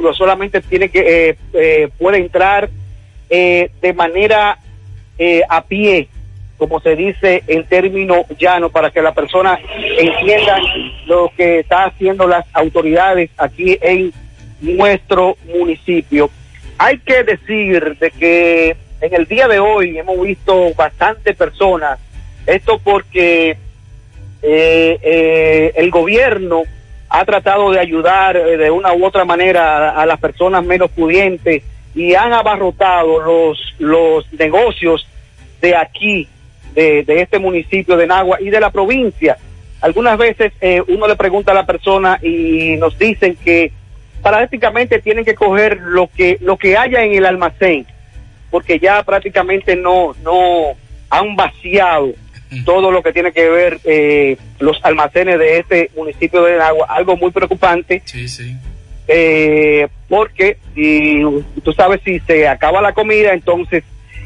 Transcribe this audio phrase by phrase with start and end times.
[0.00, 1.36] vehículo, solamente tiene que
[1.98, 2.70] puede entrar
[3.28, 4.58] de manera
[5.48, 6.08] a pie,
[6.56, 9.58] como se dice en término llano, para que la persona
[9.98, 10.58] entienda
[11.06, 14.12] lo que está haciendo las autoridades aquí en
[14.60, 16.30] nuestro municipio.
[16.78, 21.98] Hay que decir de que en el día de hoy hemos visto bastantes personas,
[22.46, 23.56] esto porque
[24.42, 26.62] eh, eh, el gobierno
[27.10, 31.62] ha tratado de ayudar eh, de una u otra manera a, las personas menos pudientes
[31.94, 35.06] y han abarrotado los, los negocios
[35.60, 36.28] de aquí,
[36.72, 39.36] de, de este municipio de Nagua y de la provincia.
[39.80, 40.52] Algunas veces
[40.88, 43.72] uno le pregunta a la persona y nos dicen que
[44.22, 47.86] prácticamente tienen que coger lo que lo que haya en el almacén
[48.50, 50.74] porque ya prácticamente no no
[51.08, 52.12] han vaciado
[52.64, 57.16] todo lo que tiene que ver eh, los almacenes de este municipio de Agua algo
[57.16, 58.02] muy preocupante.
[58.04, 58.56] Sí sí.
[59.06, 61.22] Eh, porque y
[61.62, 63.84] tú sabes si se acaba la comida entonces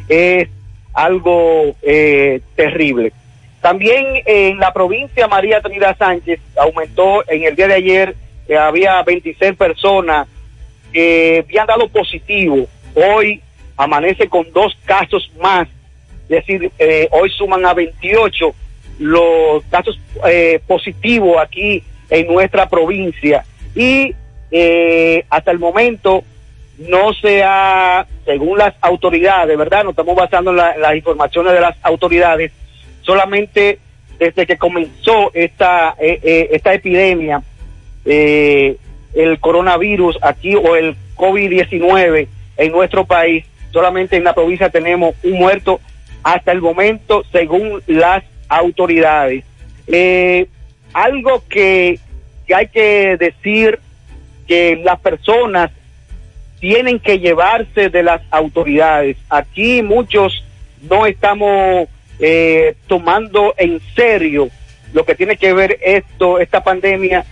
[0.08, 0.48] es
[0.92, 3.12] algo eh, terrible.
[3.60, 8.16] También en la provincia María Trinidad Sánchez aumentó en el día de ayer
[8.46, 10.28] que había 26 personas
[10.92, 12.66] que habían dado positivo.
[12.94, 13.40] Hoy
[13.76, 15.68] amanece con dos casos más,
[16.28, 18.54] es decir, eh, hoy suman a 28
[18.98, 23.44] los casos eh, positivos aquí en nuestra provincia
[23.74, 24.14] y
[24.50, 26.22] eh, hasta el momento
[26.78, 29.84] no se ha, según las autoridades, ¿verdad?
[29.84, 32.52] Nos estamos basando en las informaciones de las autoridades,
[33.02, 33.78] solamente
[34.18, 37.42] desde que comenzó esta, esta epidemia,
[38.04, 43.44] el coronavirus aquí o el COVID-19 en nuestro país.
[43.72, 45.80] Solamente en la provincia tenemos un muerto
[46.24, 49.44] hasta el momento, según las autoridades.
[49.86, 50.48] Eh,
[50.92, 51.98] algo que,
[52.46, 53.78] que hay que decir
[54.48, 55.70] que las personas
[56.58, 59.16] tienen que llevarse de las autoridades.
[59.28, 60.44] Aquí muchos
[60.82, 64.48] no estamos eh, tomando en serio
[64.92, 67.24] lo que tiene que ver esto, esta pandemia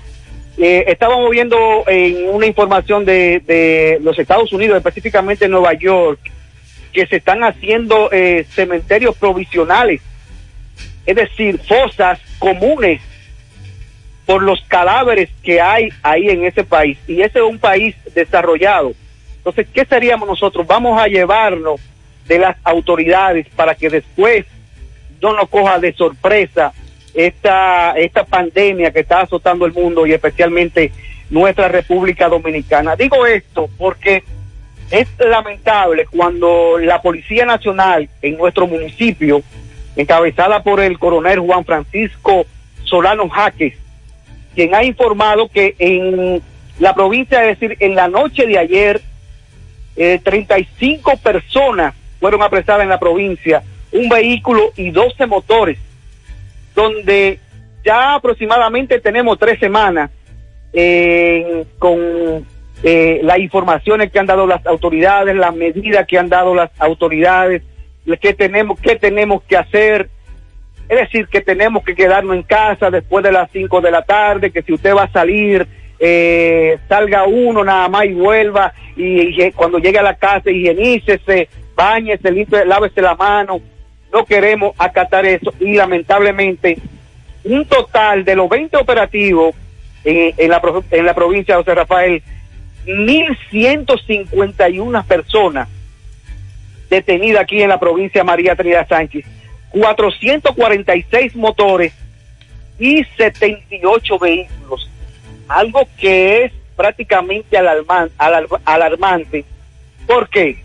[0.58, 6.20] eh, estábamos viendo en una información de, los Estados Unidos, específicamente en Nueva York,
[6.92, 10.00] que se están haciendo eh, cementerios provisionales,
[11.06, 13.00] es decir, fosas comunes
[14.26, 16.98] por los cadáveres que hay ahí en ese país.
[17.08, 18.92] Y ese es un país desarrollado.
[19.38, 20.66] Entonces, ¿qué seríamos nosotros?
[20.66, 21.80] Vamos a llevarnos
[22.26, 24.46] de las autoridades para que después
[25.20, 26.72] no nos coja de sorpresa
[27.14, 30.92] esta, esta pandemia que está azotando el mundo y especialmente
[31.30, 32.94] nuestra República Dominicana.
[32.96, 34.22] Digo esto porque
[34.92, 39.42] es lamentable cuando la Policía Nacional en nuestro municipio,
[39.96, 42.44] encabezada por el coronel Juan Francisco
[42.84, 43.74] Solano Jaques,
[44.54, 46.42] quien ha informado que en
[46.78, 49.00] la provincia, es decir, en la noche de ayer,
[49.96, 55.78] eh, 35 personas fueron apresadas en la provincia, un vehículo y 12 motores
[56.74, 57.38] donde
[57.84, 60.10] ya aproximadamente tenemos tres semanas
[60.72, 62.46] eh, con
[62.82, 67.62] eh, las informaciones que han dado las autoridades, las medidas que han dado las autoridades,
[68.20, 70.08] qué tenemos, qué tenemos que hacer.
[70.88, 74.50] Es decir, que tenemos que quedarnos en casa después de las 5 de la tarde,
[74.50, 75.66] que si usted va a salir,
[75.98, 82.30] eh, salga uno nada más y vuelva, y, cuando llegue a la casa higienícese, bañese,
[82.66, 83.60] lávese la mano,
[84.12, 86.76] no queremos acatar eso y lamentablemente
[87.44, 89.54] un total de los 20 operativos
[90.04, 90.60] en, la,
[90.90, 92.22] en la provincia de José Rafael,
[92.86, 95.68] 1.151 personas
[96.90, 99.24] detenidas aquí en la provincia María Trinidad Sánchez,
[99.70, 101.92] 446 motores
[102.78, 104.90] y 78 vehículos,
[105.48, 109.44] algo que es prácticamente alarmante.
[110.06, 110.62] ¿Por qué?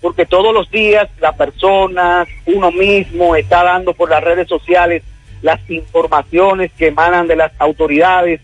[0.00, 5.02] porque todos los días la persona, uno mismo, está dando por las redes sociales
[5.42, 8.40] las informaciones que emanan de las autoridades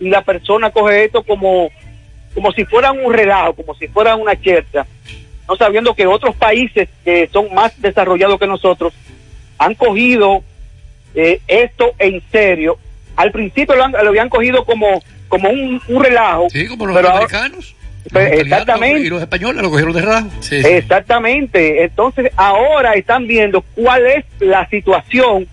[0.00, 1.70] y la persona coge esto como,
[2.34, 4.86] como si fuera un relajo, como si fuera una chercha,
[5.48, 8.92] no sabiendo que otros países que son más desarrollados que nosotros
[9.58, 10.42] han cogido
[11.14, 12.78] eh, esto en serio.
[13.16, 16.48] Al principio lo, habían cogido como, como un, relajo.
[16.50, 17.76] Sí, como los americanos.
[18.10, 19.00] Pues, exactamente.
[19.00, 20.28] Y los españoles lo cogieron de rajo.
[20.50, 21.84] Exactamente.
[21.84, 25.46] Entonces, ahora están viendo cuál es la situación.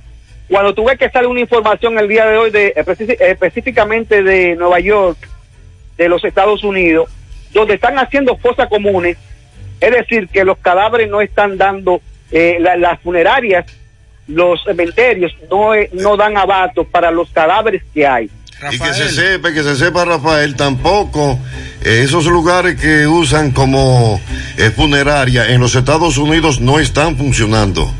[0.50, 4.80] Cuando tú ves que sale una información el día de hoy, de específicamente de Nueva
[4.80, 5.18] York,
[6.02, 7.10] de los Estados Unidos,
[7.54, 9.18] donde están haciendo fosas comunes,
[9.80, 12.02] es decir, que los cadáveres no están dando,
[12.32, 13.66] eh, las funerarias,
[14.28, 18.30] los cementerios, no, no dan abato para los cadáveres que hay.
[18.72, 21.38] Y que se sepa, que se sepa, Rafael, tampoco
[21.84, 24.20] eh, esos lugares que usan como
[24.58, 27.92] eh, funeraria en los Estados Unidos no están funcionando.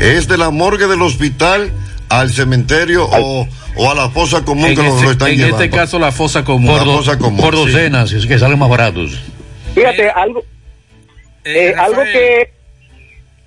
[0.00, 1.72] Es de la morgue del hospital
[2.08, 3.46] al cementerio o,
[3.78, 5.56] o, a la fosa común que lo, están en llevando.
[5.56, 6.76] En este caso la fosa común.
[6.76, 9.22] Por, la fosa común, por docenas, es que salen más baratos.
[9.74, 10.44] Fíjate, eh, algo,
[11.44, 12.50] eh, algo que...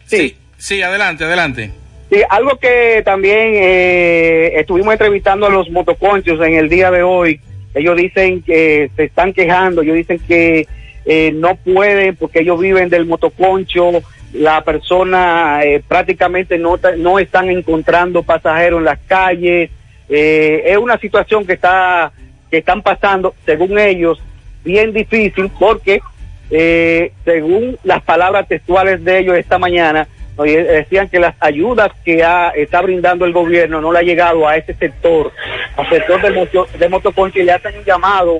[0.05, 0.17] Sí.
[0.17, 1.71] sí, sí, adelante, adelante.
[2.11, 7.39] Sí, algo que también eh, estuvimos entrevistando a los motoconchos en el día de hoy.
[7.73, 10.67] Ellos dicen que se están quejando, ellos dicen que
[11.05, 17.49] eh, no pueden porque ellos viven del motoconcho, la persona eh, prácticamente no, no están
[17.49, 19.71] encontrando pasajeros en las calles.
[20.09, 22.11] Eh, es una situación que está
[22.49, 24.21] que están pasando, según ellos,
[24.65, 26.01] bien difícil porque,
[26.49, 30.07] eh, según las palabras textuales de ellos esta mañana,
[30.37, 34.57] decían que las ayudas que ha, está brindando el gobierno no le ha llegado a
[34.57, 35.31] ese sector,
[35.77, 38.39] al sector del, moto, de y le hacen un llamado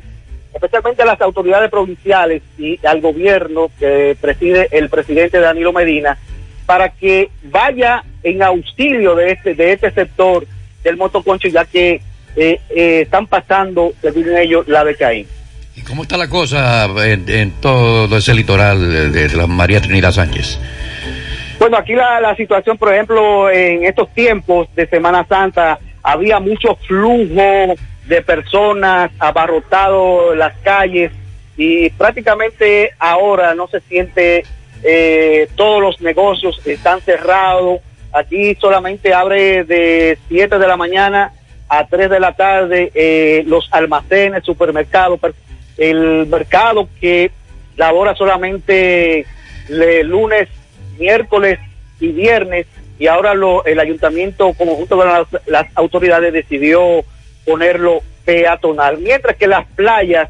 [0.54, 6.18] especialmente a las autoridades provinciales y al gobierno que preside el presidente Danilo Medina,
[6.66, 10.46] para que vaya en auxilio de este, de este sector
[10.83, 12.01] del motoconcho, ya que
[12.36, 15.28] eh, eh, están pasando, según ellos, la de Caín.
[15.75, 20.12] ¿Y cómo está la cosa en, en todo ese litoral de, de, la María Trinidad
[20.12, 20.60] Sánchez?
[21.60, 26.75] Bueno, aquí la, la situación, por ejemplo, en estos tiempos de Semana Santa, había mucho
[26.88, 27.75] flujo
[28.07, 31.12] de personas abarrotado las calles
[31.57, 34.44] y prácticamente ahora no se siente
[34.84, 37.81] eh, todos los negocios están cerrados
[38.13, 41.34] aquí solamente abre de 7 de la mañana
[41.69, 45.19] a 3 de la tarde eh, los almacenes supermercados
[45.78, 47.31] el mercado que
[47.78, 49.25] labora solamente
[49.69, 50.50] lunes
[51.00, 51.60] miércoles
[52.00, 52.68] y viernes
[53.00, 53.34] y ahora
[53.66, 57.04] el ayuntamiento conjunto con las, las autoridades decidió
[57.46, 59.00] ponerlo peatonal.
[59.00, 60.30] Mientras que las playas,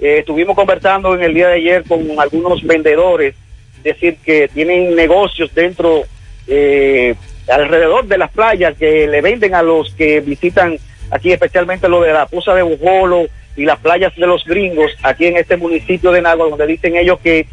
[0.00, 3.34] eh, estuvimos conversando en el día de ayer con algunos vendedores,
[3.82, 6.02] decir que tienen negocios dentro,
[6.46, 7.14] eh,
[7.48, 10.78] alrededor de las playas que le venden a los que visitan
[11.10, 15.26] aquí, especialmente lo de la Poza de Bujolo y las playas de los gringos, aquí
[15.26, 17.46] en este municipio de Nagua, donde dicen ellos que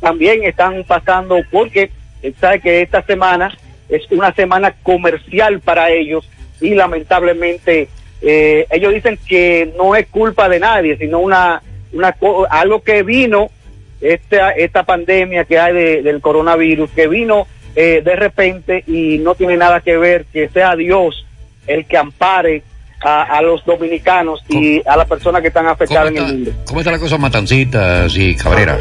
[0.00, 1.90] también están pasando, porque
[2.40, 3.56] sabe que esta semana
[3.88, 6.28] es una semana comercial para ellos
[6.60, 7.88] y lamentablemente
[8.22, 11.62] eh, ellos dicen que no es culpa de nadie, sino una,
[11.92, 12.14] una
[12.50, 13.50] algo que vino,
[14.00, 17.46] esta, esta pandemia que hay de, del coronavirus, que vino
[17.80, 21.26] eh, de repente y no tiene nada que ver que sea Dios
[21.66, 22.62] el que ampare
[23.00, 26.52] a, a los dominicanos y a las personas que están afectadas en el mundo.
[26.66, 28.78] ¿Cómo está la cosa Matancitas y Cabrera?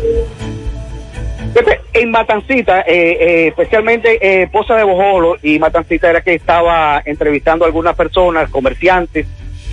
[1.94, 7.66] En Matancita, eh, eh, especialmente eh, Poza de Bojolo y Matancita era que estaba entrevistando
[7.66, 9.26] a algunas personas, comerciantes,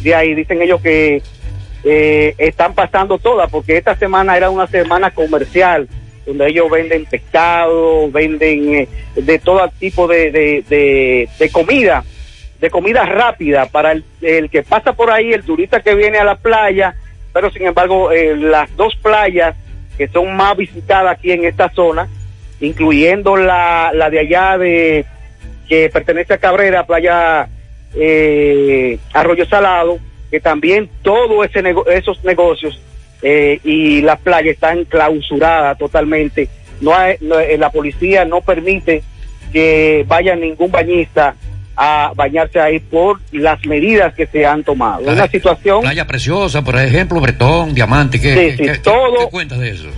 [0.03, 1.23] de ahí dicen ellos que
[1.85, 5.89] están pasando todas, porque esta semana era una semana comercial,
[6.27, 12.05] donde ellos venden pescado, venden eh, de todo tipo de, de, de, comida,
[12.61, 16.25] de comida rápida para el, el, que pasa por ahí, el turista que viene a
[16.25, 16.97] la playa,
[17.33, 19.55] pero sin embargo eh, las dos playas
[19.97, 22.09] que son más visitadas aquí en esta zona,
[22.61, 25.07] incluyendo la, la de allá de
[25.69, 27.49] que pertenece a Cabrera, playa
[27.95, 29.99] eh, Arroyo Salado,
[30.31, 32.81] que también todos nego esos negocios
[33.23, 36.49] eh, y las playas están clausuradas totalmente.
[36.81, 39.03] No hay, no, eh, la policía no permite
[39.53, 41.35] que vaya ningún bañista
[41.77, 45.03] a bañarse ahí por las medidas que se han tomado.
[45.03, 45.83] Playa, Una situación.
[45.83, 49.89] Playa preciosa, por ejemplo, Bretón, Diamante, ¿qué, sí, sí, qué, todo, qué cuentas de eso?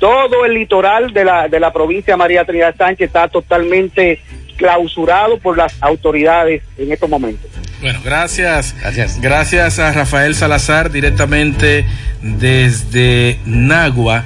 [0.00, 4.20] Todo el litoral de la, de la provincia de María Trinidad Sánchez está totalmente
[4.58, 7.50] clausurado por las autoridades en estos momentos.
[7.80, 8.74] Bueno, gracias.
[8.80, 9.20] Gracias.
[9.20, 11.86] Gracias a Rafael Salazar directamente
[12.20, 14.24] desde Nagua.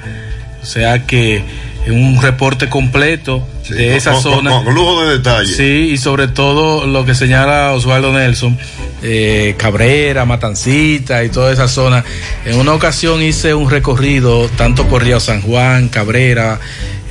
[0.61, 1.43] O sea que
[1.87, 4.51] un reporte completo sí, de esa con, zona.
[4.51, 5.53] Con, con, lujo de detalle.
[5.53, 8.57] Sí, y sobre todo lo que señala Osvaldo Nelson,
[9.01, 12.03] eh, Cabrera, Matancita y toda esa zona.
[12.45, 16.59] En una ocasión hice un recorrido tanto por Río San Juan, Cabrera,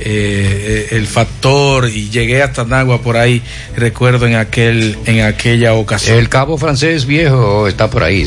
[0.05, 3.41] eh, el factor y llegué hasta Nagua por ahí
[3.75, 8.25] recuerdo en aquel en aquella ocasión el cabo francés viejo está por ahí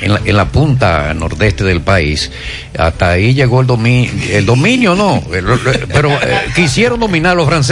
[0.00, 2.30] en la, en la punta nordeste del país
[2.78, 5.22] hasta ahí llegó el dominio el dominio no
[5.92, 7.67] pero eh, quisieron dominar los franceses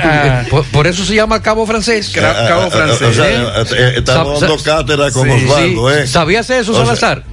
[0.00, 0.44] ah.
[0.50, 5.28] por, por, eso se llama cabo francés cabo francés o sea, estamos dando cátedra con
[5.28, 5.96] sí, Osvaldo sí.
[5.98, 6.06] ¿eh?
[6.06, 7.24] ¿sabías eso Salazar?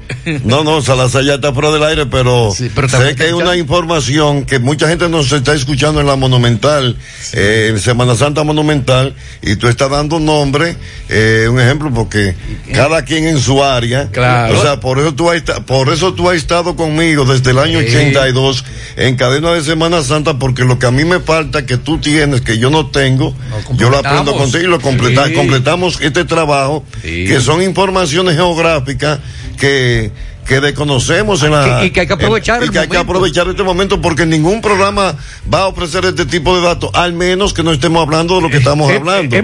[0.43, 4.59] No, no, Salazar ya está fuera del aire, pero, sé que hay una información que
[4.59, 6.97] mucha gente nos está escuchando en la Monumental,
[7.33, 10.75] eh, en Semana Santa Monumental, y tú estás dando nombre,
[11.09, 12.35] eh, un ejemplo, porque
[12.73, 14.09] cada quien en su área.
[14.11, 14.57] Claro.
[14.57, 17.79] O sea, por eso tú has, por eso tú has estado conmigo desde el año
[17.79, 18.65] 82
[18.97, 22.41] en cadena de Semana Santa, porque lo que a mí me falta, que tú tienes,
[22.41, 23.33] que yo no tengo,
[23.75, 29.19] yo lo aprendo contigo y lo completamos este trabajo, que son informaciones geográficas
[29.57, 30.11] que
[30.47, 33.63] que desconocemos en la y que hay que aprovechar y que hay que aprovechar este
[33.63, 35.15] momento porque ningún programa
[35.53, 38.49] va a ofrecer este tipo de datos al menos que no estemos hablando de lo
[38.49, 39.35] que estamos hablando.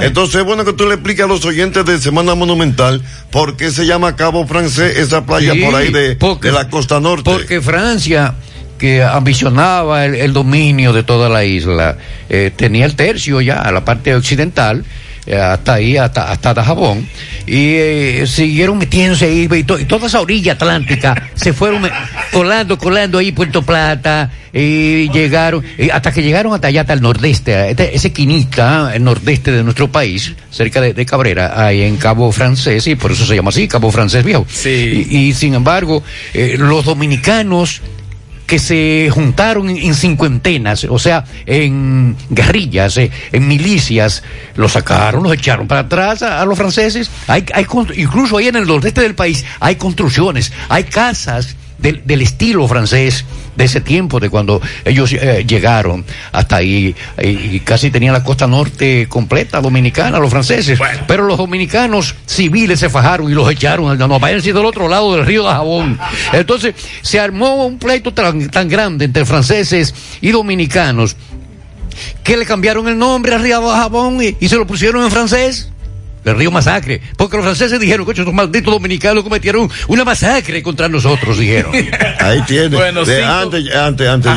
[0.00, 3.70] entonces es bueno que tú le expliques a los oyentes de Semana Monumental por qué
[3.70, 7.30] se llama Cabo Francés esa playa por ahí de, de, la costa norte.
[7.30, 8.34] porque Francia
[8.78, 11.96] que ambicionaba el, dominio de toda la isla.
[12.28, 14.84] Eh, tenía el tercio ya la parte occidental
[15.28, 17.06] eh, hasta ahí, hasta, hasta Dajabón,
[17.46, 21.82] y eh, siguieron metiéndose ahí, y, toda esa orilla atlántica se fueron
[22.32, 27.68] colando, colando ahí Puerto Plata, y llegaron, hasta que llegaron hasta allá, hasta el nordeste,
[27.68, 32.86] este, ese quinita, el nordeste de nuestro país, cerca de, Cabrera, ahí en Cabo Francés,
[32.86, 34.46] y por eso se llama así, Cabo Francés Viejo.
[34.64, 37.82] Y, sin embargo, los dominicanos,
[38.48, 44.22] que se juntaron en, cincuentenas, o sea, en guerrillas, eh, en milicias,
[44.56, 47.10] los sacaron, los echaron para atrás a, los franceses.
[47.26, 52.66] Hay, hay, incluso ahí en el nordeste del país hay construcciones, hay casas del, estilo
[52.66, 53.26] francés
[53.58, 58.46] de ese tiempo, de cuando ellos eh, llegaron hasta ahí y, casi tenían la costa
[58.46, 60.78] norte completa dominicana, los franceses.
[61.08, 65.26] Pero los dominicanos civiles se fajaron y los echaron, no, vayan del otro lado del
[65.26, 65.98] río de Jabón.
[66.32, 71.16] Entonces se armó un pleito tan, tan grande entre franceses y dominicanos
[72.22, 75.70] que le cambiaron el nombre al río de Jabón y se lo pusieron en francés
[76.28, 80.88] el río Masacre, porque los franceses dijeron que estos malditos dominicanos cometieron una masacre contra
[80.88, 81.72] nosotros, dijeron.
[82.20, 82.76] Ahí tiene.
[82.76, 84.32] Bueno, Antes, antes, antes,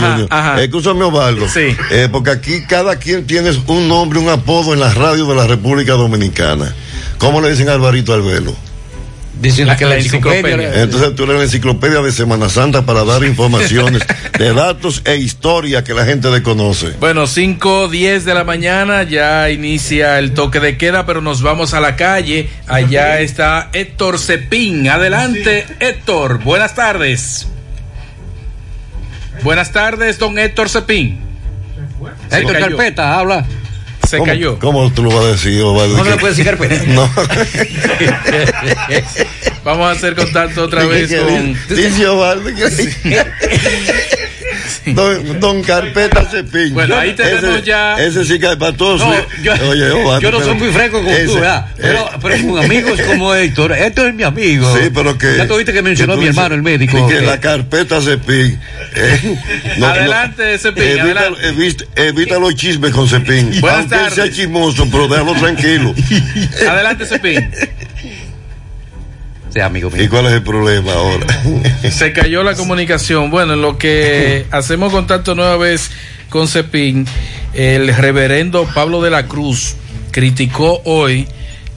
[0.59, 1.47] Escúchame, Osvaldo.
[1.47, 1.75] Sí.
[1.91, 5.47] Eh, porque aquí cada quien tiene un nombre, un apodo en la radio de la
[5.47, 6.73] República Dominicana.
[7.17, 8.55] ¿Cómo le dicen a Alvarito Albelo?
[9.41, 10.83] Diciendo que la, enciclopedia.
[10.83, 14.03] Entonces tú eres la enciclopedia de Semana Santa para dar informaciones
[14.37, 16.91] de datos e historia que la gente desconoce.
[16.99, 21.73] Bueno, 5, 10 de la mañana, ya inicia el toque de queda, pero nos vamos
[21.73, 22.49] a la calle.
[22.67, 24.87] Allá está Héctor Cepín.
[24.87, 26.43] Adelante, Héctor.
[26.43, 27.47] Buenas tardes.
[29.41, 31.19] Buenas tardes, don Héctor Cepín.
[32.29, 33.45] Héctor Carpeta, habla
[34.07, 34.59] se cayó.
[34.59, 36.83] ¿Cómo tú lo vas a decir, No le puedes decir carpeta.
[36.87, 37.09] No.
[39.63, 41.55] Vamos a hacer contacto otra vez con.
[41.75, 42.49] Sí, Ovaldo.
[44.85, 46.73] Don, don, Carpeta Cepín.
[46.73, 47.95] Bueno, ahí tenemos ese, ya.
[47.99, 49.07] Ese sí que es patoso.
[49.07, 51.65] No, yo, Oye, yo no soy muy fresco como tú, ¿verdad?
[51.77, 53.73] Pero, eh, pero con amigos como Héctor.
[53.73, 54.77] Héctor es mi amigo.
[54.77, 55.37] Sí, pero que.
[55.37, 57.07] Ya tú viste que mencionó a mi hermano, el médico.
[57.07, 58.59] Que, que la Carpeta Cepín.
[58.95, 59.37] Eh,
[59.77, 60.83] no, adelante, Cepín.
[60.83, 61.47] Evita, adelante.
[61.47, 63.59] Evita, evita, los chismes con Cepín.
[63.61, 64.13] Buenas Aunque tardes.
[64.13, 65.93] sea chismoso, pero déjalo tranquilo.
[66.69, 67.51] adelante, Cepín.
[69.53, 70.03] Sí, amigo mío.
[70.03, 71.27] ¿Y cuál es el problema ahora?
[71.91, 73.29] Se cayó la comunicación.
[73.29, 75.91] Bueno, en lo que hacemos contacto nueva vez
[76.29, 77.05] con Cepín,
[77.53, 79.75] el reverendo Pablo de la Cruz
[80.11, 81.27] criticó hoy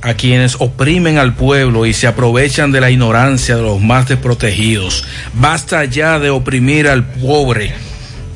[0.02, 5.06] a quienes oprimen al pueblo y se aprovechan de la ignorancia de los más desprotegidos.
[5.32, 7.72] Basta ya de oprimir al pobre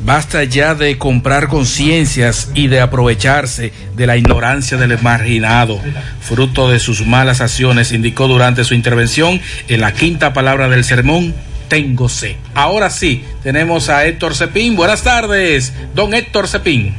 [0.05, 5.81] Basta ya de comprar conciencias y de aprovecharse de la ignorancia del marginado,
[6.21, 11.35] fruto de sus malas acciones, indicó durante su intervención en la quinta palabra del sermón,
[11.69, 12.37] tengo C.
[12.55, 14.77] Ahora sí, tenemos a Héctor Cepín.
[14.77, 16.95] Buenas tardes, don Héctor Cepín.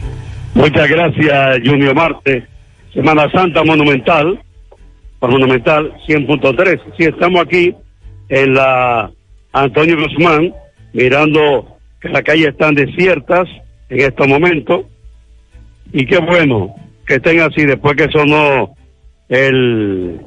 [0.53, 2.45] Muchas gracias, Junior Marte.
[2.93, 4.39] Semana Santa Monumental,
[5.19, 6.81] por Monumental 100.3.
[6.97, 7.73] Sí, estamos aquí
[8.29, 9.09] en la
[9.53, 10.53] Antonio Guzmán,
[10.93, 13.47] mirando que las calles están desiertas
[13.89, 14.85] en estos momentos.
[15.91, 16.75] Y qué bueno
[17.05, 18.75] que estén así después que sonó
[19.27, 20.19] el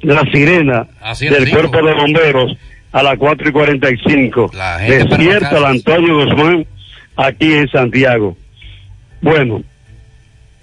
[0.00, 0.86] la sirena
[1.20, 2.56] del cuerpo de bomberos
[2.92, 4.50] a las 4 y 45
[4.86, 6.66] desierta la Antonio Guzmán
[7.16, 8.36] aquí en Santiago.
[9.20, 9.62] Bueno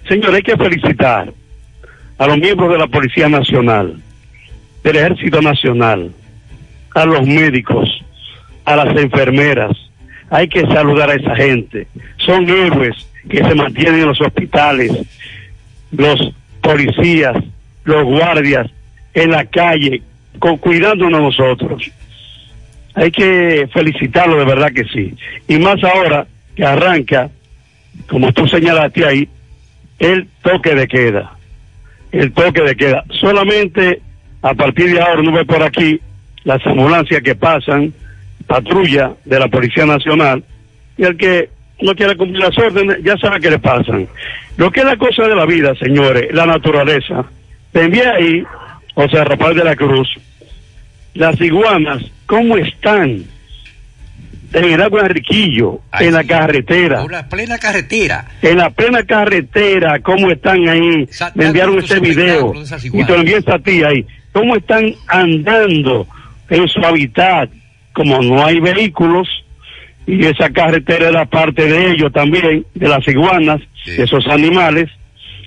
[0.08, 1.32] señor hay que felicitar
[2.18, 3.96] a los miembros de la Policía Nacional
[4.82, 6.12] del Ejército Nacional
[6.94, 7.88] a los médicos
[8.64, 9.76] a las enfermeras
[10.30, 11.86] hay que saludar a esa gente.
[12.18, 12.96] Son héroes
[13.28, 14.92] que se mantienen en los hospitales,
[15.90, 17.36] los policías,
[17.84, 18.68] los guardias,
[19.14, 20.02] en la calle,
[20.38, 21.90] con, cuidándonos nosotros.
[22.94, 25.14] Hay que felicitarlo de verdad que sí.
[25.48, 27.30] Y más ahora que arranca,
[28.08, 29.28] como tú señalaste ahí,
[29.98, 31.32] el toque de queda.
[32.12, 33.04] El toque de queda.
[33.20, 34.00] Solamente
[34.46, 36.00] a partir de ahora, no ve por aquí,
[36.44, 37.92] las ambulancias que pasan,
[38.46, 40.42] patrulla de la Policía Nacional,
[40.96, 41.50] y el que
[41.82, 44.08] no quiere cumplir las órdenes, ya sabe que le pasan.
[44.56, 47.24] Lo que es la cosa de la vida, señores, la naturaleza.
[47.72, 48.42] Te envié ahí,
[48.94, 50.08] o sea, Rafael de la Cruz,
[51.14, 53.24] las iguanas, ¿cómo están?
[54.52, 57.02] En el agua de Riquillo, en la carretera.
[57.02, 58.26] Una plena carretera.
[58.40, 61.06] En la plena carretera, ¿cómo están ahí?
[61.10, 64.06] Sa- Me enviaron ese video y te lo envié a ti ahí.
[64.32, 66.06] ¿Cómo están andando
[66.48, 67.50] en su hábitat?
[67.96, 69.26] Como no hay vehículos
[70.06, 73.92] y esa carretera era parte de ellos también, de las iguanas, Sí.
[73.92, 74.90] de esos animales,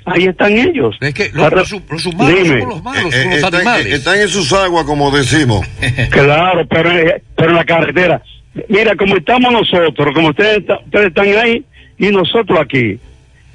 [0.06, 0.96] ahí están ellos.
[1.02, 2.60] Es que los, Ahora, los, los humanos dime.
[2.62, 3.86] somos los malos, Eh, son eh, los están, animales.
[3.86, 5.66] eh, están en sus aguas, como decimos.
[6.10, 8.22] Claro, pero, eh, pero en la carretera.
[8.68, 11.64] Mira, como estamos nosotros, como ustedes, ustedes están ahí
[12.00, 12.98] y nosotros aquí.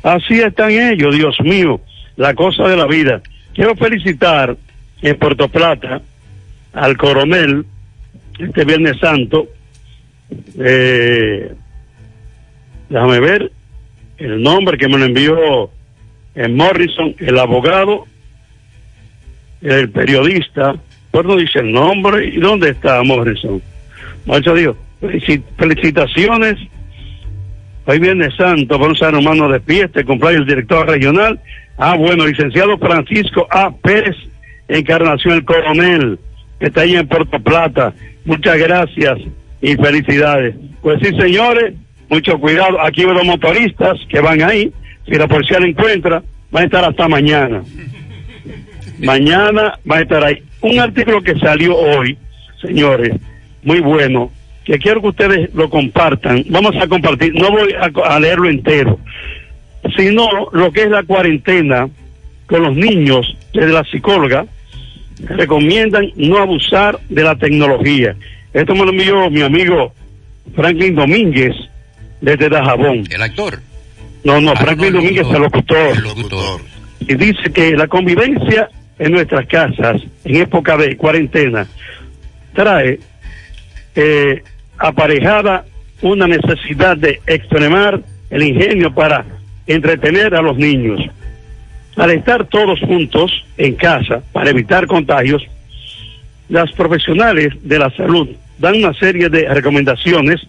[0.04, 1.80] Así están ellos, Dios mío,
[2.16, 3.20] la cosa de la vida.
[3.54, 4.56] Quiero felicitar
[5.02, 6.00] en Puerto Plata
[6.74, 7.64] al coronel
[8.38, 9.46] este Viernes Santo.
[10.58, 11.52] Eh,
[12.88, 13.52] déjame ver
[14.18, 15.70] el nombre que me lo envió
[16.34, 18.06] en Morrison, el abogado,
[19.62, 20.74] el periodista,
[21.10, 23.62] pues no dice el nombre y dónde está Morrison.
[24.54, 26.56] Dios, felici- felicitaciones.
[27.86, 31.38] Hoy Viernes Santo, por un San Romano de pie, este cumpleaños el director regional.
[31.76, 33.70] Ah, bueno, licenciado Francisco A.
[33.76, 34.16] Pérez,
[34.68, 36.18] Encarnación el Coronel,
[36.58, 37.92] que está ahí en Puerto Plata.
[38.24, 39.18] Muchas gracias
[39.60, 40.54] y felicidades.
[40.82, 41.74] Pues sí, señores,
[42.08, 42.80] mucho cuidado.
[42.80, 44.72] Aquí los motoristas que van ahí.
[45.06, 47.62] Si la policía la encuentra, van a estar hasta mañana.
[48.98, 50.42] Mañana va a estar ahí.
[50.60, 52.16] Un artículo que salió hoy,
[52.62, 53.12] señores,
[53.62, 54.30] muy bueno,
[54.64, 56.44] que quiero que ustedes lo compartan.
[56.48, 58.98] Vamos a compartir, no voy a, a leerlo entero,
[59.96, 61.88] sino lo que es la cuarentena
[62.46, 64.46] con los niños, desde la psicóloga,
[65.21, 68.16] recomiendan no abusar de la tecnología.
[68.52, 69.92] Esto me lo envió mi amigo
[70.54, 71.54] Franklin Domínguez,
[72.21, 73.04] desde Dajabón.
[73.11, 73.61] El actor.
[74.25, 75.37] No, no, Ah, Franklin no, Domínguez, locutor.
[75.37, 76.61] el locutor El locutor.
[77.00, 78.68] y dice que la convivencia
[78.99, 81.66] en nuestras casas en época de cuarentena
[82.54, 82.99] trae
[83.97, 84.42] eh,
[84.78, 85.64] aparejada
[86.02, 89.25] una necesidad de extremar el ingenio para
[89.66, 91.00] entretener a los niños.
[91.96, 95.42] Al estar todos juntos en casa para evitar contagios,
[96.48, 98.28] las profesionales de la salud
[98.59, 100.40] dan una serie de recomendaciones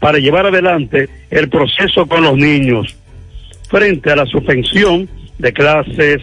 [0.00, 2.96] para llevar adelante el proceso con los niños.
[3.68, 6.22] Frente a la suspensión de clases,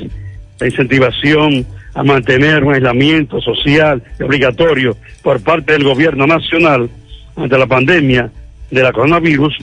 [0.59, 6.89] la incentivación a mantener un aislamiento social obligatorio por parte del gobierno nacional
[7.35, 8.31] ante la pandemia
[8.69, 9.57] de la coronavirus,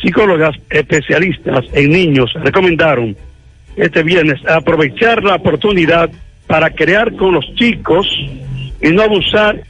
[0.00, 3.16] psicólogas especialistas en niños recomendaron
[3.76, 6.10] este viernes aprovechar la oportunidad
[6.46, 8.06] para crear con los chicos
[8.82, 9.62] y no abusar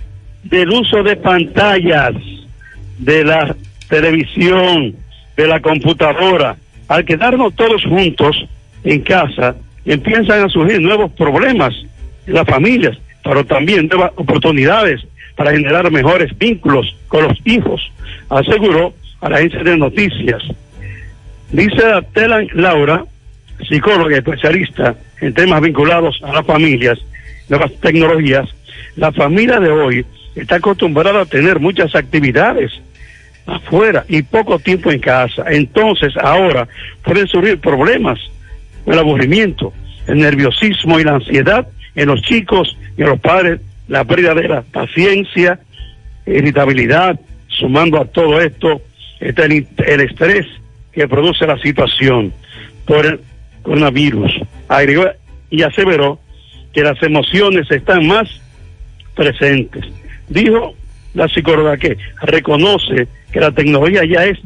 [0.45, 2.15] del uso de pantallas,
[2.99, 3.55] de la
[3.89, 4.95] televisión,
[5.37, 6.57] de la computadora.
[6.89, 8.37] Al quedarnos todos juntos
[8.85, 11.75] en casa, empiezan a surgir nuevos problemas
[12.27, 15.01] en las familias, pero también nuevas oportunidades
[15.37, 17.81] para generar mejores vínculos con los hijos,
[18.29, 20.43] aseguró a la agencia de noticias.
[21.53, 21.83] Dice
[22.13, 23.05] Telan Laura,
[23.69, 26.99] psicóloga especialista en temas vinculados a las familias,
[27.49, 28.49] nuevas tecnologías,
[28.97, 32.73] la familia de hoy está acostumbrada a tener muchas actividades
[33.47, 35.45] afuera y poco tiempo en casa.
[35.49, 36.69] Entonces ahora
[37.03, 38.19] pueden surgir problemas,
[38.87, 39.73] el aburrimiento,
[40.07, 44.49] el nerviosismo y la ansiedad en los chicos y en los padres, la pérdida de
[44.49, 45.59] la paciencia,
[46.27, 47.19] irritabilidad,
[47.49, 48.81] sumando a todo esto
[49.19, 50.47] está el, estrés
[50.93, 52.33] que produce la situación
[53.63, 54.33] coronavirus.
[54.69, 55.05] Agregó
[55.51, 56.19] y aseveró
[56.73, 58.29] que las emociones están más
[59.15, 59.85] presentes.
[60.29, 60.75] Dijo
[61.15, 64.39] la psicóloga que reconoce que la tecnología ya es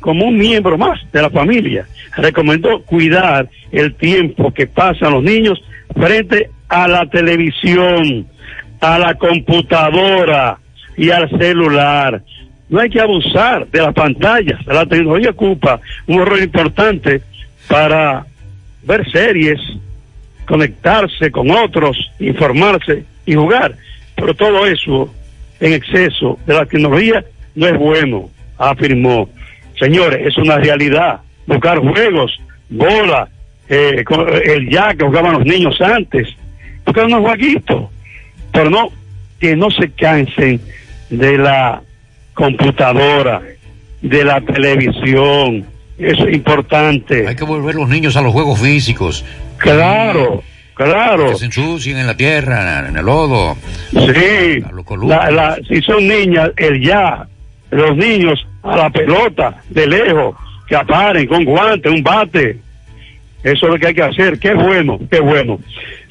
[0.00, 1.86] como un miembro más de la familia.
[2.16, 5.62] Recomendó cuidar el tiempo que pasan los niños
[5.94, 8.26] frente a la televisión,
[8.80, 10.58] a la computadora
[10.96, 12.22] y al celular.
[12.68, 14.64] No hay que abusar de las pantallas.
[14.66, 17.22] La tecnología ocupa un rol importante
[17.68, 18.24] para
[18.82, 19.60] ver series,
[20.46, 23.74] conectarse con otros, informarse y jugar.
[24.16, 25.12] Pero todo eso
[25.60, 29.28] en exceso de la tecnología no es bueno, afirmó.
[29.78, 31.20] Señores, es una realidad.
[31.46, 32.38] Buscar juegos,
[32.68, 33.28] bola,
[33.68, 34.04] eh,
[34.44, 36.28] el ya que jugaban los niños antes.
[36.84, 37.90] Buscar unos jueguitos.
[38.52, 38.88] Pero no,
[39.38, 40.60] que no se cansen
[41.08, 41.80] de la
[42.34, 43.42] computadora,
[44.02, 45.64] de la televisión.
[46.00, 47.28] Eso es importante.
[47.28, 49.24] Hay que volver los niños a los juegos físicos.
[49.58, 50.42] Claro,
[50.74, 51.32] claro.
[51.32, 53.56] Que se ensucien en la tierra, en el lodo.
[53.92, 54.64] Sí,
[55.06, 57.26] la, la, si son niñas, el ya,
[57.70, 60.34] los niños a la pelota, de lejos,
[60.66, 62.58] que aparen con guantes, un bate.
[63.42, 64.38] Eso es lo que hay que hacer.
[64.38, 65.58] Qué bueno, qué bueno.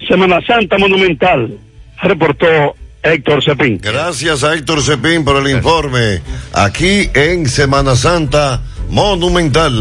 [0.07, 1.57] Semana Santa Monumental,
[2.01, 3.79] reportó Héctor Cepín.
[3.81, 6.21] Gracias a Héctor Cepín por el informe.
[6.53, 9.71] Aquí en Semana Santa Monumental.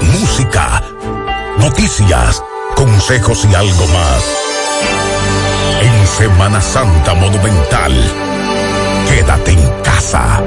[0.00, 0.82] Música,
[1.58, 2.42] noticias,
[2.74, 4.24] consejos y algo más.
[5.82, 7.92] En Semana Santa Monumental.
[9.08, 10.42] Quédate en casa.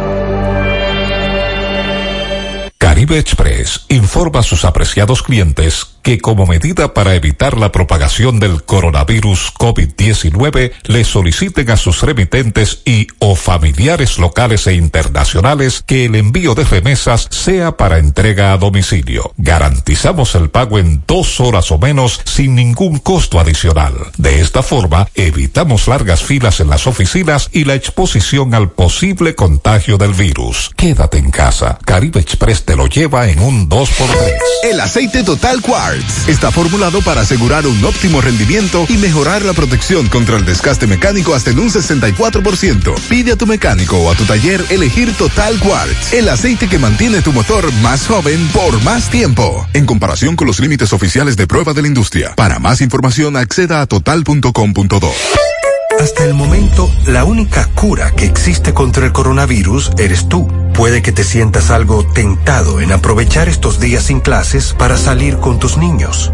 [2.79, 8.63] Caribe Express informa a sus apreciados clientes que como medida para evitar la propagación del
[8.63, 16.15] coronavirus COVID-19 le soliciten a sus remitentes y o familiares locales e internacionales que el
[16.15, 19.33] envío de remesas sea para entrega a domicilio.
[19.37, 23.93] Garantizamos el pago en dos horas o menos sin ningún costo adicional.
[24.17, 29.97] De esta forma, evitamos largas filas en las oficinas y la exposición al posible contagio
[29.97, 30.71] del virus.
[30.75, 31.79] Quédate en casa.
[31.85, 34.33] Caribe Express te lo lleva en un 2x3.
[34.63, 35.61] El aceite Total
[36.27, 41.35] Está formulado para asegurar un óptimo rendimiento y mejorar la protección contra el desgaste mecánico
[41.35, 42.99] hasta en un 64%.
[43.09, 47.21] Pide a tu mecánico o a tu taller elegir Total Quartz, el aceite que mantiene
[47.21, 49.67] tu motor más joven por más tiempo.
[49.73, 52.33] En comparación con los límites oficiales de prueba de la industria.
[52.35, 55.11] Para más información acceda a total.com.do.
[56.03, 60.49] Hasta el momento, la única cura que existe contra el coronavirus eres tú.
[60.73, 65.59] Puede que te sientas algo tentado en aprovechar estos días sin clases para salir con
[65.59, 66.33] tus niños,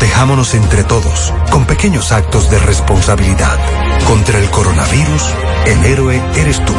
[0.00, 3.58] Protejámonos entre todos, con pequeños actos de responsabilidad.
[4.06, 5.28] Contra el coronavirus,
[5.66, 6.72] el héroe eres tú.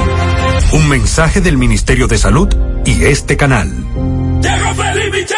[0.74, 2.50] Un mensaje del Ministerio de Salud
[2.84, 3.70] y este canal.
[3.70, 5.38] Llegó Felipe Michel.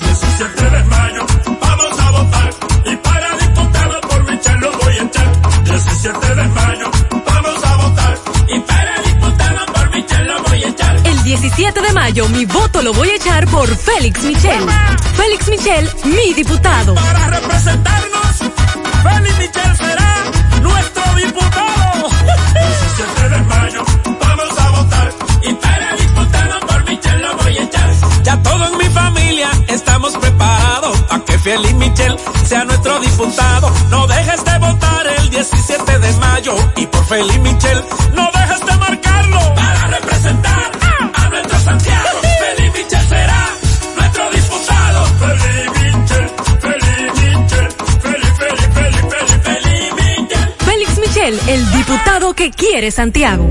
[0.00, 1.26] 17 de mayo,
[1.60, 2.50] vamos a votar.
[2.86, 5.64] Y para diputado por Michel lo voy a echar.
[5.64, 6.90] 17 de mayo,
[11.30, 14.66] 17 de mayo mi voto lo voy a echar por Félix Michel.
[15.14, 16.96] Félix Michel, mi diputado.
[16.96, 18.36] Para representarnos,
[19.04, 20.24] Félix Michel será
[20.60, 22.08] nuestro diputado.
[22.96, 25.14] 17 de mayo, vamos a votar.
[25.44, 27.90] Y para diputado por Michel lo voy a echar.
[28.24, 33.72] Ya todo en mi familia estamos preparados para que Félix Michel sea nuestro diputado.
[33.90, 36.54] No dejes de votar el 17 de mayo.
[36.74, 39.54] Y por Félix Michel, no dejes de marcarlo.
[39.54, 39.79] Para
[41.70, 42.19] Santiago.
[51.30, 53.48] El diputado que quiere Santiago.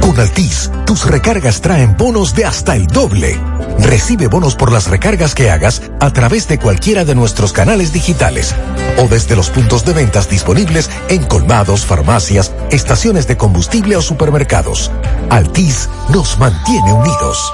[0.00, 3.38] Con Altis, tus recargas traen bonos de hasta el doble.
[3.80, 8.54] Recibe bonos por las recargas que hagas a través de cualquiera de nuestros canales digitales
[8.96, 14.90] o desde los puntos de ventas disponibles en colmados, farmacias, estaciones de combustible o supermercados.
[15.28, 17.52] Altis nos mantiene unidos.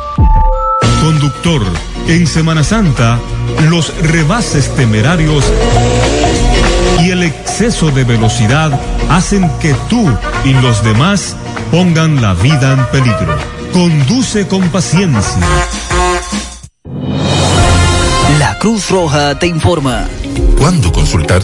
[1.03, 1.63] Conductor,
[2.07, 3.19] en Semana Santa,
[3.69, 5.45] los rebases temerarios
[7.01, 8.79] y el exceso de velocidad
[9.11, 10.09] hacen que tú
[10.45, 11.37] y los demás
[11.71, 13.37] pongan la vida en peligro.
[13.73, 15.43] Conduce con paciencia.
[18.39, 20.07] La Cruz Roja te informa.
[20.59, 21.43] ¿Cuándo consultar?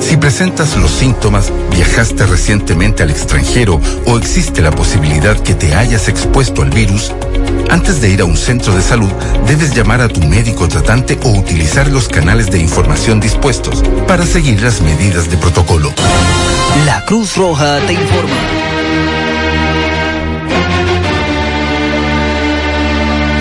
[0.00, 6.08] Si presentas los síntomas, viajaste recientemente al extranjero o existe la posibilidad que te hayas
[6.08, 7.12] expuesto al virus,
[7.70, 9.10] antes de ir a un centro de salud,
[9.46, 14.60] debes llamar a tu médico tratante o utilizar los canales de información dispuestos para seguir
[14.60, 15.92] las medidas de protocolo.
[16.84, 18.36] La Cruz Roja te informa.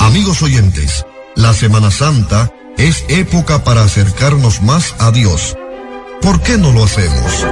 [0.02, 5.56] Amigos oyentes, la Semana Santa es época para acercarnos más a Dios.
[6.22, 7.46] ¿Por qué no lo hacemos?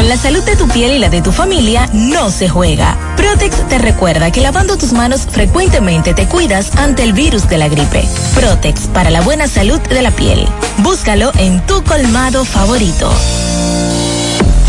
[0.00, 2.96] Con la salud de tu piel y la de tu familia no se juega.
[3.18, 7.68] Protex te recuerda que lavando tus manos frecuentemente te cuidas ante el virus de la
[7.68, 8.08] gripe.
[8.34, 10.48] Protex para la buena salud de la piel.
[10.78, 13.12] Búscalo en tu colmado favorito.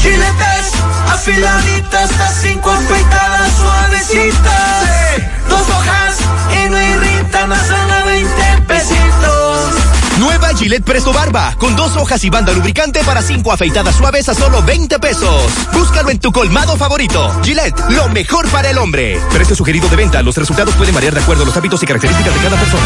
[0.02, 0.74] Chiletes
[1.08, 4.84] afiladitas, las cinco afeitadas suavecitas.
[5.48, 6.17] Dos hojas
[6.62, 8.32] y no irritan, a solo 20
[8.67, 9.01] pesitos.
[10.22, 14.36] Nueva Gillette Presto Barba, con dos hojas y banda lubricante para cinco afeitadas suaves a
[14.36, 15.52] solo 20 pesos.
[15.74, 17.34] Búscalo en tu colmado favorito.
[17.42, 19.20] Gillette, lo mejor para el hombre.
[19.34, 20.22] Precio sugerido de venta.
[20.22, 22.84] Los resultados pueden variar de acuerdo a los hábitos y características de cada persona.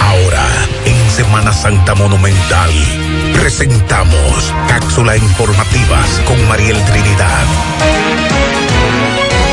[0.00, 0.46] Ahora,
[0.86, 2.70] en Semana Santa Monumental,
[3.34, 8.19] presentamos cápsula informativas con Mariel Trinidad.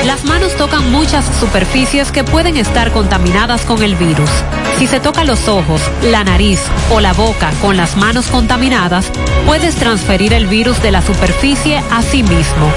[0.08, 4.30] Las manos tocan muchas superficies que pueden estar contaminadas con el virus.
[4.78, 9.12] Si se toca los ojos, la nariz o la boca con las manos contaminadas,
[9.46, 12.72] puedes transferir el virus de la superficie a sí mismo.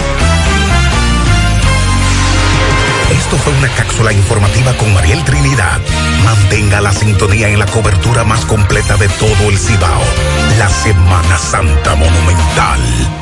[3.12, 5.80] Esto fue una cápsula informativa con Mariel Trinidad.
[6.24, 10.02] Mantenga la sintonía en la cobertura más completa de todo el Cibao.
[10.58, 13.19] La Semana Santa Monumental.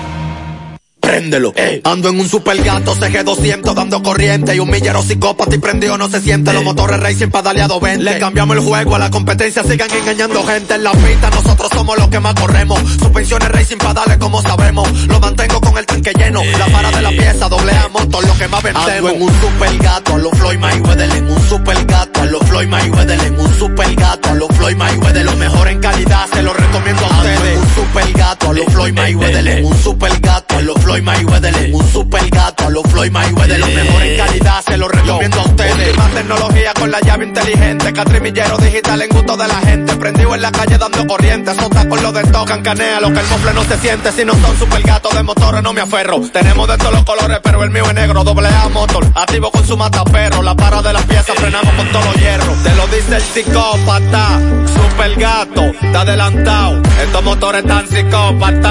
[1.08, 1.54] Préndelo.
[1.84, 6.06] Ando en un super gato CG200 dando corriente y un millero psicópata y prendido no
[6.06, 6.52] se siente.
[6.52, 8.04] Los motores racing padaleado 20.
[8.04, 11.30] Le cambiamos el juego a la competencia, sigan engañando gente en la pista.
[11.30, 12.78] Nosotros somos los que más corremos.
[12.98, 14.86] Suspensiones racing padales como sabemos.
[15.06, 16.42] Lo mantengo con el tanque lleno.
[16.44, 18.90] La para de la pieza, doble A motor, lo que más vendemos.
[18.90, 21.10] Ando en un super gato a los Floyd Mayweather.
[21.10, 23.24] En un super gato a los Floyd Mayweather.
[23.24, 25.24] En un super gato a los Floyd Mayweather.
[25.24, 27.40] Lo mejor en calidad, se lo recomiendo a ustedes.
[27.40, 29.48] En un super gato a los Floyd Mayweather.
[29.48, 31.56] En un super gato a los Floyd Mayweather.
[31.56, 33.58] En un super gato a los Floyd Mayweather.
[33.58, 35.96] Lo mejor en calidad, se lo recomiendo a ustedes.
[35.96, 37.92] Más tecnología con la llave inteligente.
[37.92, 39.96] Catrimillero digital en gusto de la gente.
[39.96, 41.54] Prendido en la calle dando corriente.
[41.54, 43.00] Sota con lo de tocan canea.
[43.00, 44.12] Lo que el mofle no se siente.
[44.12, 46.20] Si no son super gatos de motores no me aferro.
[46.32, 48.24] Tenemos de todos los colores, pero el mío es negro.
[48.24, 49.06] Doble A motor.
[49.14, 50.42] Activo con su mataperro.
[50.42, 52.62] La para de las piezas frenamos con todos los hierros.
[52.62, 54.40] Te lo dice el psicópata.
[54.66, 55.62] Super gato.
[55.82, 56.82] Está adelantado.
[57.02, 58.70] Estos motores tan psicópata.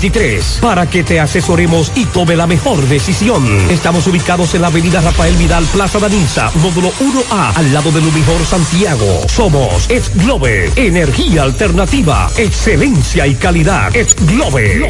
[0.03, 3.45] 809-582-4323 para que te asesoremos y tome la mejor decisión.
[3.69, 8.45] Estamos ubicados en la avenida Rafael Vidal, Plaza Danisa, módulo 1A, al lado de Lumijor,
[8.45, 9.21] Santiago.
[9.27, 13.95] Somos Ex Globe, energía alternativa, excelencia y calidad.
[13.95, 14.87] Ex Globe.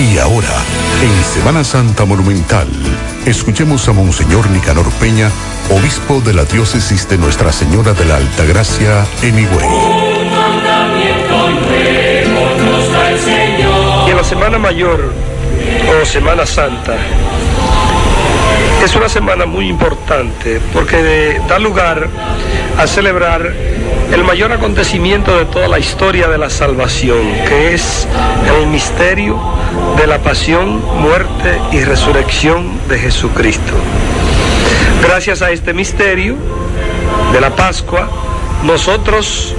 [0.00, 0.48] Y ahora,
[1.02, 2.66] en Semana Santa Monumental,
[3.26, 5.30] escuchemos a Monseñor Nicanor Peña,
[5.68, 9.68] obispo de la diócesis de Nuestra Señora de la Altagracia en Higüey.
[14.06, 15.12] Y en la Semana Mayor
[16.00, 16.96] o Semana Santa
[18.82, 22.08] es una semana muy importante porque da lugar
[22.80, 23.52] a celebrar
[24.10, 28.08] el mayor acontecimiento de toda la historia de la salvación, que es
[28.58, 29.38] el misterio
[29.98, 33.74] de la pasión, muerte y resurrección de Jesucristo.
[35.02, 36.36] Gracias a este misterio
[37.34, 38.08] de la Pascua,
[38.64, 39.54] nosotros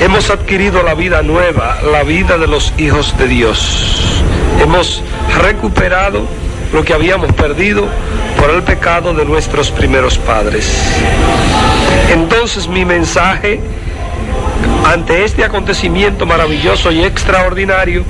[0.00, 4.20] hemos adquirido la vida nueva, la vida de los hijos de Dios.
[4.60, 5.00] Hemos
[5.40, 6.26] recuperado
[6.72, 7.86] lo que habíamos perdido
[8.38, 10.70] por el pecado de nuestros primeros padres.
[12.10, 13.60] Entonces mi mensaje
[14.84, 18.04] ante este acontecimiento maravilloso y extraordinario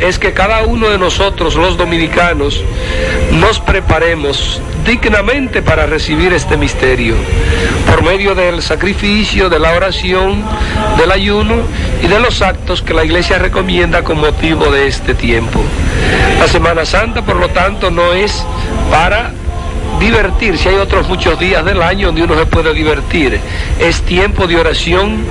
[0.00, 2.62] es que cada uno de nosotros, los dominicanos,
[3.32, 7.14] nos preparemos dignamente para recibir este misterio,
[7.90, 10.44] por medio del sacrificio, de la oración,
[10.98, 11.56] del ayuno
[12.02, 15.60] y de los actos que la iglesia recomienda con motivo de este tiempo.
[16.38, 18.44] La Semana Santa, por lo tanto, no es
[18.90, 19.32] para
[20.06, 20.68] divertirse.
[20.68, 23.40] Hay otros muchos días del año donde uno se puede divertir.
[23.80, 25.24] Es tiempo de oración,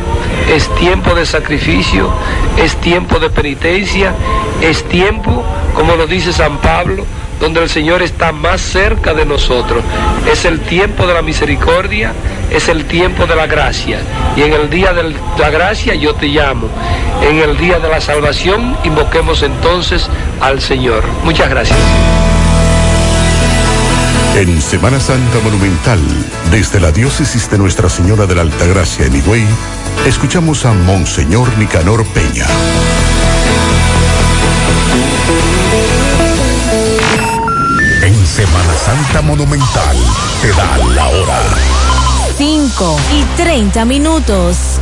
[0.54, 2.10] es tiempo de sacrificio,
[2.58, 4.14] es tiempo de penitencia,
[4.62, 7.06] es tiempo, como lo dice San Pablo,
[7.40, 9.84] donde el Señor está más cerca de nosotros.
[10.30, 12.12] Es el tiempo de la misericordia,
[12.52, 14.00] es el tiempo de la gracia.
[14.36, 16.68] Y en el día de la gracia yo te llamo.
[17.22, 20.10] En el día de la salvación invoquemos entonces
[20.42, 21.04] al Señor.
[21.24, 22.25] Muchas gracias.
[24.36, 26.00] En Semana Santa Monumental,
[26.52, 29.46] desde la diócesis de Nuestra Señora de la Altagracia en Higüey,
[30.06, 32.46] escuchamos a Monseñor Nicanor Peña.
[38.04, 39.96] En Semana Santa Monumental
[40.42, 41.40] te da la hora.
[42.38, 44.82] 5 y 30 minutos.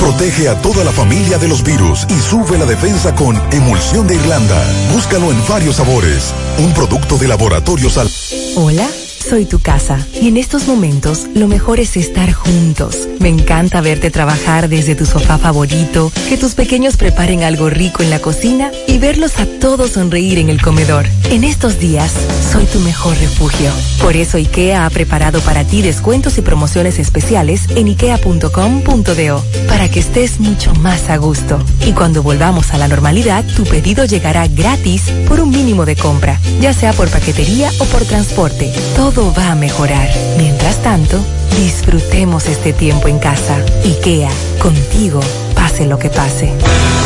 [0.00, 4.14] Protege a toda la familia de los virus y sube la defensa con Emulsión de
[4.14, 4.56] Irlanda.
[4.94, 6.32] Búscalo en varios sabores.
[6.58, 8.08] Un producto de laboratorio Sal.
[8.56, 8.88] Hola,
[9.20, 13.08] soy tu casa y en estos momentos lo mejor es estar juntos.
[13.20, 18.10] Me encanta verte trabajar desde tu sofá favorito, que tus pequeños preparen algo rico en
[18.10, 21.06] la cocina y verlos a todos sonreír en el comedor.
[21.30, 22.12] En estos días,
[22.50, 23.70] soy tu mejor refugio.
[24.00, 30.00] Por eso IKEA ha preparado para ti descuentos y promociones especiales en ikea.com.do para que
[30.00, 31.62] estés mucho más a gusto.
[31.86, 36.40] Y cuando volvamos a la normalidad, tu pedido llegará gratis por un mínimo de compra,
[36.60, 38.72] ya sea por paquetería o por transporte.
[39.18, 40.08] Va a mejorar.
[40.36, 41.18] Mientras tanto,
[41.56, 43.56] disfrutemos este tiempo en casa.
[43.84, 45.20] IKEA, contigo,
[45.60, 46.54] pase lo que pase.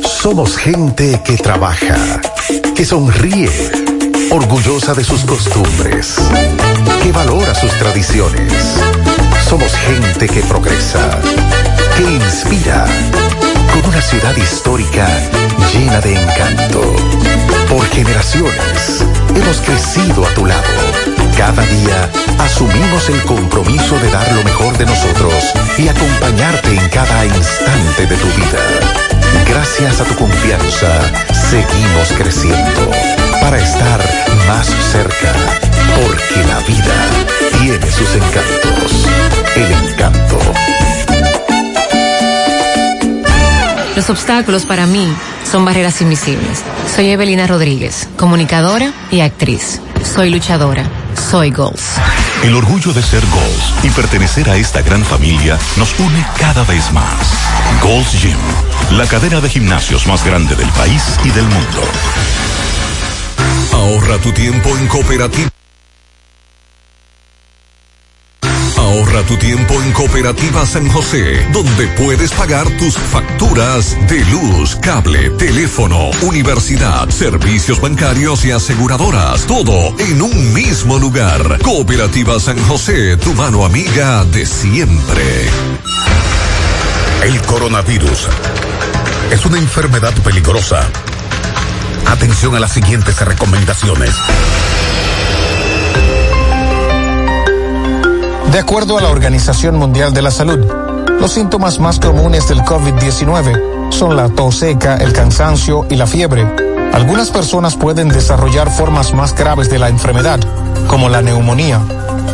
[0.04, 2.20] Somos gente que trabaja,
[2.76, 3.50] que sonríe,
[4.30, 6.16] orgullosa de sus costumbres,
[7.02, 8.52] que valora sus tradiciones.
[9.48, 11.18] Somos gente que progresa,
[11.96, 12.84] que inspira,
[13.72, 15.08] con una ciudad histórica
[15.72, 16.94] llena de encanto.
[17.68, 19.04] Por generaciones
[19.34, 20.91] hemos crecido a tu lado.
[21.36, 25.32] Cada día asumimos el compromiso de dar lo mejor de nosotros
[25.78, 28.58] y acompañarte en cada instante de tu vida.
[29.48, 30.88] Gracias a tu confianza,
[31.50, 32.90] seguimos creciendo
[33.40, 34.00] para estar
[34.46, 35.32] más cerca,
[35.96, 39.06] porque la vida tiene sus encantos.
[39.56, 40.38] El encanto.
[43.96, 45.06] Los obstáculos para mí
[45.50, 46.62] son barreras invisibles.
[46.94, 49.80] Soy Evelina Rodríguez, comunicadora y actriz.
[50.02, 51.01] Soy luchadora.
[51.16, 51.94] Soy Goals.
[52.42, 56.92] El orgullo de ser Gols y pertenecer a esta gran familia nos une cada vez
[56.92, 57.32] más.
[57.82, 58.36] Gols Gym,
[58.96, 61.82] la cadena de gimnasios más grande del país y del mundo.
[63.72, 65.61] Ahorra tu tiempo en Cooperativa.
[68.92, 75.30] Ahorra tu tiempo en Cooperativa San José, donde puedes pagar tus facturas de luz, cable,
[75.30, 79.46] teléfono, universidad, servicios bancarios y aseguradoras.
[79.46, 81.58] Todo en un mismo lugar.
[81.62, 85.24] Cooperativa San José, tu mano amiga de siempre.
[87.24, 88.28] El coronavirus
[89.30, 90.86] es una enfermedad peligrosa.
[92.08, 94.14] Atención a las siguientes recomendaciones.
[98.52, 100.58] De acuerdo a la Organización Mundial de la Salud,
[101.18, 106.46] los síntomas más comunes del COVID-19 son la tos seca, el cansancio y la fiebre.
[106.92, 110.38] Algunas personas pueden desarrollar formas más graves de la enfermedad,
[110.86, 111.80] como la neumonía.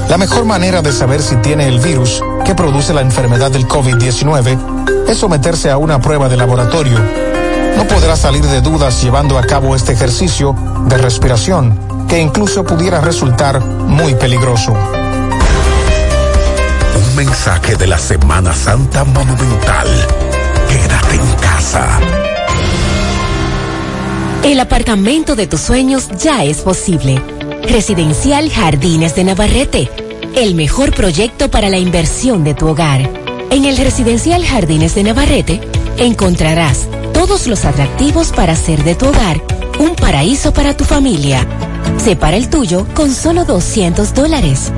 [0.08, 5.06] La mejor manera de saber si tiene el virus que produce la enfermedad del COVID-19
[5.08, 6.98] es someterse a una prueba de laboratorio.
[7.76, 10.56] No podrá salir de dudas llevando a cabo este ejercicio
[10.88, 14.74] de respiración, que incluso pudiera resultar muy peligroso.
[17.18, 19.88] Mensaje de la Semana Santa Monumental.
[20.68, 21.98] Quédate en casa.
[24.44, 27.20] El apartamento de tus sueños ya es posible.
[27.64, 29.90] Residencial Jardines de Navarrete,
[30.36, 33.10] el mejor proyecto para la inversión de tu hogar.
[33.50, 35.60] En el Residencial Jardines de Navarrete
[35.96, 39.42] encontrarás todos los atractivos para hacer de tu hogar
[39.80, 41.44] un paraíso para tu familia.
[41.96, 44.70] Separa el tuyo con solo 200 dólares.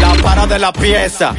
[0.00, 1.34] La para de la pieza.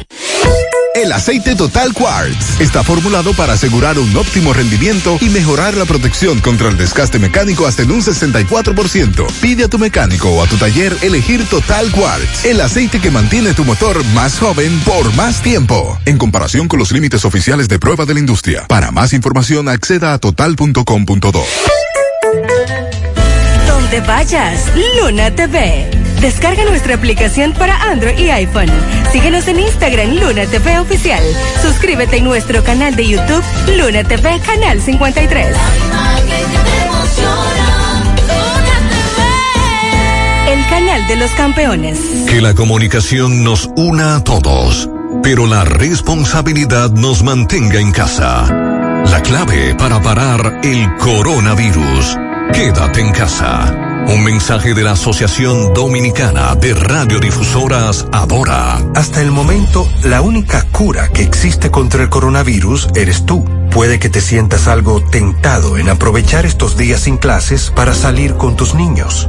[0.94, 6.40] El aceite Total Quartz está formulado para asegurar un óptimo rendimiento y mejorar la protección
[6.40, 9.26] contra el desgaste mecánico hasta en un 64%.
[9.40, 13.54] Pide a tu mecánico o a tu taller elegir Total Quartz, el aceite que mantiene
[13.54, 15.96] tu motor más joven por más tiempo.
[16.04, 18.66] En comparación con los límites oficiales de prueba de la industria.
[18.66, 21.44] Para más información acceda a total.com.do.
[23.68, 26.07] Donde vayas, Luna TV.
[26.20, 28.68] Descarga nuestra aplicación para Android y iPhone.
[29.12, 31.22] Síguenos en Instagram Luna TV Oficial.
[31.62, 33.42] Suscríbete en nuestro canal de YouTube
[33.76, 35.46] Luna TV Canal 53.
[40.48, 42.00] El canal de los campeones.
[42.28, 44.90] Que la comunicación nos una a todos,
[45.22, 48.44] pero la responsabilidad nos mantenga en casa.
[49.08, 52.16] La clave para parar el coronavirus.
[52.52, 53.87] Quédate en casa.
[54.08, 58.78] Un mensaje de la Asociación Dominicana de Radiodifusoras Adora.
[58.94, 63.44] Hasta el momento, la única cura que existe contra el coronavirus eres tú.
[63.70, 68.56] Puede que te sientas algo tentado en aprovechar estos días sin clases para salir con
[68.56, 69.28] tus niños.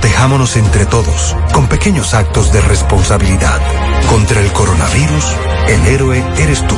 [0.00, 3.60] Protejámonos entre todos, con pequeños actos de responsabilidad.
[4.08, 5.26] Contra el coronavirus,
[5.68, 6.74] el héroe eres tú.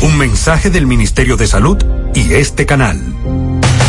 [0.00, 1.76] Un mensaje del Ministerio de Salud
[2.14, 2.98] y este canal.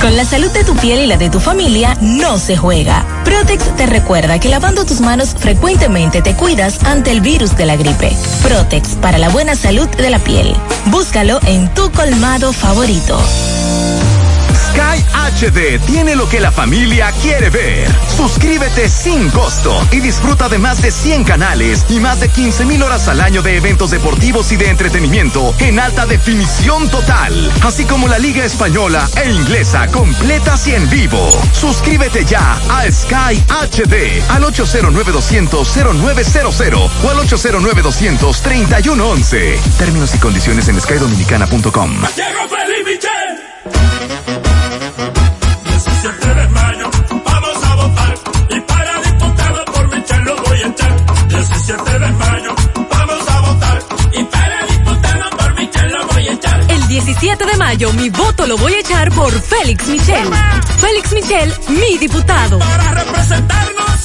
[0.02, 3.06] Con la salud de tu piel y la de tu familia no se juega.
[3.24, 7.78] Protex te recuerda que lavando tus manos frecuentemente te cuidas ante el virus de la
[7.78, 8.12] gripe.
[8.44, 10.54] Protex para la buena salud de la piel.
[10.88, 13.18] Búscalo en tu colmado favorito.
[14.80, 15.04] Sky
[15.44, 17.94] HD tiene lo que la familia quiere ver.
[18.16, 22.82] Suscríbete sin costo y disfruta de más de 100 canales y más de 15 mil
[22.82, 28.08] horas al año de eventos deportivos y de entretenimiento en alta definición total, así como
[28.08, 31.30] la Liga Española e Inglesa completas y en vivo.
[31.52, 39.60] Suscríbete ya a Sky HD al 809-200-0900 o al 809-200-3111.
[39.78, 42.02] Términos y condiciones en skydominicana.com.
[42.16, 43.40] Llegó Feliz Michel.
[56.68, 60.28] El 17 de mayo mi voto lo voy a echar por Félix Michel.
[60.80, 62.58] Félix Michel, mi diputado.
[62.58, 64.02] Para representarnos,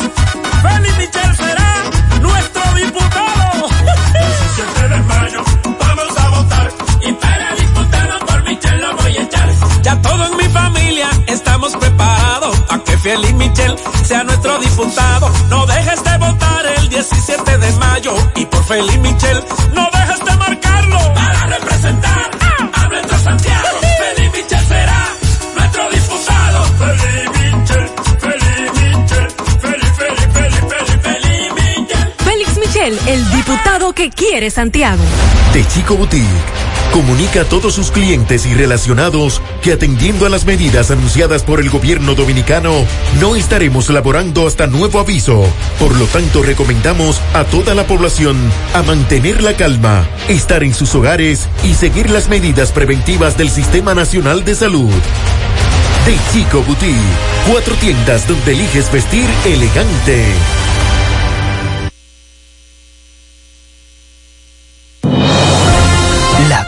[0.62, 1.82] Félix Michel será
[2.20, 3.68] nuestro diputado.
[4.12, 5.44] 17 de mayo,
[5.80, 6.70] vamos a votar.
[7.00, 9.48] Y para diputado por Michel lo voy a echar.
[9.82, 15.32] Ya todo en mi familia estamos preparados a que Félix Michel sea nuestro diputado.
[15.48, 17.53] No dejes de votar el 17
[18.36, 19.42] y por Félix Michel
[19.72, 20.98] no dejes de marcarlo.
[21.14, 22.23] Para representar
[33.06, 35.02] el diputado que quiere Santiago.
[35.52, 36.24] De Chico Boutique.
[36.92, 41.68] Comunica a todos sus clientes y relacionados que atendiendo a las medidas anunciadas por el
[41.68, 42.72] gobierno dominicano,
[43.20, 45.44] no estaremos laborando hasta nuevo aviso.
[45.78, 48.38] Por lo tanto, recomendamos a toda la población
[48.74, 53.94] a mantener la calma, estar en sus hogares y seguir las medidas preventivas del Sistema
[53.94, 54.92] Nacional de Salud.
[56.06, 56.94] De Chico Boutique,
[57.50, 60.24] cuatro tiendas donde eliges vestir elegante.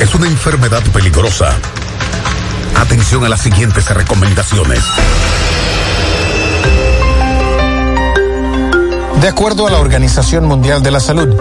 [0.00, 1.50] es una enfermedad peligrosa.
[2.76, 4.80] Atención a las siguientes recomendaciones.
[9.20, 11.34] De acuerdo a la Organización Mundial de la Salud,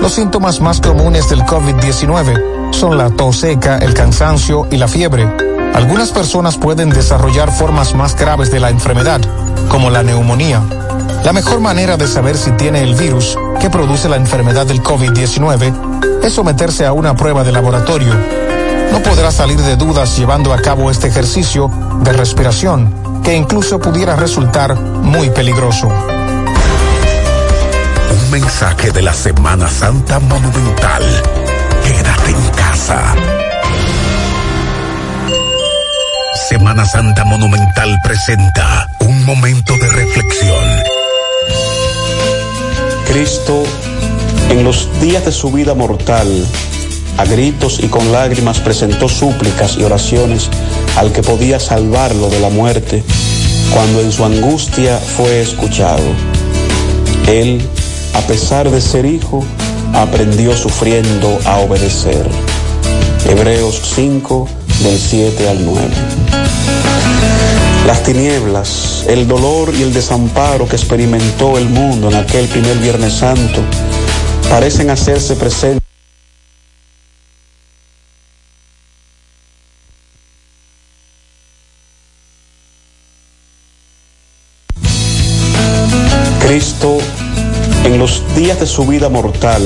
[0.00, 5.28] los síntomas más comunes del COVID-19 son la tos seca, el cansancio y la fiebre.
[5.74, 9.20] Algunas personas pueden desarrollar formas más graves de la enfermedad,
[9.68, 10.62] como la neumonía.
[11.24, 16.24] La mejor manera de saber si tiene el virus que produce la enfermedad del COVID-19
[16.24, 18.12] es someterse a una prueba de laboratorio.
[18.90, 21.70] No podrá salir de dudas llevando a cabo este ejercicio
[22.02, 25.88] de respiración, que incluso pudiera resultar muy peligroso.
[28.10, 31.04] Un mensaje de la Semana Santa Monumental.
[31.84, 33.14] Quédate en casa.
[36.48, 40.99] Semana Santa Monumental presenta un momento de reflexión.
[43.10, 43.64] Cristo,
[44.50, 46.28] en los días de su vida mortal,
[47.18, 50.48] a gritos y con lágrimas presentó súplicas y oraciones
[50.96, 53.02] al que podía salvarlo de la muerte,
[53.74, 56.04] cuando en su angustia fue escuchado.
[57.26, 57.60] Él,
[58.14, 59.44] a pesar de ser hijo,
[59.92, 62.28] aprendió sufriendo a obedecer.
[63.28, 64.48] Hebreos 5,
[64.84, 65.88] del 7 al 9.
[67.88, 73.14] Las tinieblas, el dolor y el desamparo que experimentó el mundo en aquel primer Viernes
[73.14, 73.62] Santo
[74.48, 75.80] parecen hacerse presentes.
[86.46, 86.98] Cristo,
[87.84, 89.62] en los días de su vida mortal,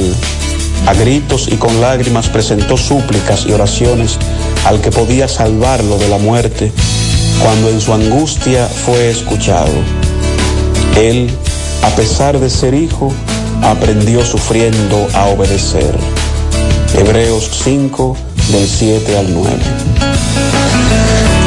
[0.86, 4.18] a gritos y con lágrimas presentó súplicas y oraciones
[4.66, 6.72] al que podía salvarlo de la muerte,
[7.42, 9.72] cuando en su angustia fue escuchado.
[10.96, 11.30] Él,
[11.82, 13.12] a pesar de ser hijo,
[13.62, 15.96] aprendió sufriendo a obedecer.
[16.96, 18.16] Hebreos 5
[18.52, 19.50] del 7 al 9.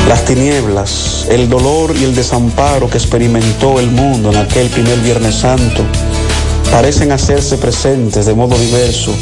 [0.08, 5.36] Las tinieblas, el dolor y el desamparo que experimentó el mundo en aquel primer Viernes
[5.36, 5.84] Santo
[6.72, 9.14] parecen hacerse presentes de modo diverso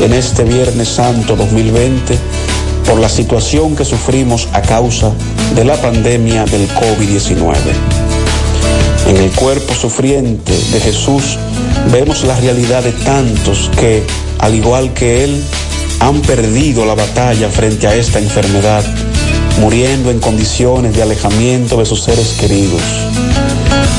[0.00, 2.18] en este Viernes Santo 2020
[2.86, 5.12] por la situación que sufrimos a causa
[5.54, 7.54] de la pandemia del COVID-19.
[9.06, 11.38] En el cuerpo sufriente de Jesús
[11.92, 14.02] vemos la realidad de tantos que,
[14.38, 15.42] al igual que Él,
[16.00, 18.84] han perdido la batalla frente a esta enfermedad,
[19.60, 22.82] muriendo en condiciones de alejamiento de sus seres queridos.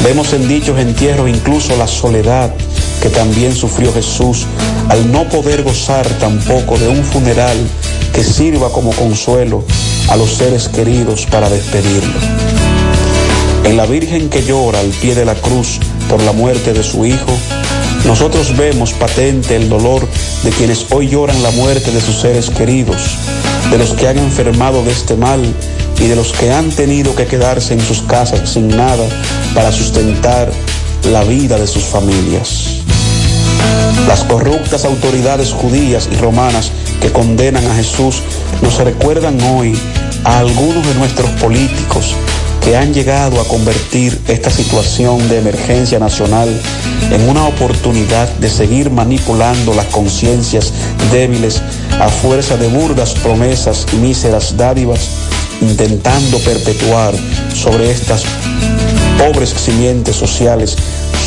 [0.03, 2.53] Vemos en dichos entierros incluso la soledad
[3.01, 4.45] que también sufrió Jesús
[4.89, 7.57] al no poder gozar tampoco de un funeral
[8.13, 9.63] que sirva como consuelo
[10.09, 12.19] a los seres queridos para despedirlo.
[13.63, 15.79] En la Virgen que llora al pie de la cruz
[16.09, 17.31] por la muerte de su Hijo,
[18.05, 20.07] nosotros vemos patente el dolor
[20.43, 23.01] de quienes hoy lloran la muerte de sus seres queridos,
[23.71, 25.41] de los que han enfermado de este mal
[25.99, 29.07] y de los que han tenido que quedarse en sus casas sin nada
[29.55, 30.51] para sustentar
[31.11, 32.84] la vida de sus familias.
[34.07, 38.21] Las corruptas autoridades judías y romanas que condenan a Jesús
[38.61, 39.77] nos recuerdan hoy
[40.23, 42.15] a algunos de nuestros políticos
[42.65, 46.49] que han llegado a convertir esta situación de emergencia nacional
[47.11, 50.73] en una oportunidad de seguir manipulando las conciencias
[51.11, 51.61] débiles
[51.99, 55.09] a fuerza de burdas promesas y míseras dádivas,
[55.61, 57.13] intentando perpetuar
[57.53, 58.23] sobre estas
[59.19, 60.75] pobres simientes sociales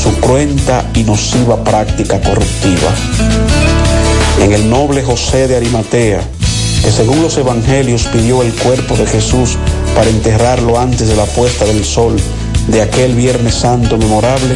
[0.02, 2.94] su cruenta y nociva práctica corruptiva.
[4.42, 6.20] En el noble José de Arimatea,
[6.82, 9.56] que según los evangelios pidió el cuerpo de Jesús
[9.94, 12.16] para enterrarlo antes de la puesta del sol
[12.68, 14.54] de aquel Viernes Santo memorable,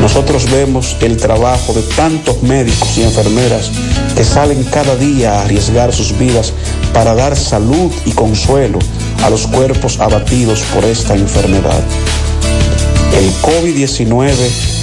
[0.00, 3.70] nosotros vemos el trabajo de tantos médicos y enfermeras
[4.16, 6.52] que salen cada día a arriesgar sus vidas
[6.92, 8.78] para dar salud y consuelo
[9.22, 11.82] a los cuerpos abatidos por esta enfermedad.
[13.18, 14.34] El COVID-19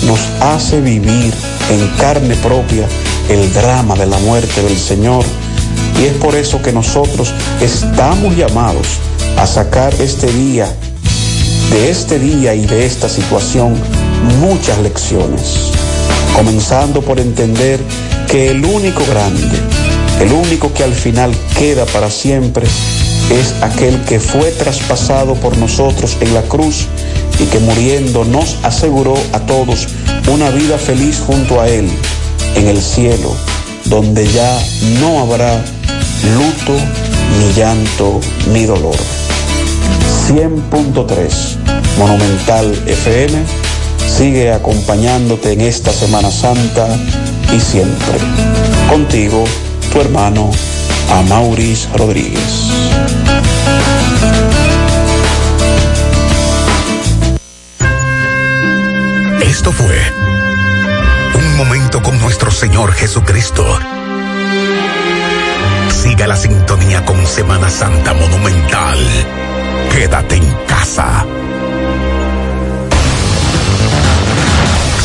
[0.04, 1.34] nos hace vivir
[1.70, 2.88] en carne propia
[3.30, 5.24] el drama de la muerte del Señor
[6.02, 8.88] y es por eso que nosotros estamos llamados
[9.38, 10.68] a sacar este día,
[11.72, 13.76] de este día y de esta situación,
[14.40, 15.72] muchas lecciones.
[16.36, 17.80] Comenzando por entender
[18.30, 19.58] que el único grande,
[20.22, 22.66] el único que al final queda para siempre,
[23.30, 26.88] es aquel que fue traspasado por nosotros en la cruz
[27.42, 29.88] y que muriendo nos aseguró a todos
[30.32, 31.90] una vida feliz junto a Él
[32.56, 33.36] en el cielo,
[33.86, 34.60] donde ya
[35.00, 35.64] no habrá
[36.36, 36.74] luto,
[37.40, 38.20] ni llanto,
[38.54, 38.96] ni dolor.
[40.28, 41.62] 100.3
[41.98, 43.44] Monumental FM
[44.18, 46.88] sigue acompañándote en esta Semana Santa
[47.56, 48.18] y siempre.
[48.90, 49.44] Contigo,
[49.92, 50.52] tu hermano
[51.12, 53.21] Amauris Rodríguez.
[59.52, 60.00] Esto fue
[61.36, 63.66] un momento con nuestro Señor Jesucristo.
[65.90, 68.98] Siga la sintonía con Semana Santa Monumental.
[69.92, 71.26] Quédate en casa.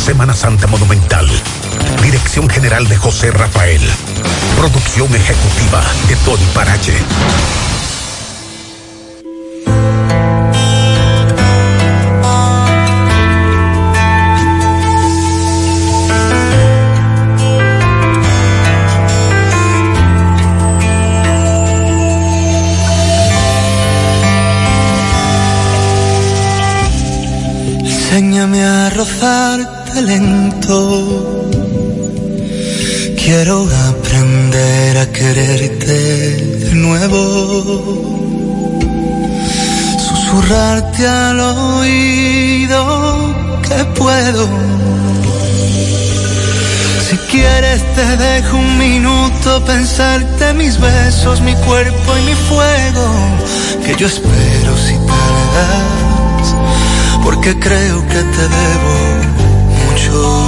[0.05, 1.27] Semana Santa Monumental.
[2.01, 3.81] Dirección General de José Rafael.
[4.55, 6.93] Producción ejecutiva de Tony Parache.
[28.97, 30.79] Rozarte lento.
[33.23, 35.97] Quiero aprender a quererte
[36.65, 37.21] de nuevo.
[40.07, 42.79] Susurrarte al oído
[43.67, 44.47] que puedo.
[47.07, 53.05] Si quieres te dejo un minuto pensarte mis besos, mi cuerpo y mi fuego.
[53.85, 56.06] Que yo espero si tardas
[57.27, 58.93] porque creo que te debo
[59.89, 60.47] mucho.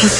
[0.00, 0.18] Vamos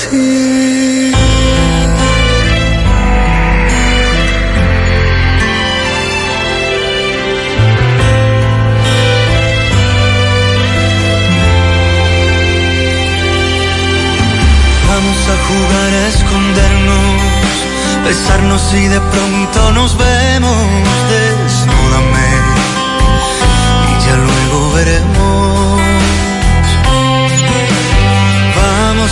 [15.29, 17.23] a jugar a escondernos,
[18.05, 20.67] besarnos y de pronto nos vemos.
[21.09, 22.29] Desnúdame
[23.87, 25.18] y ya luego veremos.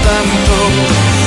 [0.00, 1.21] tanto.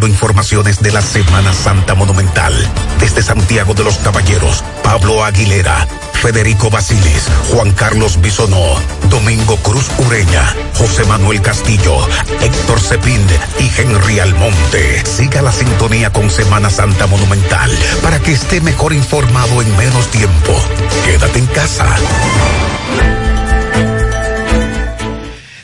[0.00, 2.52] Informaciones de la Semana Santa Monumental.
[2.98, 8.76] Desde Santiago de los Caballeros, Pablo Aguilera, Federico Basilis, Juan Carlos Bisonó,
[9.10, 11.98] Domingo Cruz Ureña, José Manuel Castillo,
[12.40, 13.20] Héctor Cepín
[13.58, 15.04] y Henry Almonte.
[15.04, 17.70] Siga la sintonía con Semana Santa Monumental
[18.02, 20.58] para que esté mejor informado en menos tiempo.
[21.04, 21.86] Quédate en casa.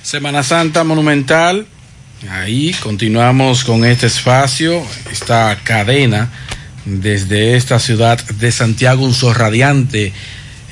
[0.02, 1.66] Semana Santa Monumental.
[2.26, 6.28] Ahí continuamos con este espacio, esta cadena
[6.84, 10.12] desde esta ciudad de Santiago, un sol radiante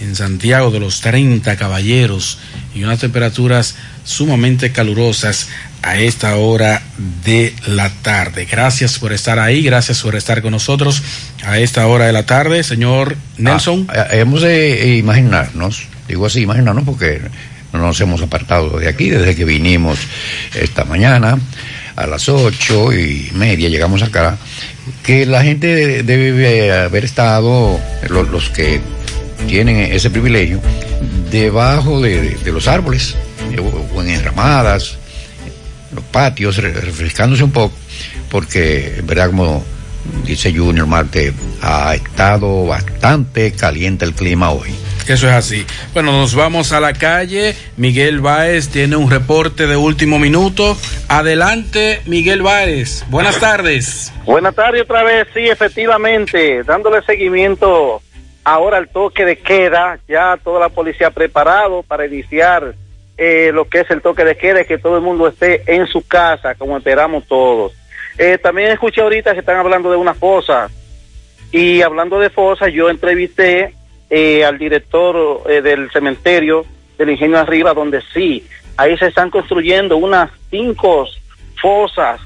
[0.00, 2.38] en Santiago de los 30 caballeros
[2.74, 5.48] y unas temperaturas sumamente calurosas
[5.82, 6.82] a esta hora
[7.24, 8.46] de la tarde.
[8.50, 11.00] Gracias por estar ahí, gracias por estar con nosotros
[11.44, 13.86] a esta hora de la tarde, señor Nelson.
[13.88, 17.20] Ah, eh, hemos de imaginarnos, digo así, imaginarnos porque
[17.72, 19.98] no nos hemos apartado de aquí desde que vinimos
[20.54, 21.38] esta mañana
[21.96, 24.36] a las ocho y media llegamos acá
[25.02, 28.80] que la gente debe haber estado los, que
[29.48, 30.60] tienen ese privilegio
[31.30, 33.14] debajo de, de- los árboles
[33.52, 34.96] eh, o en enramadas
[35.92, 37.74] los patios re- refrescándose un poco
[38.30, 39.64] porque en verdad como
[40.24, 44.70] dice Junior Marte ha estado bastante caliente el clima hoy
[45.08, 45.64] Eso es así.
[45.94, 47.54] Bueno, nos vamos a la calle.
[47.76, 50.76] Miguel Báez tiene un reporte de último minuto.
[51.08, 53.04] Adelante, Miguel Báez.
[53.08, 54.12] Buenas tardes.
[54.24, 58.02] Buenas tardes otra vez, sí, efectivamente, dándole seguimiento
[58.42, 62.74] ahora al toque de queda, ya toda la policía preparado para iniciar
[63.16, 66.06] eh, lo que es el toque de queda, que todo el mundo esté en su
[66.06, 67.72] casa, como esperamos todos.
[68.18, 70.68] Eh, también escuché ahorita que están hablando de una fosa,
[71.52, 73.74] y hablando de fosa, yo entrevisté
[74.10, 76.64] eh, al director eh, del cementerio
[76.98, 78.46] del Ingenio Arriba, donde sí,
[78.76, 81.06] ahí se están construyendo unas cinco
[81.60, 82.20] fosas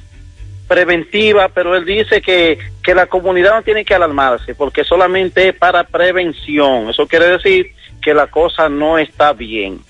[0.69, 5.55] preventiva, pero él dice que, que la comunidad no tiene que alarmarse porque solamente es
[5.57, 6.91] para prevención.
[6.91, 9.81] Eso quiere decir que la cosa no está bien,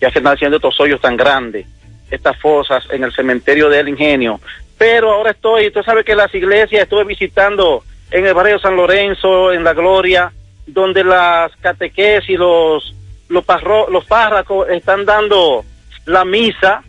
[0.00, 1.66] ya se están haciendo estos hoyos tan grandes,
[2.10, 4.40] estas fosas en el cementerio del ingenio.
[4.78, 9.52] Pero ahora estoy, tú sabes que las iglesias estuve visitando en el barrio San Lorenzo,
[9.52, 10.32] en La Gloria,
[10.66, 12.94] donde las catequesis y los,
[13.28, 15.64] los, parro- los párrocos están dando
[16.06, 16.82] la misa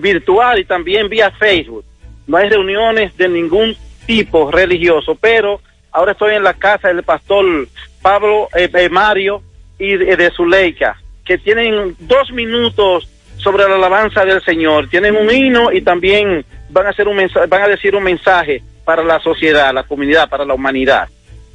[0.00, 1.84] virtual y también vía Facebook.
[2.26, 3.76] No hay reuniones de ningún
[4.06, 5.60] tipo religioso, pero
[5.92, 7.68] ahora estoy en la casa del pastor
[8.02, 9.42] Pablo eh, eh, Mario
[9.78, 14.88] y de, de Zuleika, que tienen dos minutos sobre la alabanza del Señor.
[14.88, 18.62] Tienen un himno y también van a hacer un mensaje, van a decir un mensaje
[18.84, 21.08] para la sociedad, la comunidad, para la humanidad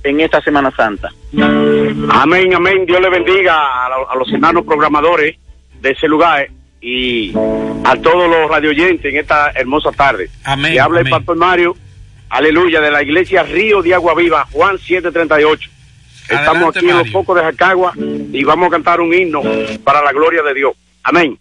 [0.03, 1.09] en esta Semana Santa.
[2.09, 2.85] Amén, amén.
[2.85, 5.37] Dios le bendiga a, a los hermanos programadores
[5.81, 6.49] de ese lugar
[6.81, 7.33] y
[7.83, 10.29] a todos los radioyentes en esta hermosa tarde.
[10.43, 11.75] Amén, Le habla el pastor Mario,
[12.29, 15.69] aleluya, de la iglesia Río de Agua Viva, Juan 738.
[16.23, 19.41] Estamos Adelante, aquí en los focos de Jacagua y vamos a cantar un himno
[19.83, 20.73] para la gloria de Dios.
[21.03, 21.37] Amén.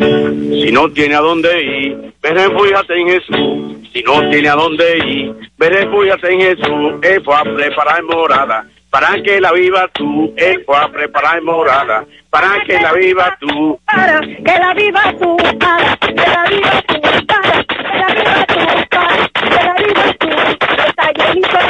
[0.00, 3.90] Si no tiene a dónde ir, ve refúgiate en Jesús.
[3.92, 6.94] Si no tiene a dónde ir, ve refúgiate en Jesús.
[7.02, 10.32] Él fue preparar morada para que la viva tú.
[10.38, 13.78] Él fue a preparar morada para que la viva tú.
[13.84, 18.58] para que la viva tú, para que la viva tú, para que la viva tú,
[18.88, 20.28] para que la viva tú.
[20.86, 21.69] Está llenito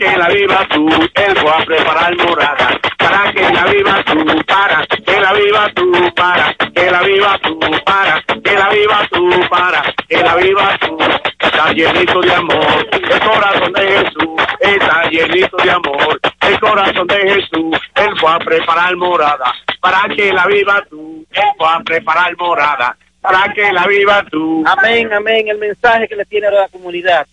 [0.00, 2.80] que la viva tú, fue a preparar morada.
[2.96, 7.60] Para que la viva tú, para que la viva tú, para que la viva tú,
[7.84, 10.98] para que la viva tú, para que la viva tú.
[11.38, 14.30] Está llenito de amor, el corazón de Jesús
[14.60, 16.20] está llenito de amor.
[16.40, 19.52] El corazón de Jesús, él fue a preparar morada.
[19.80, 22.96] Para que la viva tú, él fue a preparar morada.
[23.20, 24.64] Para que la viva tú.
[24.66, 25.48] Amén, amén.
[25.48, 27.26] El mensaje que le tiene a la comunidad.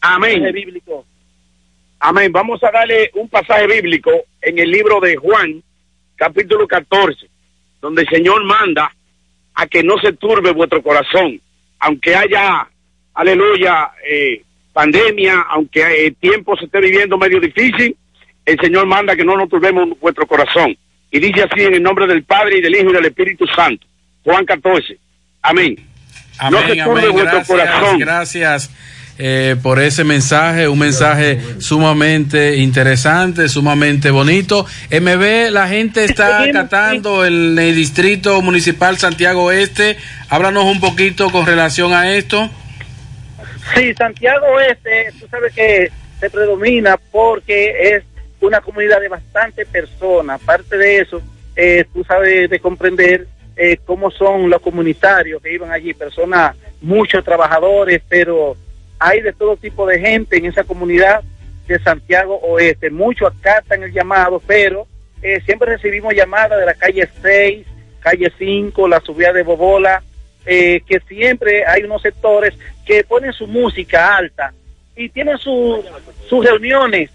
[0.00, 0.50] Amén.
[0.52, 1.04] Bíblico.
[2.00, 2.30] Amén.
[2.32, 5.62] Vamos a darle un pasaje bíblico en el libro de Juan,
[6.14, 7.28] capítulo 14,
[7.80, 8.92] donde el Señor manda
[9.54, 11.40] a que no se turbe vuestro corazón,
[11.80, 12.68] aunque haya,
[13.14, 14.42] aleluya, eh,
[14.72, 17.96] pandemia, aunque el tiempo se esté viviendo medio difícil,
[18.44, 20.76] el Señor manda que no nos turbemos vuestro corazón.
[21.10, 23.86] Y dice así en el nombre del Padre y del Hijo y del Espíritu Santo.
[24.22, 24.98] Juan 14.
[25.42, 25.76] Amén.
[26.50, 27.12] no se Amén, turbe amén.
[27.12, 27.98] vuestro Gracias, corazón.
[27.98, 28.70] gracias
[29.18, 34.66] eh, por ese mensaje, un mensaje sumamente interesante, sumamente bonito.
[34.90, 39.96] MB, la gente está acatando en el distrito municipal Santiago Oeste.
[40.28, 42.50] Háblanos un poquito con relación a esto.
[43.74, 45.90] Sí, Santiago Oeste, tú sabes que
[46.20, 48.04] se predomina porque es
[48.40, 50.40] una comunidad de bastante personas.
[50.42, 51.22] Aparte de eso,
[51.56, 57.24] eh, tú sabes de comprender eh, cómo son los comunitarios que iban allí, personas, muchos
[57.24, 58.56] trabajadores, pero
[58.98, 61.22] hay de todo tipo de gente en esa comunidad
[61.66, 62.90] de Santiago Oeste.
[62.90, 64.86] Muchos acatan el llamado, pero
[65.22, 67.66] eh, siempre recibimos llamadas de la calle 6,
[68.00, 70.02] calle 5, la subida de Bobola,
[70.44, 72.54] eh, que siempre hay unos sectores
[72.86, 74.52] que ponen su música alta
[74.94, 75.84] y tienen su-
[76.28, 77.10] sus reuniones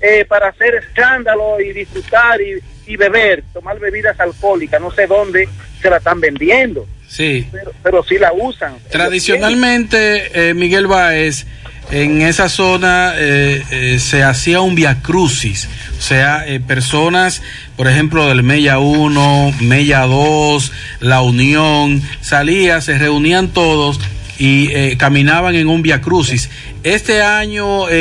[0.00, 4.80] eh, para hacer escándalo y disfrutar y, y beber, tomar bebidas alcohólicas.
[4.80, 5.48] No sé dónde
[5.80, 7.46] se la están vendiendo, Sí.
[7.50, 8.76] pero, pero sí la usan.
[8.90, 11.46] Tradicionalmente, eh, Miguel Báez,
[11.90, 17.42] en esa zona eh, eh, se hacía un via crucis, o sea, eh, personas,
[17.76, 24.00] por ejemplo, del Mella 1, Mella 2, La Unión, salía, se reunían todos
[24.38, 26.48] y eh, caminaban en un via crucis.
[26.84, 27.92] Este año eh,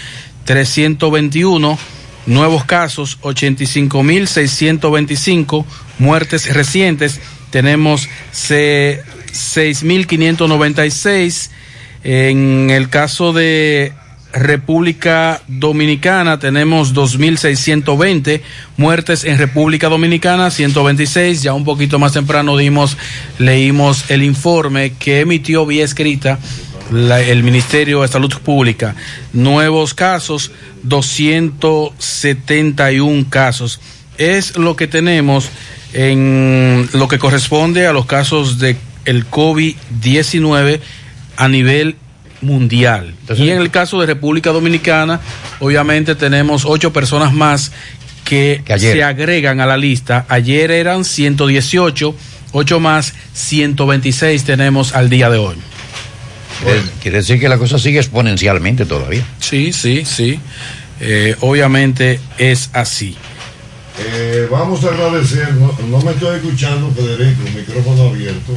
[0.45, 1.77] 321
[2.25, 5.65] nuevos casos, 85 mil 625
[5.99, 7.19] muertes recientes.
[7.49, 9.01] Tenemos se-
[9.33, 11.49] 6.596.
[12.03, 13.93] En el caso de
[14.33, 18.41] República Dominicana tenemos 2.620
[18.77, 21.43] muertes en República Dominicana, 126.
[21.43, 22.97] Ya un poquito más temprano dimos,
[23.37, 26.39] leímos el informe que emitió vía escrita
[26.91, 28.95] el Ministerio de Salud Pública.
[29.33, 33.79] Nuevos casos, 271 casos.
[34.17, 35.51] Es lo que tenemos
[35.93, 40.79] en lo que corresponde a los casos de el COVID-19
[41.37, 41.97] a nivel
[42.43, 43.15] mundial.
[43.37, 45.19] y en el caso de República Dominicana,
[45.59, 47.71] obviamente tenemos ocho personas más
[48.23, 50.25] que, se agregan a la lista.
[50.29, 52.15] Ayer eran 118,
[52.51, 55.55] ocho más, 126 tenemos al día de hoy.
[56.63, 59.25] Quiere, quiere decir que la cosa sigue exponencialmente todavía.
[59.39, 60.39] Sí, sí, sí.
[60.99, 63.17] Eh, obviamente es así.
[63.99, 68.53] Eh, vamos a agradecer, no, no me estoy escuchando, Federico, micrófono abierto.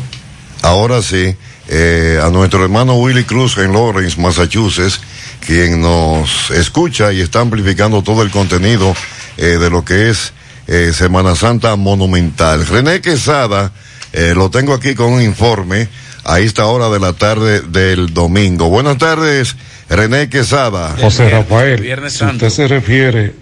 [0.62, 1.34] Ahora sí,
[1.68, 5.00] eh, a nuestro hermano Willy Cruz en Lawrence, Massachusetts,
[5.40, 8.94] quien nos escucha y está amplificando todo el contenido
[9.36, 10.32] eh, de lo que es
[10.66, 12.66] eh, Semana Santa Monumental.
[12.66, 13.72] René Quesada,
[14.12, 15.88] eh, lo tengo aquí con un informe
[16.24, 18.68] a esta hora de la tarde del domingo.
[18.68, 19.56] Buenas tardes,
[19.88, 20.96] René Quesada.
[21.00, 23.34] José Rafael, Viernes si usted se refiere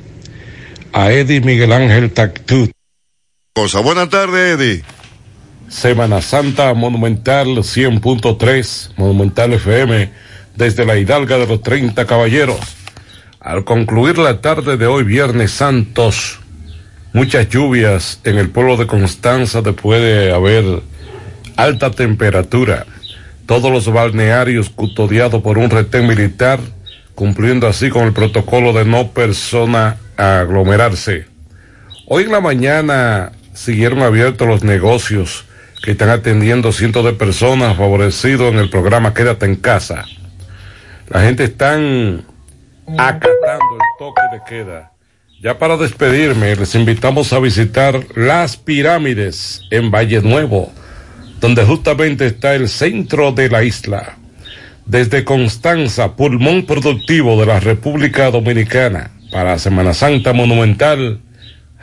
[0.93, 2.71] a Eddie Miguel Ángel Tactut.
[3.55, 3.81] Cosa.
[3.81, 4.85] Buenas tardes, Eddie.
[5.75, 10.09] Semana Santa Monumental 100.3, Monumental FM,
[10.55, 12.61] desde la Hidalga de los 30 Caballeros.
[13.41, 16.39] Al concluir la tarde de hoy, Viernes Santos,
[17.13, 20.65] muchas lluvias en el pueblo de Constanza después de haber
[21.57, 22.87] alta temperatura.
[23.45, 26.61] Todos los balnearios custodiados por un retén militar,
[27.17, 31.27] cumpliendo así con el protocolo de no persona aglomerarse.
[32.07, 35.47] Hoy en la mañana siguieron abiertos los negocios
[35.85, 40.07] que están atendiendo cientos de personas favorecidos en el programa Quédate en casa.
[41.11, 42.25] La gente están
[42.97, 44.93] acatando el toque de queda.
[45.43, 50.73] Ya para despedirme, les invitamos a visitar las pirámides en Valle Nuevo,
[51.39, 54.17] donde justamente está el centro de la isla.
[54.87, 61.21] Desde Constanza, pulmón productivo de la República Dominicana, para Semana Santa Monumental,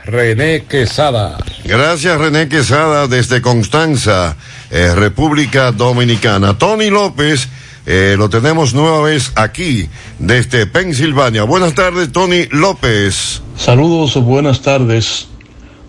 [0.04, 1.38] René Quesada.
[1.64, 4.36] Gracias René Quesada desde Constanza,
[4.70, 6.58] eh, República Dominicana.
[6.58, 7.48] Tony López,
[7.86, 9.88] eh, lo tenemos nueva vez aquí
[10.18, 11.44] desde Pensilvania.
[11.44, 13.42] Buenas tardes, Tony López.
[13.56, 15.28] Saludos, buenas tardes.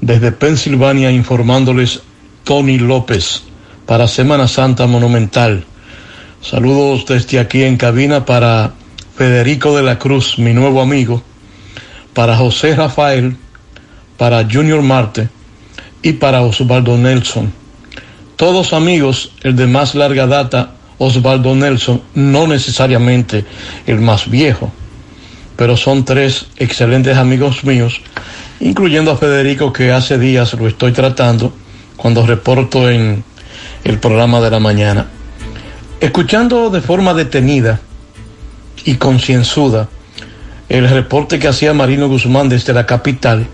[0.01, 2.01] Desde Pensilvania informándoles
[2.43, 3.43] Tony López
[3.85, 5.65] para Semana Santa Monumental.
[6.41, 8.73] Saludos desde aquí en cabina para
[9.15, 11.23] Federico de la Cruz, mi nuevo amigo,
[12.13, 13.37] para José Rafael,
[14.17, 15.29] para Junior Marte
[16.01, 17.51] y para Osvaldo Nelson.
[18.35, 23.45] Todos amigos, el de más larga data, Osvaldo Nelson, no necesariamente
[23.87, 24.71] el más viejo,
[25.55, 28.01] pero son tres excelentes amigos míos,
[28.59, 31.53] incluyendo a Federico que hace días lo estoy tratando
[31.95, 33.23] cuando reporto en
[33.83, 35.07] el programa de la mañana.
[35.99, 37.79] Escuchando de forma detenida
[38.85, 39.87] y concienzuda
[40.69, 43.47] el reporte que hacía Marino Guzmán desde la capital,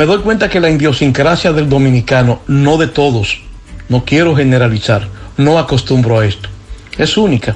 [0.00, 3.42] me doy cuenta que la idiosincrasia del dominicano, no de todos,
[3.90, 6.48] no quiero generalizar, no acostumbro a esto,
[6.96, 7.54] es única.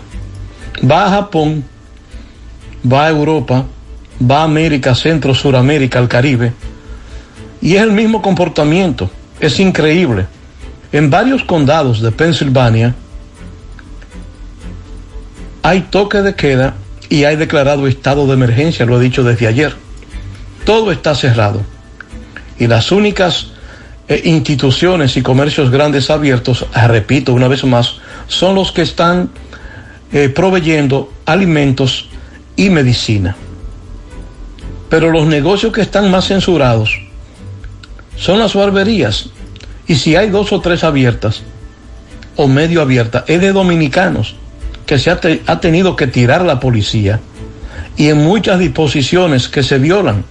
[0.82, 1.64] Va a Japón,
[2.84, 3.64] va a Europa,
[4.20, 6.52] va a América, Centro, Suramérica, al Caribe,
[7.62, 9.08] y es el mismo comportamiento,
[9.40, 10.26] es increíble.
[10.92, 12.94] En varios condados de Pensilvania
[15.62, 16.74] hay toque de queda
[17.08, 19.74] y hay declarado estado de emergencia, lo he dicho desde ayer.
[20.66, 21.72] Todo está cerrado
[22.58, 23.48] y las únicas
[24.08, 27.96] eh, instituciones y comercios grandes abiertos, ah, repito una vez más,
[28.28, 29.30] son los que están
[30.12, 32.08] eh, proveyendo alimentos
[32.56, 33.36] y medicina.
[34.88, 36.90] Pero los negocios que están más censurados
[38.16, 39.30] son las barberías.
[39.86, 41.42] Y si hay dos o tres abiertas
[42.36, 44.36] o medio abiertas, es de dominicanos
[44.86, 47.20] que se ha, te- ha tenido que tirar la policía
[47.96, 50.24] y en muchas disposiciones que se violan,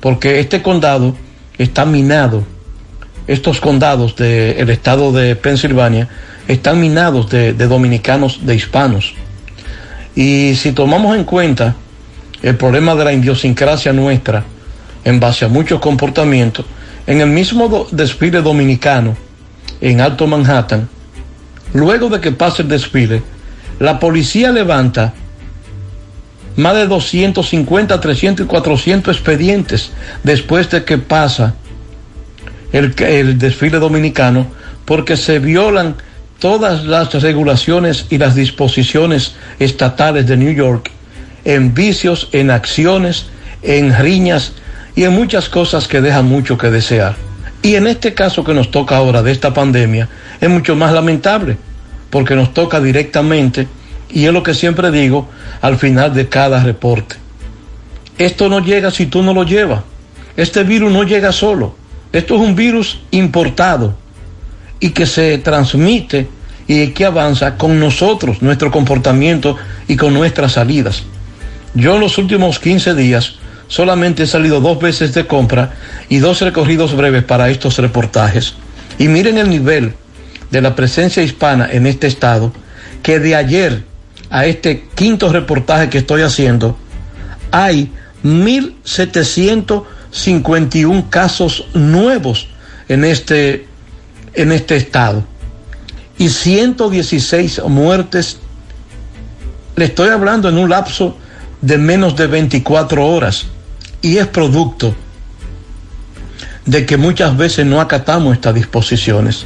[0.00, 1.16] porque este condado
[1.58, 2.44] está minado.
[3.26, 6.08] Estos condados del estado de Pensilvania
[6.46, 9.14] están minados de, de dominicanos, de hispanos.
[10.14, 11.76] Y si tomamos en cuenta
[12.42, 14.44] el problema de la idiosincrasia nuestra,
[15.04, 16.64] en base a muchos comportamientos,
[17.06, 19.16] en el mismo desfile dominicano,
[19.80, 20.88] en Alto Manhattan,
[21.72, 23.22] luego de que pase el desfile,
[23.78, 25.14] la policía levanta
[26.58, 29.92] más de 250, 300 y 400 expedientes
[30.24, 31.54] después de que pasa
[32.72, 34.48] el, el desfile dominicano,
[34.84, 35.94] porque se violan
[36.40, 40.90] todas las regulaciones y las disposiciones estatales de New York
[41.44, 43.26] en vicios, en acciones,
[43.62, 44.52] en riñas
[44.96, 47.14] y en muchas cosas que dejan mucho que desear.
[47.62, 50.08] Y en este caso que nos toca ahora de esta pandemia
[50.40, 51.56] es mucho más lamentable,
[52.10, 53.68] porque nos toca directamente,
[54.10, 55.28] y es lo que siempre digo
[55.60, 57.16] al final de cada reporte.
[58.18, 59.82] Esto no llega si tú no lo llevas.
[60.36, 61.76] Este virus no llega solo.
[62.12, 63.96] Esto es un virus importado
[64.80, 66.28] y que se transmite
[66.66, 69.56] y que avanza con nosotros, nuestro comportamiento
[69.86, 71.02] y con nuestras salidas.
[71.74, 73.36] Yo en los últimos 15 días
[73.68, 75.74] solamente he salido dos veces de compra
[76.08, 78.54] y dos recorridos breves para estos reportajes.
[78.98, 79.94] Y miren el nivel
[80.50, 82.52] de la presencia hispana en este estado,
[83.02, 83.84] que de ayer
[84.30, 86.76] a este quinto reportaje que estoy haciendo,
[87.50, 87.90] hay
[88.24, 92.48] 1.751 casos nuevos
[92.88, 93.66] en este,
[94.34, 95.24] en este estado
[96.18, 98.38] y 116 muertes.
[99.76, 101.16] Le estoy hablando en un lapso
[101.60, 103.46] de menos de 24 horas
[104.02, 104.94] y es producto
[106.66, 109.44] de que muchas veces no acatamos estas disposiciones.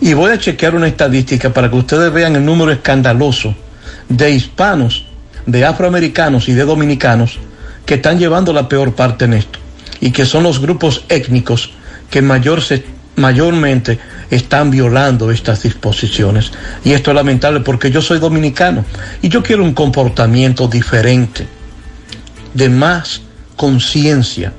[0.00, 3.54] Y voy a chequear una estadística para que ustedes vean el número escandaloso
[4.16, 5.06] de hispanos,
[5.46, 7.38] de afroamericanos y de dominicanos
[7.86, 9.58] que están llevando la peor parte en esto
[10.00, 11.70] y que son los grupos étnicos
[12.10, 12.84] que mayor se-
[13.16, 13.98] mayormente
[14.30, 16.52] están violando estas disposiciones.
[16.84, 18.84] Y esto es lamentable porque yo soy dominicano
[19.20, 21.46] y yo quiero un comportamiento diferente,
[22.54, 23.22] de más
[23.56, 24.52] conciencia,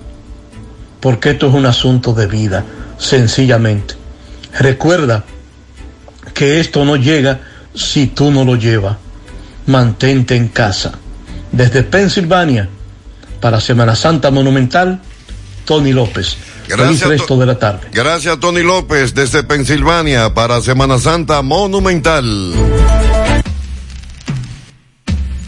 [0.99, 2.63] porque esto es un asunto de vida,
[2.97, 3.95] sencillamente.
[4.59, 5.23] Recuerda
[6.33, 7.39] que esto no llega
[7.75, 8.97] si tú no lo llevas.
[9.65, 10.93] Mantente en casa.
[11.51, 12.69] Desde Pensilvania,
[13.39, 15.01] para Semana Santa Monumental,
[15.65, 16.37] Tony López.
[16.67, 17.87] Feliz Gracias, resto de la tarde.
[17.91, 22.53] Gracias, Tony López, desde Pensilvania, para Semana Santa Monumental.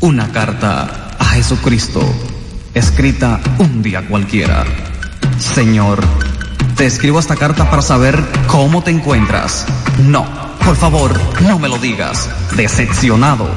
[0.02, 2.02] Una carta a Jesucristo,
[2.74, 4.66] escrita un día cualquiera.
[5.40, 6.04] Señor,
[6.76, 9.66] te escribo esta carta para saber cómo te encuentras.
[10.00, 10.26] No,
[10.64, 12.30] por favor, no me lo digas.
[12.56, 13.50] Decepcionado.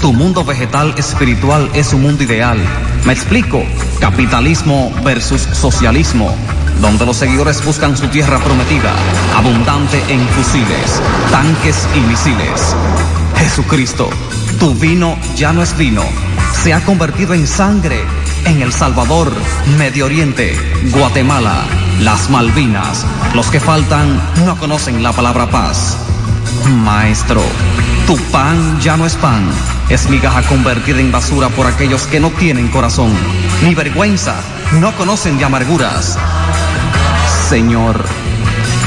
[0.00, 2.58] Tu mundo vegetal espiritual es un mundo ideal.
[3.04, 3.62] Me explico.
[4.00, 6.34] Capitalismo versus socialismo.
[6.80, 8.94] Donde los seguidores buscan su tierra prometida,
[9.36, 12.74] abundante en fusiles, tanques y misiles.
[13.36, 14.08] Jesucristo,
[14.58, 16.02] tu vino ya no es vino,
[16.62, 18.00] se ha convertido en sangre
[18.46, 19.30] en El Salvador,
[19.76, 20.56] Medio Oriente,
[20.92, 21.64] Guatemala,
[22.00, 23.04] las Malvinas.
[23.34, 25.98] Los que faltan no conocen la palabra paz.
[26.68, 27.42] Maestro,
[28.06, 29.48] tu pan ya no es pan,
[29.88, 33.12] es migaja convertida en basura por aquellos que no tienen corazón,
[33.62, 34.36] ni vergüenza,
[34.80, 36.18] no conocen de amarguras.
[37.48, 38.04] Señor,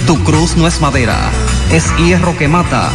[0.05, 1.31] tu cruz no es madera,
[1.71, 2.89] es hierro que mata,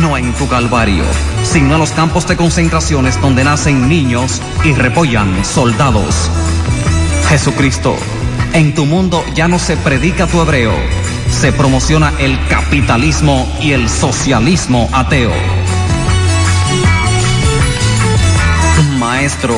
[0.00, 1.04] no en tu calvario,
[1.42, 6.30] sino en los campos de concentraciones donde nacen niños y repollan soldados.
[7.28, 7.96] Jesucristo,
[8.52, 10.74] en tu mundo ya no se predica tu hebreo,
[11.32, 15.32] se promociona el capitalismo y el socialismo ateo.
[18.98, 19.56] Maestro,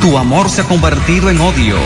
[0.00, 1.76] tu amor se ha convertido en odio,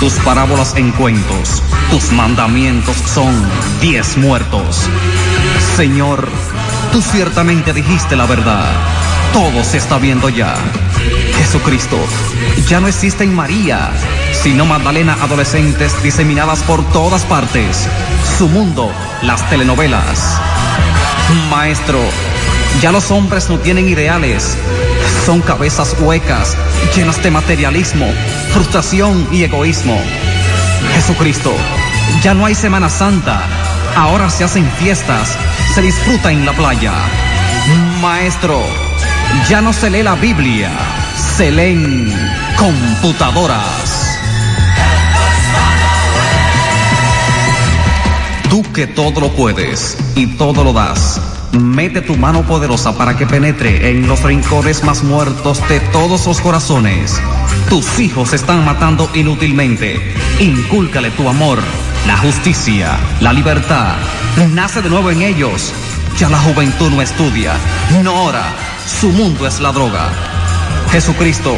[0.00, 3.34] tus parábolas en cuentos, tus mandamientos son
[3.80, 4.80] diez muertos.
[5.76, 6.26] Señor,
[6.92, 8.72] tú ciertamente dijiste la verdad,
[9.32, 10.54] todo se está viendo ya.
[11.54, 11.96] Jesucristo,
[12.66, 13.92] ya no existen María,
[14.32, 17.88] sino Magdalena adolescentes diseminadas por todas partes.
[18.36, 18.90] Su mundo,
[19.22, 20.40] las telenovelas.
[21.50, 22.00] Maestro,
[22.82, 24.56] ya los hombres no tienen ideales,
[25.24, 26.56] son cabezas huecas,
[26.96, 28.06] llenas de materialismo,
[28.52, 29.96] frustración y egoísmo.
[30.96, 31.54] Jesucristo,
[32.20, 33.44] ya no hay Semana Santa,
[33.94, 35.38] ahora se hacen fiestas,
[35.72, 36.94] se disfruta en la playa.
[38.00, 38.60] Maestro,
[39.48, 40.72] ya no se lee la Biblia,
[41.14, 42.12] Selén
[42.56, 44.18] Computadoras.
[48.50, 51.20] Tú que todo lo puedes y todo lo das.
[51.52, 56.40] Mete tu mano poderosa para que penetre en los rincones más muertos de todos los
[56.40, 57.20] corazones.
[57.68, 60.00] Tus hijos están matando inútilmente.
[60.40, 61.60] Incúlcale tu amor,
[62.08, 63.94] la justicia, la libertad.
[64.52, 65.72] Nace de nuevo en ellos.
[66.18, 67.54] Ya la juventud no estudia,
[68.02, 68.44] no ora.
[68.86, 70.33] Su mundo es la droga
[70.94, 71.56] Jesucristo,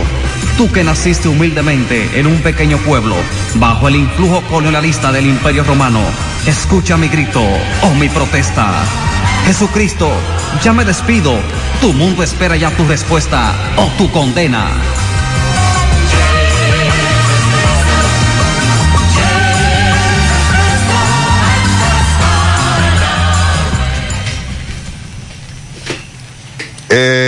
[0.57, 3.15] tú que naciste humildemente en un pequeño pueblo,
[3.57, 6.01] bajo el influjo colonialista del Imperio Romano,
[6.47, 7.43] escucha mi grito
[7.83, 8.73] o mi protesta.
[9.45, 10.11] Jesucristo,
[10.63, 11.35] ya me despido.
[11.83, 14.71] Tu mundo espera ya tu respuesta o tu condena.
[26.89, 27.26] Eh,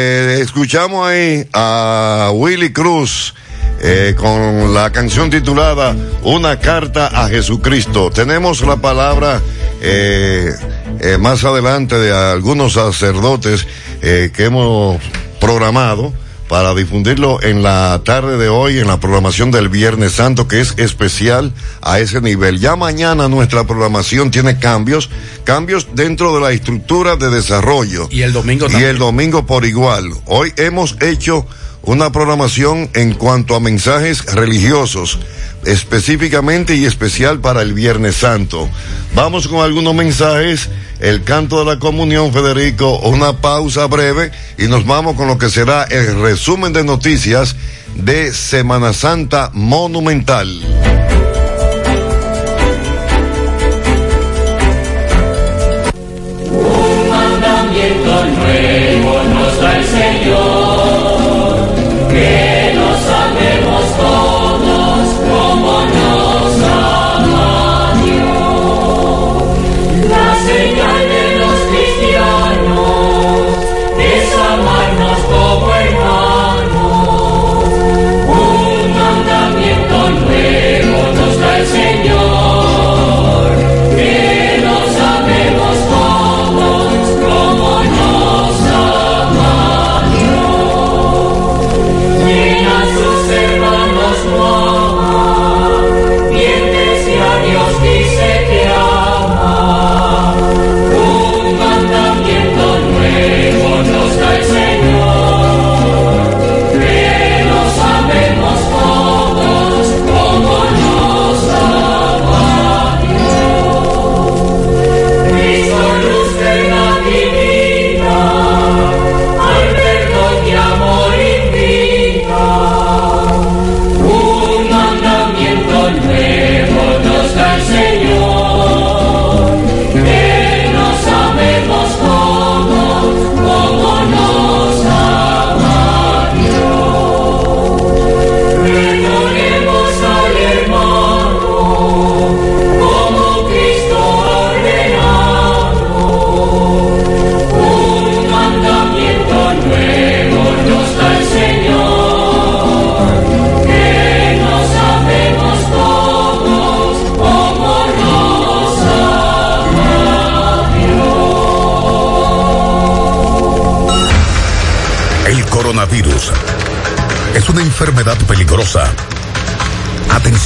[0.58, 3.32] escuchamos ahí a Willy Cruz
[3.80, 5.94] eh, con la canción titulada
[6.24, 8.10] Una carta a Jesucristo.
[8.10, 9.40] Tenemos la palabra
[9.80, 10.52] eh,
[10.98, 13.68] eh, más adelante de algunos sacerdotes
[14.00, 15.00] que hemos
[15.40, 16.12] programado
[16.48, 20.74] para difundirlo en la tarde de hoy en la programación del Viernes Santo que es
[20.78, 21.52] especial
[21.82, 22.58] a ese nivel.
[22.58, 25.10] Ya mañana nuestra programación tiene cambios,
[25.44, 28.08] cambios dentro de la estructura de desarrollo.
[28.10, 28.90] Y el domingo Y también.
[28.90, 30.10] el domingo por igual.
[30.24, 31.46] Hoy hemos hecho
[31.88, 35.18] una programación en cuanto a mensajes religiosos,
[35.64, 38.68] específicamente y especial para el Viernes Santo.
[39.14, 40.68] Vamos con algunos mensajes,
[41.00, 45.48] el canto de la comunión, Federico, una pausa breve y nos vamos con lo que
[45.48, 47.56] será el resumen de noticias
[47.94, 50.60] de Semana Santa Monumental.
[58.26, 60.67] Nuevo nos da el Señor,
[62.18, 62.47] que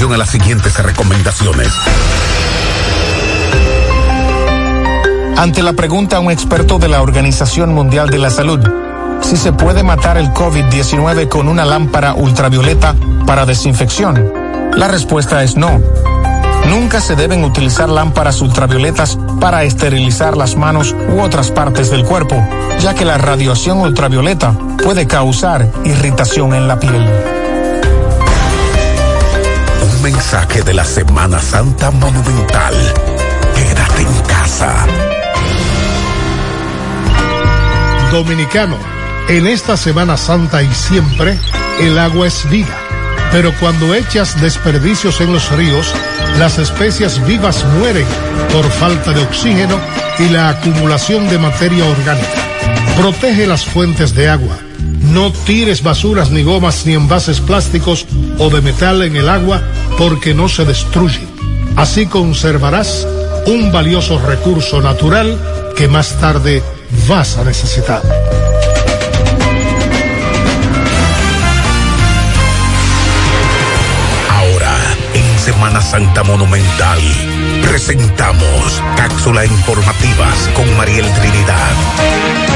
[0.03, 1.69] A las siguientes recomendaciones.
[5.37, 8.59] Ante la pregunta a un experto de la Organización Mundial de la Salud,
[9.23, 12.97] si se puede matar el COVID-19 con una lámpara ultravioleta
[13.27, 14.33] para desinfección,
[14.75, 15.81] la respuesta es no.
[16.69, 22.45] Nunca se deben utilizar lámparas ultravioletas para esterilizar las manos u otras partes del cuerpo,
[22.81, 24.53] ya que la radiación ultravioleta
[24.83, 27.32] puede causar irritación en la piel.
[30.03, 32.75] Mensaje de la Semana Santa Monumental.
[33.55, 34.87] Quédate en casa.
[38.11, 38.77] Dominicano,
[39.29, 41.39] en esta Semana Santa y siempre,
[41.79, 42.77] el agua es vida.
[43.31, 45.95] Pero cuando echas desperdicios en los ríos,
[46.37, 48.07] las especies vivas mueren
[48.53, 49.79] por falta de oxígeno
[50.19, 52.43] y la acumulación de materia orgánica.
[52.97, 54.59] Protege las fuentes de agua.
[55.13, 58.07] No tires basuras ni gomas ni envases plásticos
[58.39, 59.63] o de metal en el agua
[60.03, 61.29] porque no se destruyen.
[61.77, 63.07] Así conservarás
[63.47, 65.39] un valioso recurso natural
[65.77, 66.61] que más tarde
[67.07, 68.03] vas a necesitar.
[74.29, 74.77] Ahora,
[75.15, 77.01] en Semana Santa Monumental
[77.63, 82.52] presentamos cápsula informativas con Mariel Trinidad.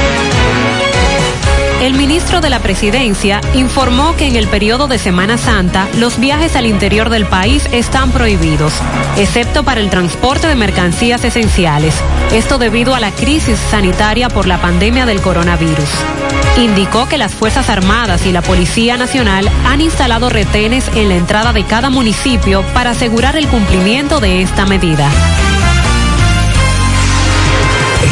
[1.81, 6.55] El ministro de la Presidencia informó que en el periodo de Semana Santa los viajes
[6.55, 8.73] al interior del país están prohibidos,
[9.15, 11.93] excepto para el transporte de mercancías esenciales.
[12.31, 15.89] Esto debido a la crisis sanitaria por la pandemia del coronavirus.
[16.57, 21.53] Indicó que las Fuerzas Armadas y la Policía Nacional han instalado retenes en la entrada
[21.53, 25.07] de cada municipio para asegurar el cumplimiento de esta medida.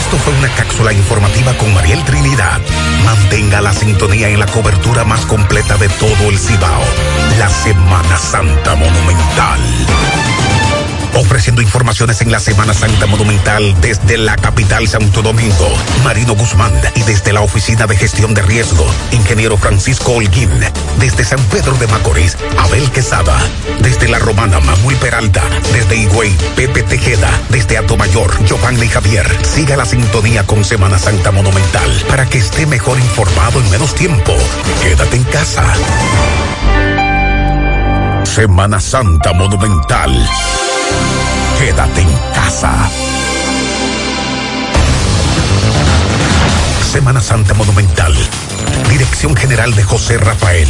[0.05, 2.61] Esto fue una cápsula informativa con Mariel Trinidad.
[3.03, 6.83] Mantenga la sintonía en la cobertura más completa de todo el Cibao.
[7.39, 9.59] La Semana Santa Monumental.
[11.35, 15.69] Ofreciendo informaciones en la Semana Santa Monumental desde la capital Santo Domingo,
[16.01, 20.49] Marino Guzmán y desde la Oficina de Gestión de Riesgo, Ingeniero Francisco Holguín,
[20.97, 23.37] desde San Pedro de Macorís, Abel Quesada,
[23.81, 25.43] desde La Romana, Manuel Peralta,
[25.73, 29.29] desde Higüey, Pepe Tejeda, desde Atomayor, Giovanni Javier.
[29.43, 34.33] Siga la sintonía con Semana Santa Monumental para que esté mejor informado en menos tiempo.
[34.81, 35.65] Quédate en casa.
[38.23, 40.29] Semana Santa Monumental.
[41.59, 42.89] Quédate en casa.
[46.91, 48.13] Semana Santa Monumental.
[48.89, 50.67] Dirección General de José Rafael.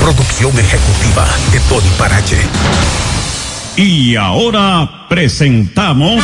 [0.00, 2.38] Producción ejecutiva de Tony Parache.
[3.76, 6.22] Y ahora presentamos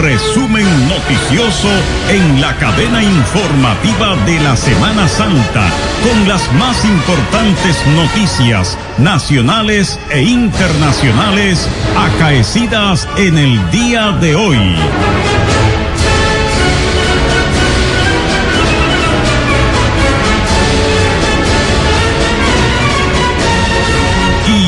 [0.00, 1.68] resumen noticioso
[2.08, 5.70] en la cadena informativa de la Semana Santa
[6.02, 14.76] con las más importantes noticias nacionales e internacionales acaecidas en el día de hoy.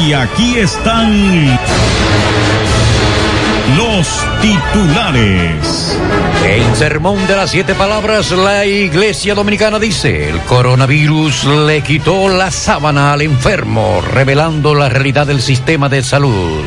[0.07, 1.59] Y aquí están
[3.77, 4.07] los
[4.41, 5.99] titulares.
[6.47, 12.51] En Sermón de las Siete Palabras, la Iglesia Dominicana dice, el coronavirus le quitó la
[12.51, 16.63] sábana al enfermo, revelando la realidad del sistema de salud.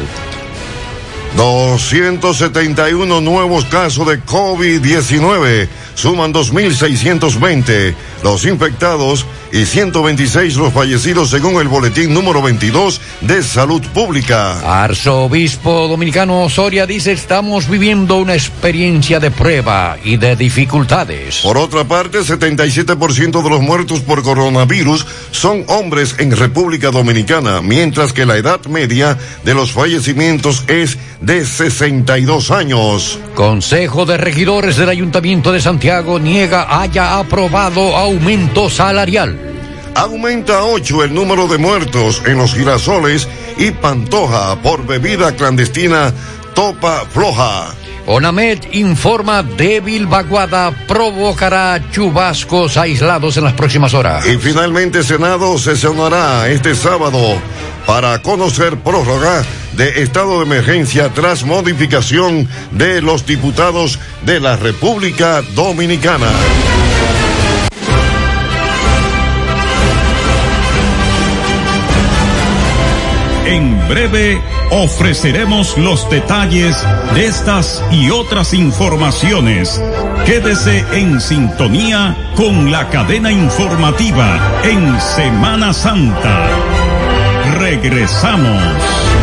[1.35, 7.93] 271 nuevos casos de COVID-19, suman 2.620
[8.23, 14.83] los infectados y 126 los fallecidos según el boletín número 22 de salud pública.
[14.83, 21.39] Arzobispo dominicano Osoria dice estamos viviendo una experiencia de prueba y de dificultades.
[21.43, 28.13] Por otra parte, 77% de los muertos por coronavirus son hombres en República Dominicana, mientras
[28.13, 33.19] que la edad media de los fallecimientos es de 62 años.
[33.35, 39.46] Consejo de Regidores del Ayuntamiento de Santiago niega haya aprobado aumento salarial.
[39.97, 46.13] Aumenta a 8 el número de muertos en los girasoles y Pantoja por bebida clandestina
[46.53, 47.73] Topa Floja.
[48.05, 54.23] Onamed informa débil vaguada provocará chubascos aislados en las próximas horas.
[54.27, 57.41] Y finalmente Senado sesionará este sábado
[57.87, 59.43] para conocer prórroga
[59.73, 66.29] de estado de emergencia tras modificación de los diputados de la República Dominicana.
[73.47, 74.41] En breve
[74.71, 79.81] ofreceremos los detalles de estas y otras informaciones.
[80.25, 86.45] Quédese en sintonía con la cadena informativa en Semana Santa.
[87.57, 89.16] Regresamos.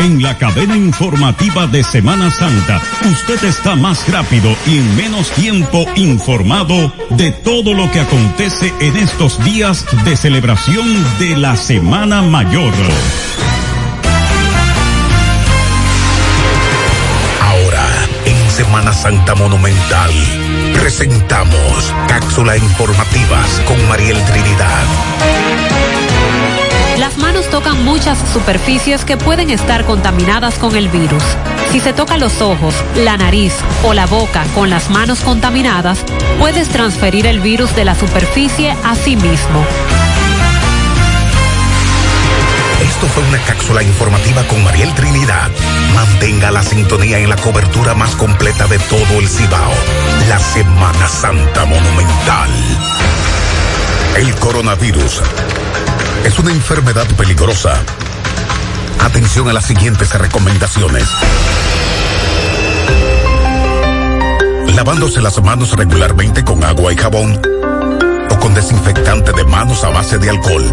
[0.00, 5.84] En la cadena informativa de Semana Santa, usted está más rápido y en menos tiempo
[5.94, 10.86] informado de todo lo que acontece en estos días de celebración
[11.18, 12.72] de la Semana Mayor.
[17.42, 17.86] Ahora,
[18.24, 20.10] en Semana Santa Monumental,
[20.72, 25.39] presentamos cápsula informativas con Mariel Trinidad.
[27.00, 31.22] Las manos tocan muchas superficies que pueden estar contaminadas con el virus.
[31.72, 36.04] Si se toca los ojos, la nariz o la boca con las manos contaminadas,
[36.38, 39.64] puedes transferir el virus de la superficie a sí mismo.
[42.82, 45.50] Esto fue una cápsula informativa con Mariel Trinidad.
[45.94, 49.72] Mantenga la sintonía en la cobertura más completa de todo el Cibao.
[50.28, 52.50] La Semana Santa Monumental.
[54.16, 55.22] El coronavirus
[56.24, 57.74] es una enfermedad peligrosa.
[59.00, 61.08] Atención a las siguientes recomendaciones.
[64.74, 67.38] lavándose las manos regularmente con agua y jabón
[68.30, 70.64] o con desinfectante de manos a base de alcohol,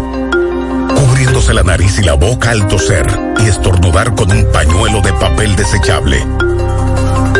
[0.96, 3.06] cubriéndose la nariz y la boca al toser
[3.40, 6.24] y estornudar con un pañuelo de papel desechable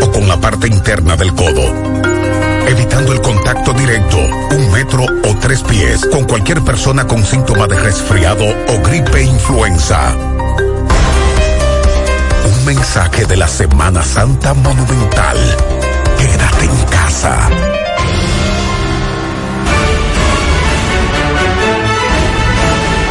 [0.03, 1.98] o con la parte interna del codo,
[2.69, 7.79] evitando el contacto directo, un metro o tres pies con cualquier persona con síntoma de
[7.81, 10.15] resfriado o gripe influenza.
[12.45, 15.39] Un mensaje de la Semana Santa Monumental.
[16.19, 17.49] Quédate en casa.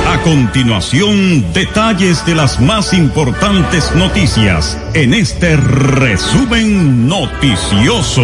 [0.07, 8.23] A continuación, detalles de las más importantes noticias en este resumen noticioso.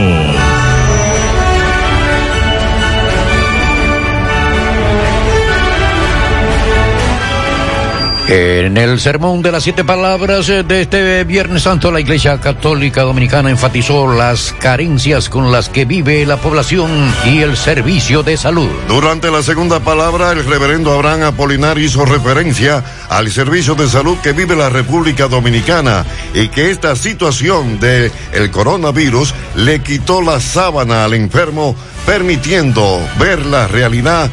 [8.27, 13.49] En el sermón de las siete palabras de este Viernes Santo, la Iglesia Católica Dominicana
[13.49, 16.89] enfatizó las carencias con las que vive la población
[17.25, 18.69] y el servicio de salud.
[18.87, 24.31] Durante la segunda palabra, el reverendo Abraham Apolinar hizo referencia al servicio de salud que
[24.31, 31.03] vive la República Dominicana y que esta situación del el coronavirus le quitó la sábana
[31.03, 31.75] al enfermo,
[32.05, 34.31] permitiendo ver la realidad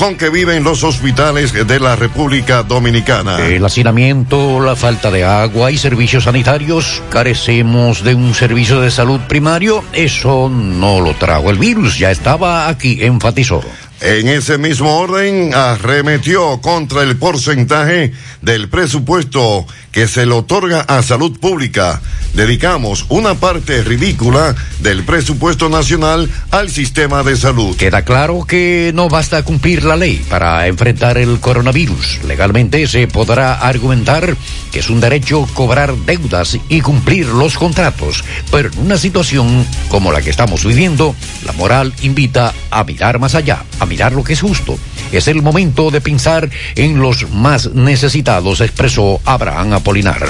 [0.00, 3.44] con que viven los hospitales de la República Dominicana.
[3.44, 9.20] El hacinamiento, la falta de agua y servicios sanitarios, carecemos de un servicio de salud
[9.28, 13.62] primario, eso no lo trajo el virus, ya estaba aquí, enfatizó.
[14.00, 21.02] En ese mismo orden, arremetió contra el porcentaje del presupuesto que se le otorga a
[21.02, 22.00] salud pública.
[22.34, 27.76] Dedicamos una parte ridícula del presupuesto nacional al sistema de salud.
[27.76, 32.20] Queda claro que no basta cumplir la ley para enfrentar el coronavirus.
[32.26, 34.36] Legalmente se podrá argumentar
[34.70, 38.22] que es un derecho cobrar deudas y cumplir los contratos,
[38.52, 43.34] pero en una situación como la que estamos viviendo, la moral invita a mirar más
[43.34, 44.78] allá, a mirar lo que es justo.
[45.10, 50.22] Es el momento de pensar en los más necesitados, expresó Abraham Apolinar.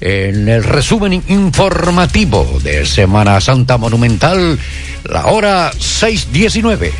[0.00, 4.58] En el resumen informativo de Semana Santa Monumental,
[5.04, 6.90] la hora 6.19.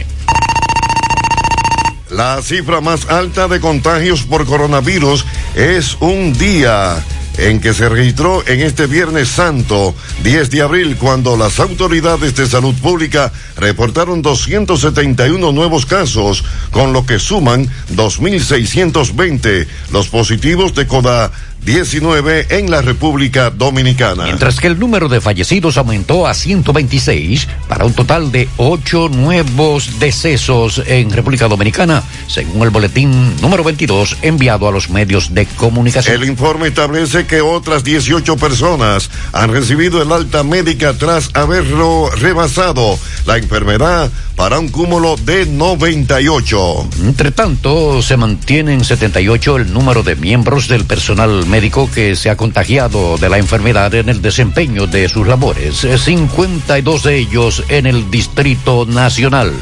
[2.11, 7.05] La cifra más alta de contagios por coronavirus es un día
[7.39, 9.95] en que se registró en este Viernes Santo,
[10.25, 17.07] 10 de abril, cuando las autoridades de salud pública reportaron 271 nuevos casos, con lo
[17.07, 21.31] que suman 2.620 los positivos de CODA
[21.65, 24.25] 19 en la República Dominicana.
[24.25, 29.99] Mientras que el número de fallecidos aumentó a 126 para un total de 8 nuevos
[29.99, 36.15] decesos en República Dominicana, según el boletín número 22 enviado a los medios de comunicación.
[36.15, 42.99] El informe establece que otras 18 personas han recibido el alta médica tras haberlo rebasado
[43.27, 46.89] la enfermedad para un cúmulo de 98.
[47.03, 52.31] Entre tanto, se mantiene en 78 el número de miembros del personal médico que se
[52.31, 57.87] ha contagiado de la enfermedad en el desempeño de sus labores, 52 de ellos en
[57.87, 59.53] el Distrito Nacional.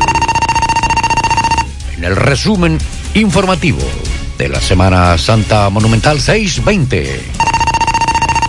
[1.96, 2.78] En el resumen
[3.14, 3.78] informativo
[4.36, 7.20] de la Semana Santa Monumental 620.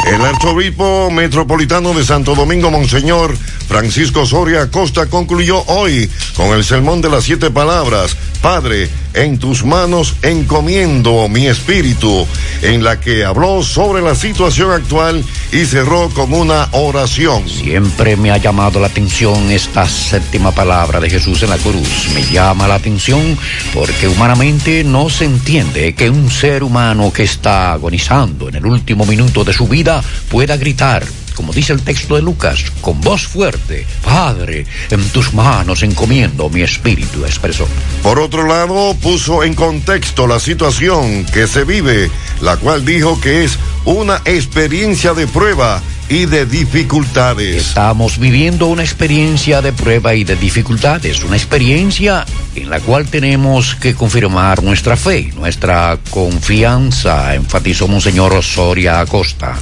[0.08, 3.38] El arzobispo metropolitano de Santo Domingo, Monseñor
[3.68, 9.66] Francisco Soria Costa, concluyó hoy con el sermón de las siete palabras, Padre, en tus
[9.66, 12.26] manos encomiendo mi espíritu,
[12.62, 17.48] en la que habló sobre la situación actual y cerró con una oración.
[17.50, 22.10] Siempre me ha llamado la atención esta séptima palabra de Jesús en la cruz.
[22.14, 23.38] Me llama la atención
[23.74, 29.06] porque humanamente no se entiende que un ser humano que está agonizando en el último
[29.06, 31.06] minuto de su vida pueda gritar
[31.38, 36.62] como dice el texto de Lucas, con voz fuerte, Padre, en tus manos encomiendo mi
[36.64, 37.68] espíritu, expresó.
[38.02, 42.10] Por otro lado, puso en contexto la situación que se vive,
[42.42, 47.68] la cual dijo que es una experiencia de prueba y de dificultades.
[47.68, 53.76] Estamos viviendo una experiencia de prueba y de dificultades, una experiencia en la cual tenemos
[53.76, 59.56] que confirmar nuestra fe, nuestra confianza, enfatizó Monseñor Soria Acosta.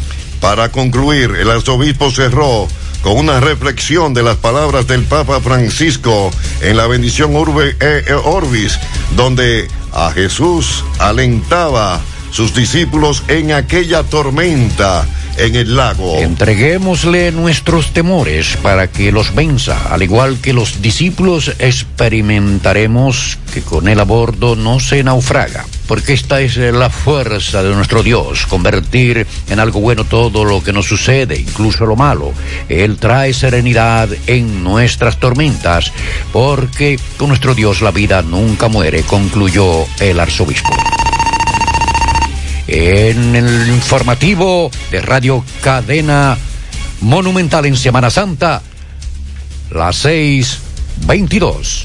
[0.45, 2.67] Para concluir, el arzobispo cerró
[3.01, 6.29] con una reflexión de las palabras del Papa Francisco
[6.61, 8.77] en la bendición Urbe e Orbis,
[9.15, 11.99] donde a Jesús alentaba
[12.29, 16.17] sus discípulos en aquella tormenta en el lago.
[16.17, 23.87] Entreguémosle nuestros temores para que los venza, al igual que los discípulos experimentaremos que con
[23.87, 25.65] él a bordo no se naufraga.
[25.87, 30.73] porque esta es la fuerza de nuestro Dios, convertir en algo bueno todo lo que
[30.73, 32.33] nos sucede, incluso lo malo.
[32.69, 35.91] Él trae serenidad en nuestras tormentas,
[36.33, 40.75] porque con nuestro Dios la vida nunca muere, concluyó el arzobispo.
[42.77, 46.37] En el informativo de Radio Cadena
[46.99, 48.61] Monumental en Semana Santa,
[49.71, 51.83] las 6.22.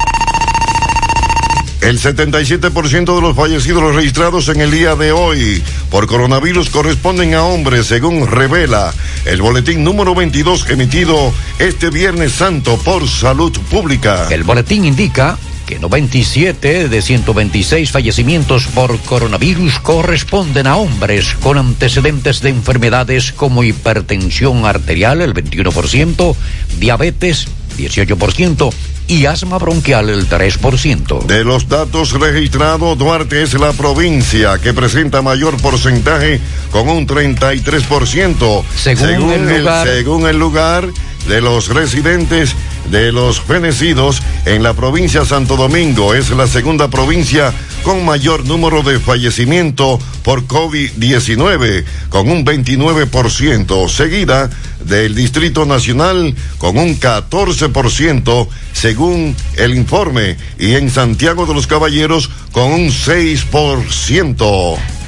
[1.83, 7.45] El 77% de los fallecidos registrados en el día de hoy por coronavirus corresponden a
[7.45, 8.93] hombres, según revela
[9.27, 14.27] el boletín número 22 emitido este Viernes Santo por Salud Pública.
[14.29, 15.39] El boletín indica
[15.71, 23.63] que 97 de 126 fallecimientos por coronavirus corresponden a hombres con antecedentes de enfermedades como
[23.63, 26.35] hipertensión arterial, el 21%,
[26.81, 27.47] diabetes,
[27.79, 28.73] 18%,
[29.07, 31.25] y asma bronquial el 3%.
[31.27, 36.41] De los datos registrados, Duarte es la provincia que presenta mayor porcentaje
[36.73, 38.65] con un 33%.
[38.77, 40.89] Según el lugar- según el lugar
[41.29, 42.55] de los residentes
[42.91, 47.53] de los fenecidos en la provincia Santo Domingo es la segunda provincia
[47.83, 54.51] con mayor número de fallecimiento por COVID-19, con un 29%, seguida
[54.85, 62.31] del Distrito Nacional con un 14%, según el informe, y en Santiago de los Caballeros
[62.53, 65.00] con un 6%.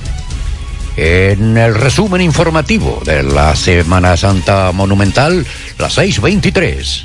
[0.97, 5.47] En el resumen informativo de la Semana Santa Monumental,
[5.79, 7.05] las 6.23.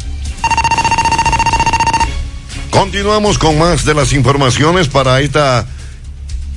[2.70, 5.66] Continuamos con más de las informaciones para esta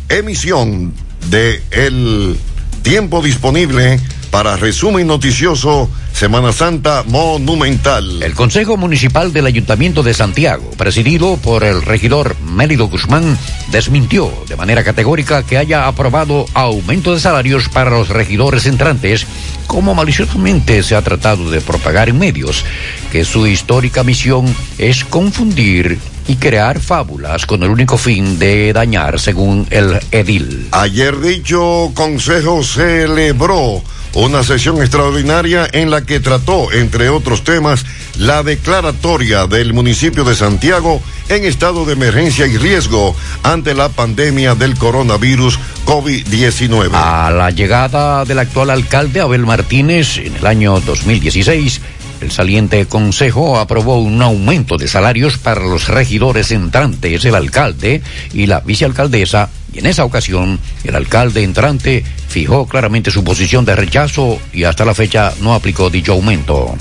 [0.09, 0.93] emisión
[1.29, 2.37] de El
[2.83, 4.01] Tiempo Disponible
[4.31, 5.89] para resumen noticioso
[6.21, 8.23] Semana Santa Monumental.
[8.23, 13.39] El Consejo Municipal del Ayuntamiento de Santiago, presidido por el regidor Mélido Guzmán,
[13.73, 19.27] desmintió de manera categórica que haya aprobado aumento de salarios para los regidores entrantes,
[19.67, 22.67] como maliciosamente se ha tratado de propagar en medios,
[23.11, 25.99] que su histórica misión es confundir
[26.29, 30.69] y crear fábulas con el único fin de dañar, según el edil.
[30.73, 33.83] Ayer dicho consejo celebró
[34.15, 37.85] una sesión extraordinaria en la que trató, entre otros temas,
[38.19, 44.55] la declaratoria del municipio de Santiago en estado de emergencia y riesgo ante la pandemia
[44.55, 46.91] del coronavirus COVID-19.
[46.93, 51.81] A la llegada del actual alcalde Abel Martínez en el año 2016,
[52.21, 58.03] el saliente consejo aprobó un aumento de salarios para los regidores entrantes, el alcalde
[58.35, 63.77] y la vicealcaldesa, y en esa ocasión el alcalde entrante fijó claramente su posición de
[63.77, 66.75] rechazo y hasta la fecha no aplicó dicho aumento.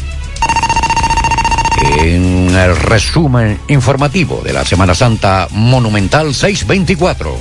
[1.99, 7.39] En el resumen informativo de la Semana Santa Monumental 624.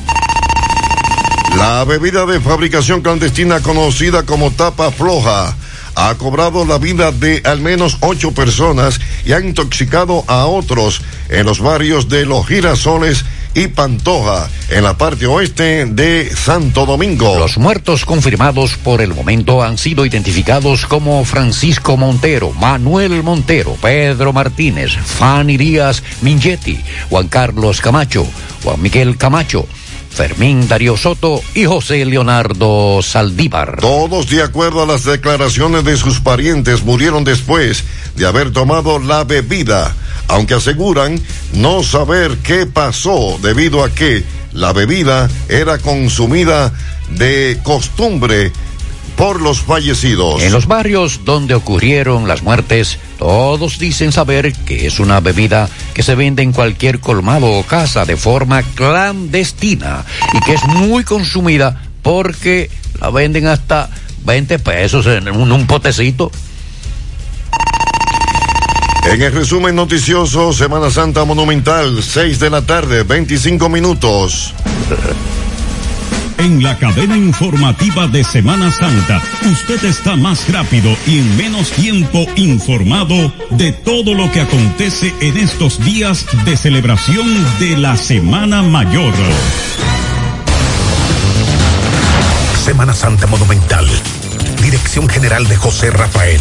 [1.56, 5.56] La bebida de fabricación clandestina conocida como tapa floja
[6.00, 11.44] ha cobrado la vida de al menos ocho personas y ha intoxicado a otros en
[11.44, 17.36] los barrios de Los Girasoles y Pantoja, en la parte oeste de Santo Domingo.
[17.40, 24.32] Los muertos confirmados por el momento han sido identificados como Francisco Montero, Manuel Montero, Pedro
[24.32, 26.78] Martínez, Fanny Díaz Mingetti,
[27.10, 28.24] Juan Carlos Camacho,
[28.62, 29.66] Juan Miguel Camacho,
[30.19, 33.78] Fermín Darío Soto y José Leonardo Saldívar.
[33.81, 37.85] Todos, de acuerdo a las declaraciones de sus parientes, murieron después
[38.16, 39.95] de haber tomado la bebida,
[40.27, 41.20] aunque aseguran
[41.53, 46.73] no saber qué pasó debido a que la bebida era consumida
[47.11, 48.51] de costumbre
[49.19, 50.43] por los fallecidos.
[50.43, 56.05] En los barrios donde ocurrieron las muertes, todos dicen saber que es una bebida que
[56.05, 61.82] se vende en cualquier colmado o casa de forma clandestina y que es muy consumida
[62.01, 62.70] porque
[63.01, 63.90] la venden hasta
[64.24, 66.31] 20 pesos en un, un potecito.
[69.05, 74.55] En el resumen noticioso, Semana Santa Monumental, 6 de la tarde, 25 minutos.
[76.39, 79.20] En la cadena informativa de Semana Santa,
[79.51, 85.36] usted está más rápido y en menos tiempo informado de todo lo que acontece en
[85.36, 87.27] estos días de celebración
[87.59, 89.15] de la Semana Mayor.
[92.65, 93.89] Semana Santa Monumental.
[94.62, 96.40] Dirección General de José Rafael.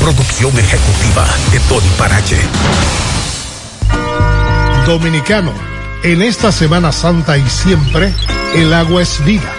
[0.00, 2.38] Producción ejecutiva de Tony Parache.
[4.86, 5.52] Dominicano,
[6.02, 8.12] en esta Semana Santa y siempre,
[8.54, 9.52] el agua es vida.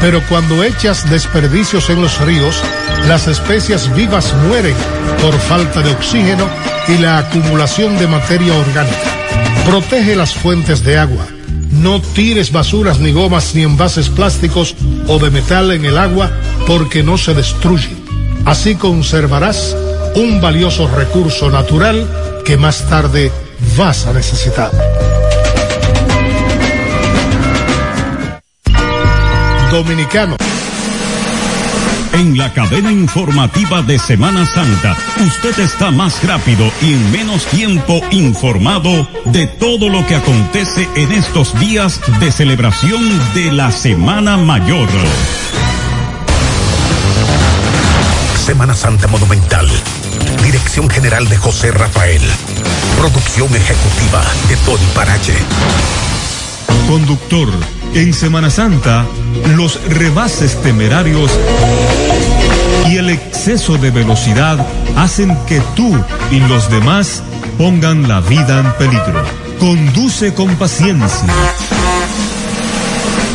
[0.00, 2.62] Pero cuando echas desperdicios en los ríos,
[3.08, 4.76] las especies vivas mueren
[5.22, 6.48] por falta de oxígeno
[6.88, 9.16] y la acumulación de materia orgánica.
[9.64, 11.26] Protege las fuentes de agua.
[11.72, 14.74] No tires basuras ni gomas ni envases plásticos
[15.08, 16.30] o de metal en el agua
[16.66, 18.04] porque no se destruyen.
[18.44, 19.74] Así conservarás
[20.14, 22.06] un valioso recurso natural
[22.44, 23.32] que más tarde
[23.76, 24.70] vas a necesitar.
[29.70, 30.36] Dominicano.
[32.12, 38.00] En la cadena informativa de Semana Santa, usted está más rápido y en menos tiempo
[38.10, 43.02] informado de todo lo que acontece en estos días de celebración
[43.34, 44.88] de la Semana Mayor.
[48.46, 49.68] Semana Santa Monumental.
[50.42, 52.22] Dirección General de José Rafael.
[52.96, 55.34] Producción ejecutiva de Tony Parache.
[56.86, 57.48] Conductor,
[57.94, 59.04] en Semana Santa,
[59.56, 61.30] los rebases temerarios
[62.88, 64.64] y el exceso de velocidad
[64.96, 65.96] hacen que tú
[66.30, 67.22] y los demás
[67.58, 69.24] pongan la vida en peligro.
[69.58, 71.28] Conduce con paciencia.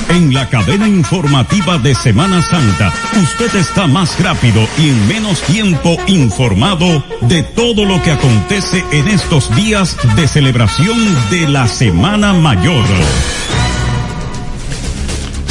[0.09, 2.91] En la cadena informativa de Semana Santa,
[3.21, 9.07] usted está más rápido y en menos tiempo informado de todo lo que acontece en
[9.07, 10.97] estos días de celebración
[11.29, 12.83] de la Semana Mayor.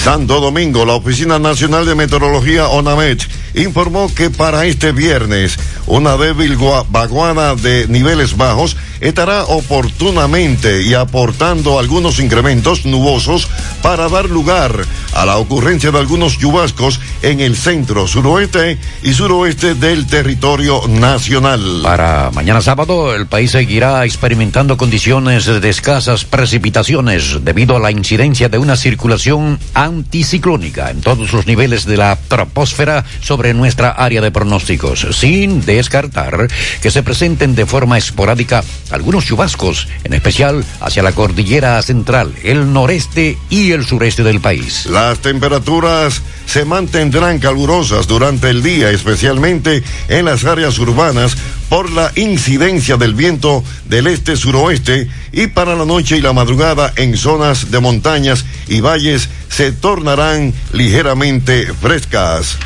[0.02, 3.22] Santo Domingo, la Oficina Nacional de Meteorología ONAMET
[3.54, 10.94] informó que para este viernes una débil gua- vaguada de niveles bajos estará oportunamente y
[10.94, 13.48] aportando algunos incrementos nubosos
[13.82, 14.72] para dar lugar
[15.12, 21.80] a la ocurrencia de algunos chubascos en el centro, suroeste y suroeste del territorio nacional.
[21.82, 28.48] Para mañana sábado, el país seguirá experimentando condiciones de escasas precipitaciones debido a la incidencia
[28.48, 34.30] de una circulación anticiclónica en todos los niveles de la troposfera sobre nuestra área de
[34.30, 36.48] pronósticos, sin descartar
[36.80, 42.72] que se presenten de forma esporádica algunos chubascos, en especial hacia la cordillera central, el
[42.72, 44.86] noreste y el sureste del país.
[44.86, 51.36] Las temperaturas se mantendrán calurosas durante el día, especialmente en las áreas urbanas,
[51.68, 57.16] por la incidencia del viento del este-suroeste y para la noche y la madrugada en
[57.16, 62.56] zonas de montañas y valles se tornarán ligeramente frescas.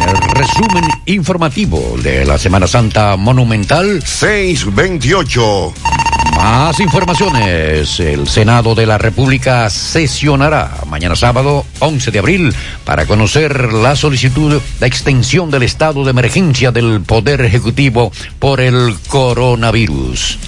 [0.00, 6.09] El resumen informativo de la Semana Santa Monumental 628.
[6.36, 8.00] Más informaciones.
[8.00, 12.54] El Senado de la República sesionará mañana sábado 11 de abril
[12.84, 18.96] para conocer la solicitud de extensión del estado de emergencia del Poder Ejecutivo por el
[19.08, 20.38] coronavirus.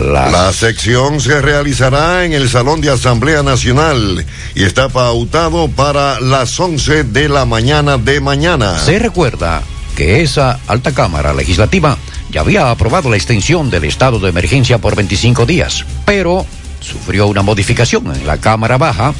[0.00, 6.58] La sección se realizará en el Salón de Asamblea Nacional y está pautado para las
[6.58, 8.78] 11 de la mañana de mañana.
[8.78, 9.62] Se recuerda
[9.94, 11.98] que esa alta Cámara Legislativa
[12.30, 16.46] ya había aprobado la extensión del estado de emergencia por 25 días, pero
[16.80, 19.14] sufrió una modificación en la Cámara Baja,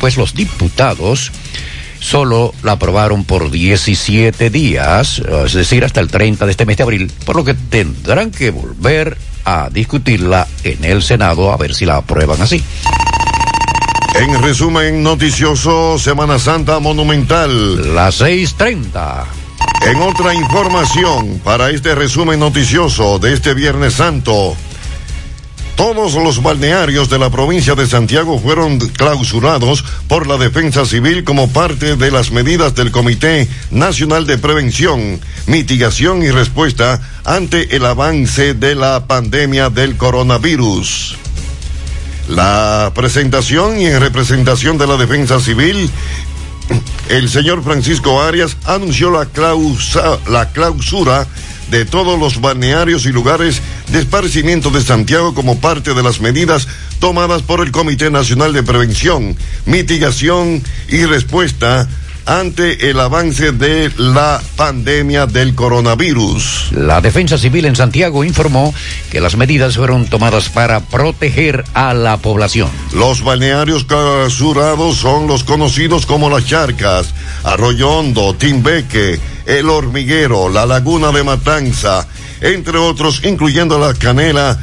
[0.00, 1.32] pues los diputados
[2.00, 6.82] solo la aprobaron por 17 días, es decir, hasta el 30 de este mes de
[6.82, 11.86] abril, por lo que tendrán que volver a discutirla en el Senado a ver si
[11.86, 12.62] la aprueban así.
[14.14, 17.94] En resumen noticioso, Semana Santa Monumental.
[17.94, 19.45] Las 6.30.
[19.86, 24.56] En otra información, para este resumen noticioso de este Viernes Santo,
[25.76, 31.52] todos los balnearios de la provincia de Santiago fueron clausurados por la Defensa Civil como
[31.52, 38.54] parte de las medidas del Comité Nacional de Prevención, Mitigación y Respuesta ante el avance
[38.54, 41.16] de la pandemia del coronavirus.
[42.28, 45.88] La presentación y en representación de la Defensa Civil,
[47.08, 51.26] el señor Francisco Arias anunció la, clausa- la clausura
[51.70, 53.60] de todos los balnearios y lugares
[53.90, 56.66] de esparcimiento de Santiago como parte de las medidas
[57.00, 59.36] tomadas por el Comité Nacional de Prevención,
[59.66, 61.88] Mitigación y Respuesta
[62.26, 66.72] ante el avance de la pandemia del coronavirus.
[66.72, 68.74] La Defensa Civil en Santiago informó
[69.10, 72.68] que las medidas fueron tomadas para proteger a la población.
[72.92, 80.66] Los balnearios clausurados son los conocidos como Las Charcas, Arroyo Hondo, Timbeque, El Hormiguero, La
[80.66, 82.08] Laguna de Matanza,
[82.40, 84.58] entre otros, incluyendo La Canela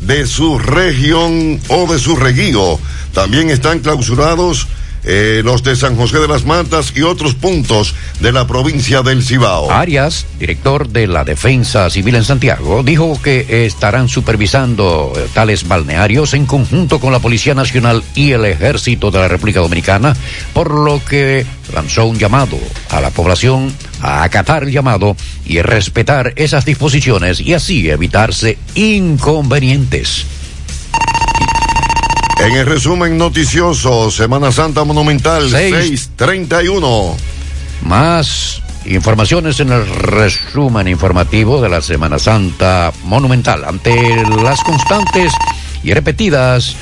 [0.00, 2.78] de su región o de su reguío.
[3.12, 4.68] También están clausurados
[5.06, 9.22] eh, los de San José de las Matas y otros puntos de la provincia del
[9.22, 9.70] Cibao.
[9.70, 16.34] Arias, director de la Defensa Civil en Santiago, dijo que estarán supervisando eh, tales balnearios
[16.34, 20.16] en conjunto con la Policía Nacional y el Ejército de la República Dominicana,
[20.52, 22.58] por lo que lanzó un llamado
[22.90, 30.26] a la población a acatar el llamado y respetar esas disposiciones y así evitarse inconvenientes.
[32.38, 35.74] En el resumen noticioso, Semana Santa Monumental Seis.
[35.74, 37.16] 631.
[37.82, 43.64] Más informaciones en el resumen informativo de la Semana Santa Monumental.
[43.64, 43.94] Ante
[44.42, 45.32] las constantes
[45.82, 46.76] y repetidas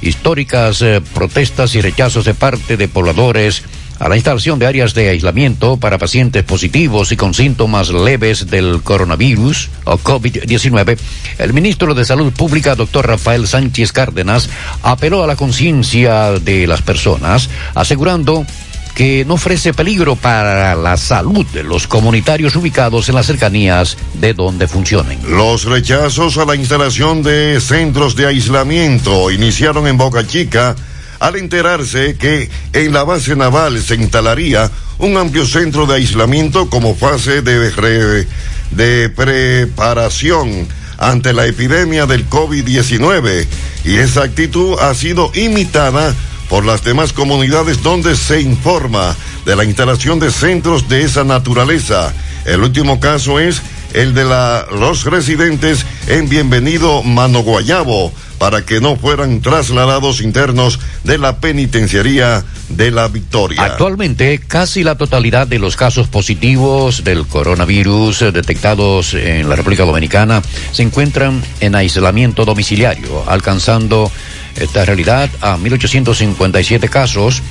[0.00, 3.62] históricas eh, protestas y rechazos de parte de pobladores
[3.98, 8.80] a la instalación de áreas de aislamiento para pacientes positivos y con síntomas leves del
[8.82, 10.98] coronavirus o COVID-19,
[11.38, 14.48] el ministro de Salud Pública, doctor Rafael Sánchez Cárdenas,
[14.82, 18.46] apeló a la conciencia de las personas, asegurando
[18.94, 24.34] que no ofrece peligro para la salud de los comunitarios ubicados en las cercanías de
[24.34, 25.20] donde funcionen.
[25.28, 30.74] Los rechazos a la instalación de centros de aislamiento iniciaron en Boca Chica
[31.20, 36.94] al enterarse que en la base naval se instalaría un amplio centro de aislamiento como
[36.94, 38.26] fase de,
[38.70, 40.68] de preparación
[40.98, 43.46] ante la epidemia del COVID-19
[43.84, 46.14] y esa actitud ha sido imitada
[46.48, 49.14] por las demás comunidades donde se informa
[49.44, 52.12] de la instalación de centros de esa naturaleza.
[52.44, 53.62] El último caso es
[53.92, 61.18] el de los residentes en Bienvenido Mano Guayabo para que no fueran trasladados internos de
[61.18, 63.62] la penitenciaría de la Victoria.
[63.62, 70.42] Actualmente, casi la totalidad de los casos positivos del coronavirus detectados en la República Dominicana
[70.72, 74.10] se encuentran en aislamiento domiciliario, alcanzando
[74.56, 77.42] esta realidad a 1.857 casos,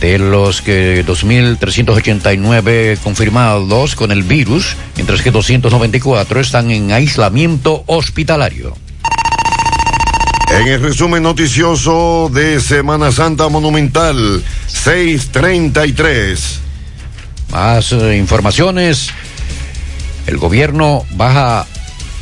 [0.00, 8.76] de los que 2.389 confirmados con el virus, mientras que 294 están en aislamiento hospitalario.
[10.50, 16.60] En el resumen noticioso de Semana Santa Monumental 633.
[17.50, 19.10] Más eh, informaciones.
[20.26, 21.66] El gobierno baja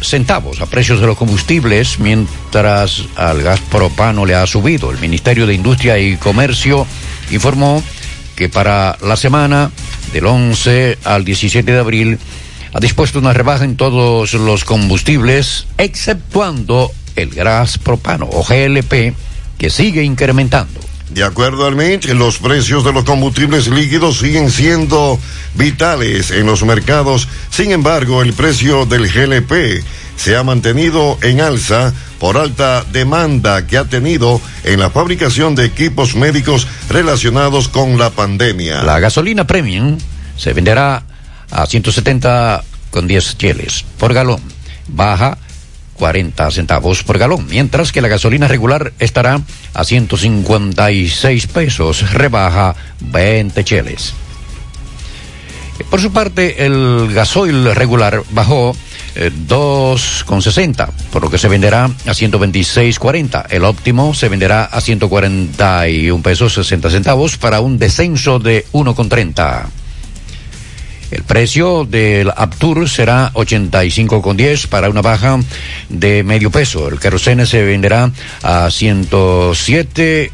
[0.02, 4.90] centavos a precios de los combustibles mientras al gas propano le ha subido.
[4.90, 6.84] El Ministerio de Industria y Comercio
[7.30, 7.82] informó
[8.34, 9.70] que para la semana
[10.12, 12.18] del 11 al 17 de abril
[12.72, 19.14] ha dispuesto una rebaja en todos los combustibles, exceptuando el gas propano o GLP,
[19.58, 20.80] que sigue incrementando.
[21.10, 25.18] De acuerdo al MIT, los precios de los combustibles líquidos siguen siendo
[25.54, 27.28] vitales en los mercados.
[27.50, 29.84] Sin embargo, el precio del GLP
[30.16, 35.66] se ha mantenido en alza por alta demanda que ha tenido en la fabricación de
[35.66, 38.82] equipos médicos relacionados con la pandemia.
[38.82, 39.98] La gasolina premium
[40.36, 41.04] se venderá
[41.50, 44.40] a 170 con 10 cheles por galón.
[44.88, 45.38] Baja
[45.96, 49.40] 40 centavos por galón, mientras que la gasolina regular estará
[49.74, 54.14] a 156 pesos, rebaja 20 cheles.
[55.90, 58.74] Por su parte, el gasoil regular bajó
[59.14, 63.46] eh, 2,60, por lo que se venderá a 126,40.
[63.50, 69.66] El óptimo se venderá a 141 pesos 60 centavos para un descenso de 1,30.
[71.10, 75.38] El precio del Aptur será 85,10 para una baja
[75.88, 76.88] de medio peso.
[76.88, 78.10] El querosene se venderá
[78.42, 80.32] a 107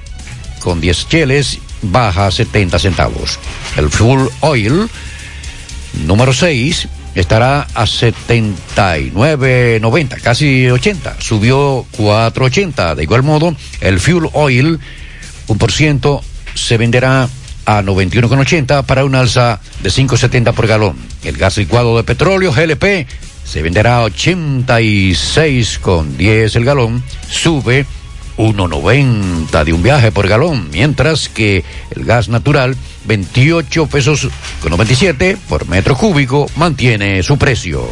[0.60, 3.38] con 10 cheles, baja 70 centavos.
[3.76, 4.88] El full oil
[6.06, 11.16] número 6 estará a 79.90, casi 80.
[11.20, 12.94] Subió 4.80.
[12.94, 14.80] De igual modo, el fuel oil,
[15.48, 16.24] un por ciento,
[16.54, 17.28] se venderá
[17.66, 20.96] a 91,80 para un alza de 5,70 por galón.
[21.24, 23.06] El gas licuado de petróleo GLP
[23.44, 27.84] se venderá a 86,10 el galón, sube
[28.38, 34.28] 1,90 de un viaje por galón, mientras que el gas natural 28 pesos
[34.60, 37.88] con 97 por metro cúbico mantiene su precio.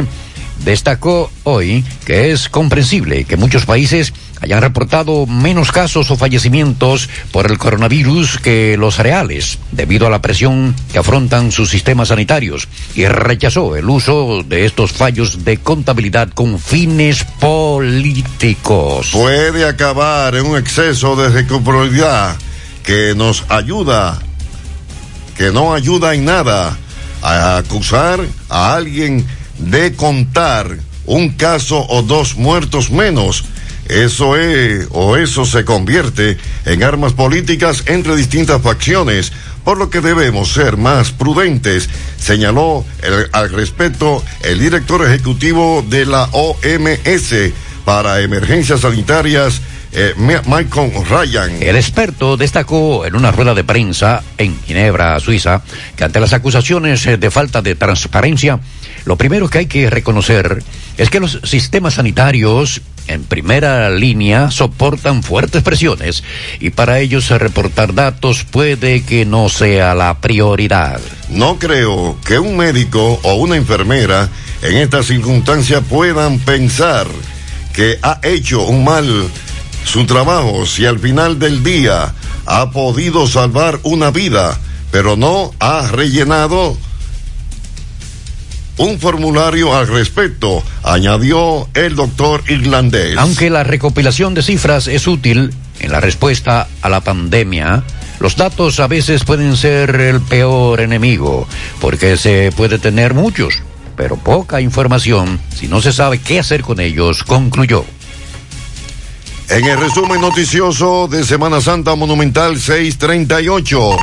[0.64, 7.50] destacó hoy que es comprensible que muchos países hayan reportado menos casos o fallecimientos por
[7.50, 13.06] el coronavirus que los reales, debido a la presión que afrontan sus sistemas sanitarios, y
[13.06, 19.08] rechazó el uso de estos fallos de contabilidad con fines políticos.
[19.10, 22.36] Puede acabar en un exceso de responsabilidad
[22.84, 24.20] que nos ayuda,
[25.40, 26.76] que no ayuda en nada,
[27.22, 29.24] a acusar a alguien
[29.56, 30.76] de contar
[31.06, 33.46] un caso o dos muertos menos.
[33.88, 36.36] Eso es, o eso se convierte
[36.66, 39.32] en armas políticas entre distintas facciones,
[39.64, 41.88] por lo que debemos ser más prudentes,
[42.18, 42.84] señaló
[43.32, 47.34] al respecto el director ejecutivo de la OMS
[47.86, 49.62] para emergencias sanitarias,
[49.92, 51.62] eh, Michael Ryan.
[51.62, 55.62] El experto destacó en una rueda de prensa en Ginebra, Suiza,
[55.96, 58.60] que ante las acusaciones eh, de falta de transparencia,
[59.04, 60.62] lo primero que hay que reconocer
[60.96, 66.22] es que los sistemas sanitarios en primera línea soportan fuertes presiones
[66.60, 71.00] y para ellos reportar datos puede que no sea la prioridad.
[71.28, 74.28] No creo que un médico o una enfermera
[74.62, 77.06] en estas circunstancias puedan pensar
[77.72, 79.30] que ha hecho un mal
[79.84, 82.14] su trabajo si al final del día
[82.46, 84.58] ha podido salvar una vida,
[84.90, 86.76] pero no ha rellenado
[88.80, 93.16] un formulario al respecto, añadió el doctor irlandés.
[93.18, 97.84] Aunque la recopilación de cifras es útil en la respuesta a la pandemia,
[98.20, 101.46] los datos a veces pueden ser el peor enemigo,
[101.80, 103.62] porque se puede tener muchos,
[103.96, 107.84] pero poca información si no se sabe qué hacer con ellos, concluyó.
[109.50, 113.96] En el resumen noticioso de Semana Santa Monumental 638.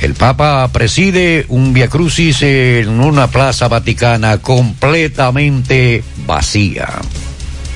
[0.00, 6.88] El Papa preside un Via Crucis en una plaza vaticana completamente vacía.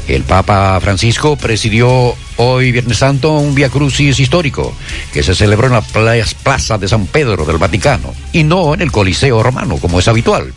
[0.08, 4.74] El Papa Francisco presidió hoy Viernes Santo un Via Crucis histórico
[5.12, 8.80] que se celebró en la pla- plaza de San Pedro del Vaticano y no en
[8.82, 10.52] el Coliseo romano como es habitual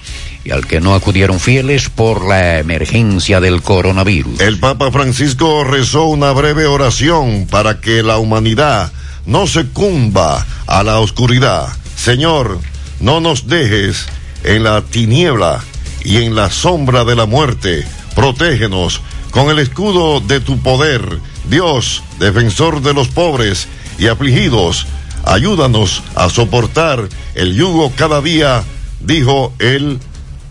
[0.45, 4.40] y al que no acudieron fieles por la emergencia del coronavirus.
[4.41, 8.91] El Papa Francisco rezó una breve oración para que la humanidad
[9.26, 11.70] no sucumba a la oscuridad.
[11.95, 12.60] Señor,
[12.99, 14.07] no nos dejes
[14.44, 15.64] en la tiniebla
[16.03, 17.86] y en la sombra de la muerte.
[18.15, 19.02] Protégenos
[19.32, 21.20] con el escudo de tu poder.
[21.49, 23.68] Dios, defensor de los pobres
[23.98, 24.88] y afligidos,
[25.26, 28.64] ayúdanos a soportar el yugo cada día,
[29.02, 29.99] dijo el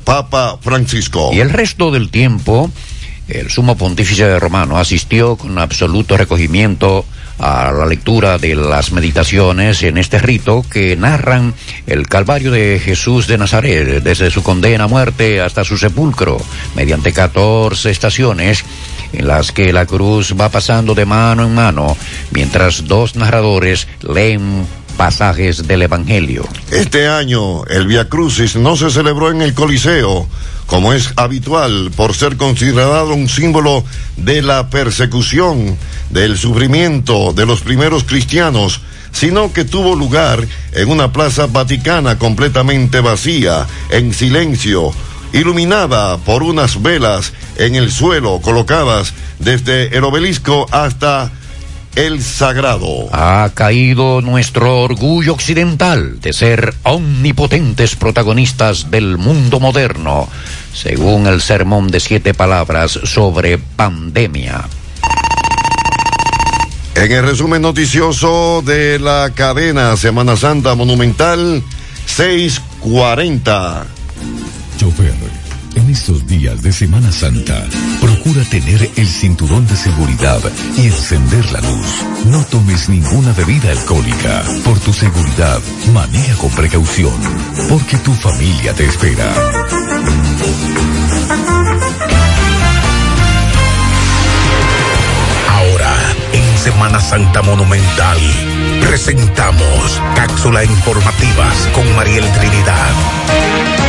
[0.04, 1.30] Papa Francisco.
[1.32, 2.70] Y el resto del tiempo,
[3.28, 7.04] el sumo pontífice romano asistió con absoluto recogimiento
[7.38, 11.54] a la lectura de las meditaciones en este rito que narran
[11.86, 16.38] el calvario de Jesús de Nazaret, desde su condena a muerte hasta su sepulcro,
[16.76, 18.64] mediante 14 estaciones
[19.12, 21.96] en las que la cruz va pasando de mano en mano,
[22.30, 24.66] mientras dos narradores leen
[24.96, 26.48] pasajes del Evangelio.
[26.70, 30.26] Este año el Via Crucis no se celebró en el Coliseo,
[30.66, 33.84] como es habitual, por ser considerado un símbolo
[34.16, 35.76] de la persecución,
[36.10, 38.80] del sufrimiento de los primeros cristianos,
[39.12, 44.92] sino que tuvo lugar en una plaza vaticana completamente vacía, en silencio,
[45.32, 51.30] iluminada por unas velas en el suelo colocadas desde el obelisco hasta
[51.94, 53.08] el sagrado.
[53.12, 60.28] Ha caído nuestro orgullo occidental de ser omnipotentes protagonistas del mundo moderno,
[60.74, 64.68] según el sermón de siete palabras sobre pandemia.
[66.94, 71.62] En el resumen noticioso de la cadena Semana Santa Monumental
[72.06, 73.86] 640.
[74.78, 75.14] Chofer,
[75.74, 77.66] en estos días de Semana Santa,
[78.00, 80.40] procura tener el cinturón de seguridad
[80.76, 82.04] y encender la luz.
[82.26, 84.42] No tomes ninguna bebida alcohólica.
[84.64, 85.60] Por tu seguridad,
[85.92, 87.12] maneja con precaución,
[87.68, 89.32] porque tu familia te espera.
[95.48, 95.96] Ahora,
[96.32, 98.18] en Semana Santa Monumental.
[98.80, 103.81] Presentamos cápsula informativas con Mariel Trinidad.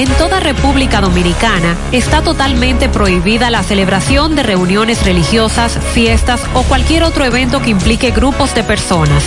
[0.00, 7.02] En toda República Dominicana está totalmente prohibida la celebración de reuniones religiosas, fiestas o cualquier
[7.02, 9.22] otro evento que implique grupos de personas.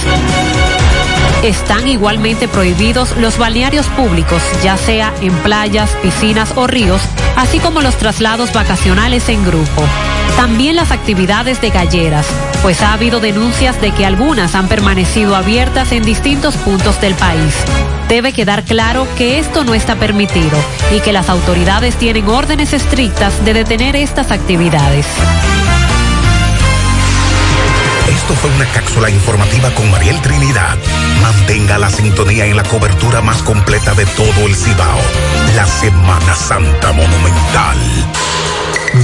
[1.43, 7.01] Están igualmente prohibidos los balnearios públicos, ya sea en playas, piscinas o ríos,
[7.35, 9.83] así como los traslados vacacionales en grupo.
[10.37, 12.25] También las actividades de galleras,
[12.61, 17.53] pues ha habido denuncias de que algunas han permanecido abiertas en distintos puntos del país.
[18.07, 20.57] Debe quedar claro que esto no está permitido
[20.95, 25.05] y que las autoridades tienen órdenes estrictas de detener estas actividades.
[28.07, 30.77] Esto fue una cápsula informativa con Mariel Trinidad.
[31.21, 34.99] Mantenga la sintonía en la cobertura más completa de todo el Cibao.
[35.55, 37.77] La Semana Santa Monumental.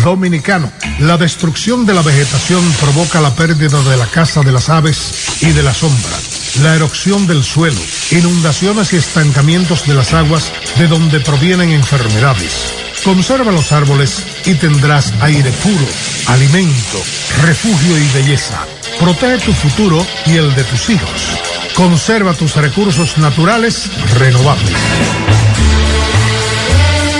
[0.04, 5.42] Dominicano, la destrucción de la vegetación provoca la pérdida de la casa de las aves
[5.42, 6.16] y de la sombra,
[6.62, 7.80] la erosión del suelo,
[8.12, 12.74] inundaciones y estancamientos de las aguas de donde provienen enfermedades.
[13.04, 15.88] Conserva los árboles y tendrás aire puro,
[16.28, 17.02] alimento,
[17.42, 18.66] refugio y belleza.
[18.98, 21.38] Protege tu futuro y el de tus hijos.
[21.76, 24.78] Conserva tus recursos naturales renovables.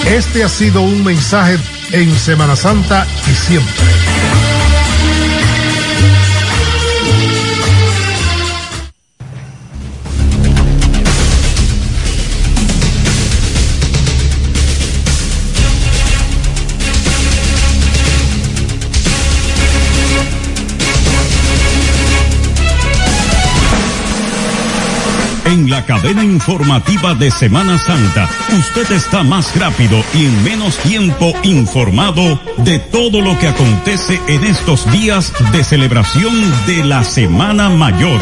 [0.06, 1.58] Este ha sido un mensaje
[1.92, 3.86] en Semana Santa y siempre.
[25.50, 31.34] En la cadena informativa de Semana Santa, usted está más rápido y en menos tiempo
[31.42, 38.22] informado de todo lo que acontece en estos días de celebración de la Semana Mayor.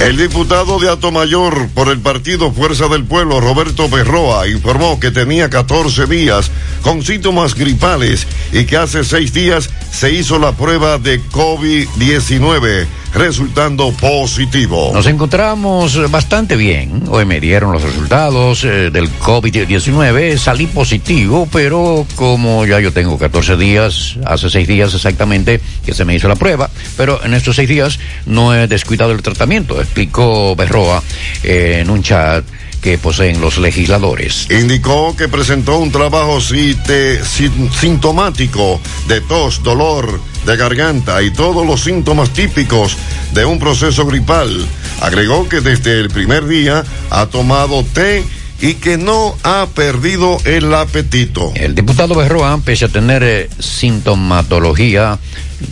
[0.00, 5.48] El diputado de Atomayor por el partido Fuerza del Pueblo, Roberto Berroa, informó que tenía
[5.48, 6.50] 14 días
[6.82, 13.92] con síntomas gripales y que hace seis días se hizo la prueba de COVID-19, resultando
[13.92, 14.90] positivo.
[14.92, 17.04] Nos encontramos bastante bien.
[17.08, 20.36] Hoy me dieron los resultados eh, del COVID-19.
[20.36, 26.04] Salí positivo, pero como ya yo tengo 14 días, hace seis días exactamente que se
[26.04, 30.54] me hizo la prueba, pero en estos seis días no he descuidado el tratamiento, explicó
[30.54, 31.02] Berroa
[31.42, 32.44] eh, en un chat
[32.86, 34.46] que poseen los legisladores.
[34.48, 42.30] Indicó que presentó un trabajo sintomático de tos, dolor de garganta y todos los síntomas
[42.30, 42.96] típicos
[43.32, 44.64] de un proceso gripal.
[45.00, 48.22] Agregó que desde el primer día ha tomado té
[48.60, 51.50] y que no ha perdido el apetito.
[51.56, 55.18] El diputado Berroa, pese a tener eh, sintomatología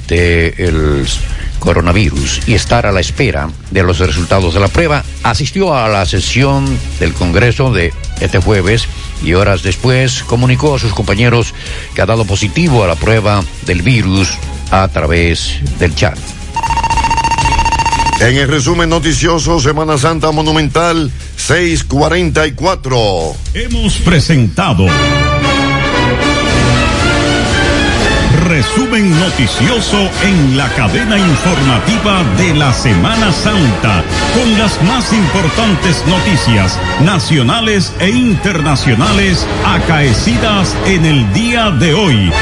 [0.09, 1.07] del
[1.65, 6.07] coronavirus y estar a la espera de los resultados de la prueba, asistió a la
[6.07, 6.65] sesión
[7.01, 8.87] del Congreso de este jueves
[9.25, 11.55] y horas después comunicó a sus compañeros
[11.95, 14.29] que ha dado positivo a la prueba del virus
[14.71, 16.19] a través del chat.
[18.21, 23.37] En el resumen noticioso, Semana Santa Monumental 644.
[23.55, 24.87] Hemos presentado
[28.45, 34.05] resumen noticioso en la cadena informativa de la Semana Santa
[34.35, 42.33] con las más importantes noticias nacionales e internacionales acaecidas en el día de hoy.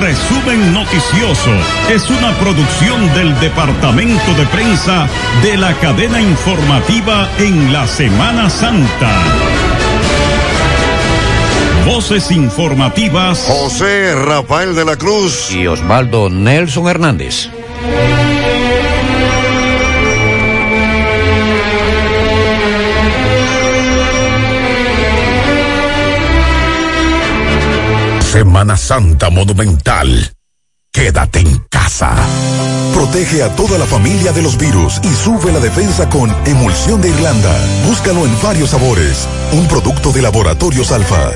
[0.00, 1.52] Resumen Noticioso
[1.88, 5.08] es una producción del Departamento de Prensa
[5.42, 9.57] de la cadena informativa en la Semana Santa.
[11.88, 13.46] Voces informativas.
[13.48, 15.50] José Rafael de la Cruz.
[15.50, 17.48] Y Osvaldo Nelson Hernández.
[28.20, 30.34] Semana Santa Monumental.
[30.92, 32.14] Quédate en casa.
[32.92, 37.08] Protege a toda la familia de los virus y sube la defensa con Emulsión de
[37.08, 37.56] Irlanda.
[37.86, 39.26] Búscalo en varios sabores.
[39.52, 41.32] Un producto de Laboratorios Alfa.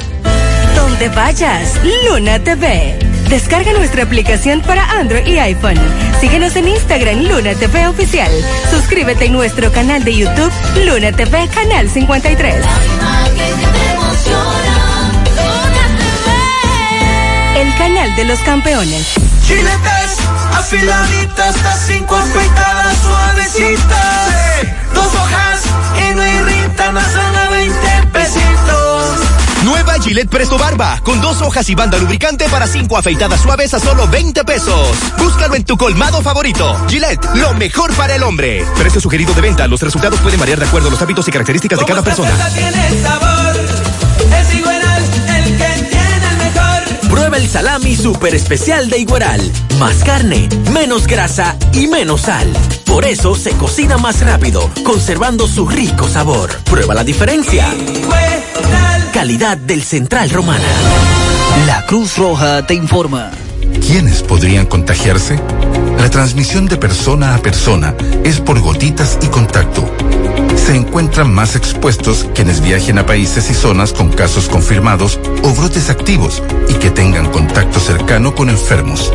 [0.92, 2.98] Donde vayas, Luna TV.
[3.30, 5.78] Descarga nuestra aplicación para Android y iPhone.
[6.20, 8.30] Síguenos en Instagram, Luna TV Oficial.
[8.70, 10.52] Suscríbete en nuestro canal de YouTube,
[10.84, 12.56] Luna TV Canal 53.
[17.56, 19.14] El canal de los campeones.
[19.46, 20.18] Chiletes,
[20.54, 24.30] afiladitas, hasta cinco afeitadas, suavecitas.
[24.92, 25.62] Dos hojas
[25.96, 27.41] y no irritan, a solo 20 pesitos.
[29.72, 33.80] Nueva Gillette Presto Barba, con dos hojas y banda lubricante para cinco afeitadas suaves a
[33.80, 34.90] solo 20 pesos.
[35.16, 36.76] Búscalo en tu colmado favorito.
[36.88, 38.66] Gillette, lo mejor para el hombre.
[38.76, 39.66] Precio sugerido de venta.
[39.66, 42.30] Los resultados pueden variar de acuerdo a los hábitos y características de cada persona.
[42.50, 43.56] tiene sabor,
[44.40, 44.82] es igual
[45.38, 47.08] el que tiene el mejor.
[47.08, 49.40] Prueba el salami super especial de Igueral.
[49.78, 52.52] Más carne, menos grasa y menos sal.
[52.84, 56.50] Por eso se cocina más rápido, conservando su rico sabor.
[56.64, 57.68] Prueba la diferencia.
[59.12, 60.64] Calidad del Central Romana.
[61.66, 63.30] La Cruz Roja te informa.
[63.86, 65.38] ¿Quiénes podrían contagiarse?
[65.98, 67.94] La transmisión de persona a persona
[68.24, 69.84] es por gotitas y contacto.
[70.56, 75.90] Se encuentran más expuestos quienes viajen a países y zonas con casos confirmados o brotes
[75.90, 79.12] activos y que tengan contacto cercano con enfermos.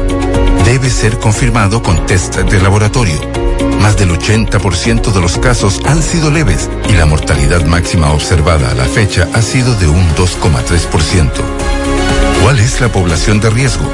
[0.63, 3.46] Debe ser confirmado con test de laboratorio.
[3.81, 8.75] Más del 80% de los casos han sido leves y la mortalidad máxima observada a
[8.75, 11.31] la fecha ha sido de un 2,3%.
[12.43, 13.85] ¿Cuál es la población de riesgo?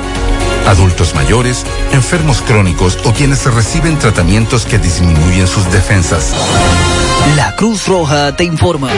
[0.68, 6.34] Adultos mayores, enfermos crónicos o quienes reciben tratamientos que disminuyen sus defensas.
[7.36, 8.90] La Cruz Roja te informa.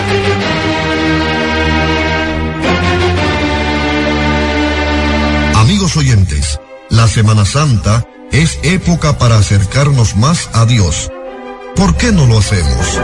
[5.55, 6.59] Amigos oyentes,
[6.89, 8.05] la Semana Santa
[8.41, 11.09] es época para acercarnos más a Dios.
[11.75, 12.99] ¿Por qué no lo hacemos?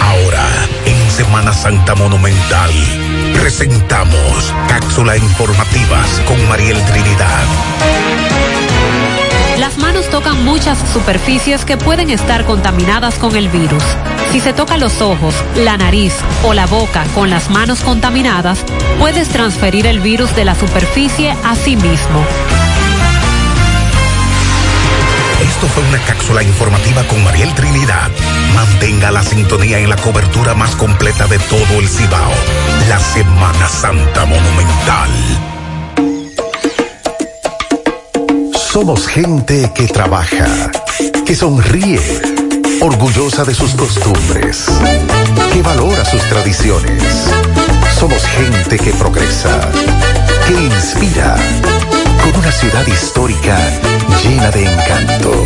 [0.00, 2.72] Ahora, en Semana Santa Monumental,
[3.34, 8.01] presentamos cápsula informativas con Mariel Trinidad.
[9.58, 13.84] Las manos tocan muchas superficies que pueden estar contaminadas con el virus.
[14.32, 18.64] Si se toca los ojos, la nariz o la boca con las manos contaminadas,
[18.98, 22.24] puedes transferir el virus de la superficie a sí mismo.
[25.42, 28.10] Esto fue una cápsula informativa con Mariel Trinidad.
[28.54, 32.32] Mantenga la sintonía en la cobertura más completa de todo el Cibao.
[32.88, 35.10] La Semana Santa Monumental.
[38.72, 40.70] Somos gente que trabaja,
[41.26, 42.00] que sonríe,
[42.80, 44.64] orgullosa de sus costumbres,
[45.52, 47.04] que valora sus tradiciones.
[48.00, 49.60] Somos gente que progresa,
[50.48, 51.36] que inspira,
[52.22, 53.58] con una ciudad histórica
[54.24, 55.44] llena de encanto.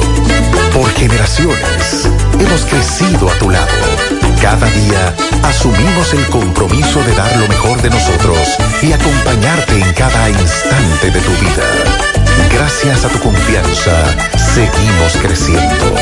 [0.72, 2.08] Por generaciones
[2.38, 3.66] hemos crecido a tu lado.
[4.40, 8.38] Cada día asumimos el compromiso de dar lo mejor de nosotros
[8.82, 12.25] y acompañarte en cada instante de tu vida.
[12.58, 13.92] Gracias a tu confianza,
[14.38, 15.94] seguimos creciendo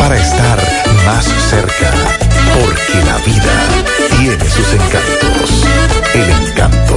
[0.00, 0.58] para estar
[1.06, 1.92] más cerca,
[2.52, 5.64] porque la vida tiene sus encantos.
[6.12, 6.96] El encanto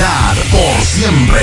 [0.51, 1.41] por siempre.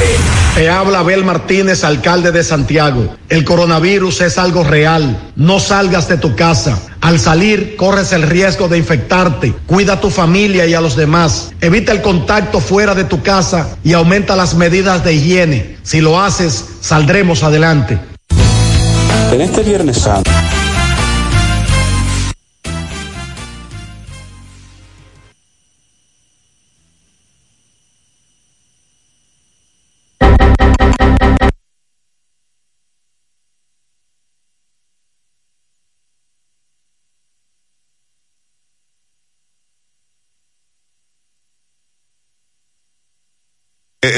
[0.55, 3.17] Te habla Abel Martínez, alcalde de Santiago.
[3.29, 5.31] El coronavirus es algo real.
[5.37, 6.79] No salgas de tu casa.
[7.01, 9.55] Al salir, corres el riesgo de infectarte.
[9.67, 11.53] Cuida a tu familia y a los demás.
[11.61, 15.77] Evita el contacto fuera de tu casa y aumenta las medidas de higiene.
[15.83, 17.99] Si lo haces, saldremos adelante.
[19.33, 20.38] En este Viernes Santo.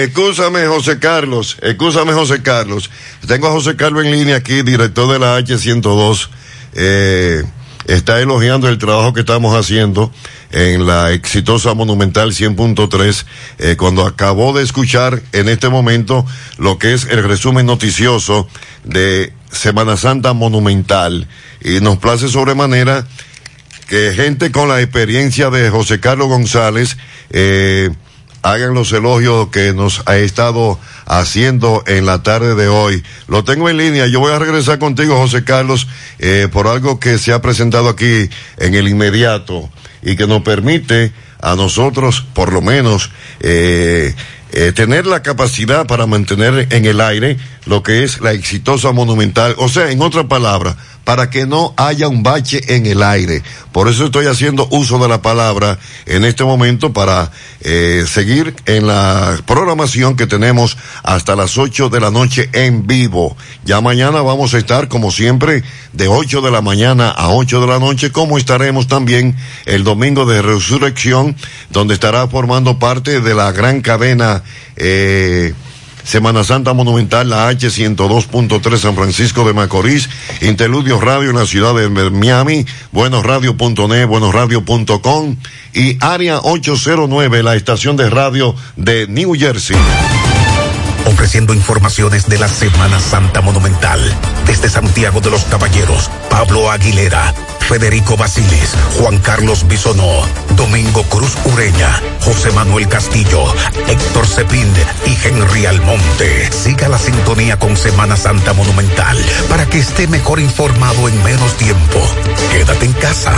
[0.03, 1.59] Excúsame, José Carlos.
[1.61, 2.91] Excúsame, José Carlos.
[3.27, 6.29] Tengo a José Carlos en línea aquí, director de la H102.
[6.73, 7.45] Eh,
[7.87, 10.11] está elogiando el trabajo que estamos haciendo
[10.53, 13.27] en la exitosa Monumental 100.3,
[13.59, 16.25] eh, cuando acabó de escuchar en este momento
[16.57, 18.49] lo que es el resumen noticioso
[18.85, 21.29] de Semana Santa Monumental.
[21.61, 23.07] Y nos place sobremanera
[23.87, 26.97] que gente con la experiencia de José Carlos González,
[27.31, 27.91] eh,
[28.43, 33.03] hagan los elogios que nos ha estado haciendo en la tarde de hoy.
[33.29, 34.07] Lo tengo en línea.
[34.07, 35.87] Yo voy a regresar contigo, José Carlos,
[36.19, 39.69] eh, por algo que se ha presentado aquí en el inmediato
[40.03, 43.11] y que nos permite a nosotros, por lo menos,
[43.41, 44.15] eh,
[44.53, 47.37] eh, tener la capacidad para mantener en el aire
[47.71, 52.09] lo que es la exitosa monumental, o sea, en otra palabra, para que no haya
[52.09, 53.45] un bache en el aire.
[53.71, 57.31] Por eso estoy haciendo uso de la palabra en este momento para
[57.61, 63.37] eh, seguir en la programación que tenemos hasta las 8 de la noche en vivo.
[63.65, 67.67] Ya mañana vamos a estar, como siempre, de 8 de la mañana a 8 de
[67.69, 71.37] la noche, como estaremos también el domingo de resurrección,
[71.71, 74.43] donde estará formando parte de la gran cadena
[74.75, 75.55] eh,
[76.05, 80.09] Semana Santa Monumental, la H102.3 San Francisco de Macorís,
[80.41, 85.37] Interludio Radio en la ciudad de Miami, buenosradio.net, buenosradio.com
[85.75, 89.77] y Área 809, la estación de radio de New Jersey.
[91.07, 94.01] Ofreciendo informaciones de la Semana Santa Monumental.
[94.47, 100.23] Desde Santiago de los Caballeros, Pablo Aguilera, Federico Basiles, Juan Carlos Bisonó,
[100.57, 103.45] Domingo Cruz Ureña, José Manuel Castillo,
[103.87, 104.73] Héctor Cepín
[105.07, 106.51] y Henry Almonte.
[106.53, 109.17] Siga la sintonía con Semana Santa Monumental
[109.49, 112.01] para que esté mejor informado en menos tiempo.
[112.51, 113.33] Quédate en casa.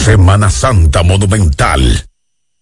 [0.04, 2.06] Semana Santa Monumental.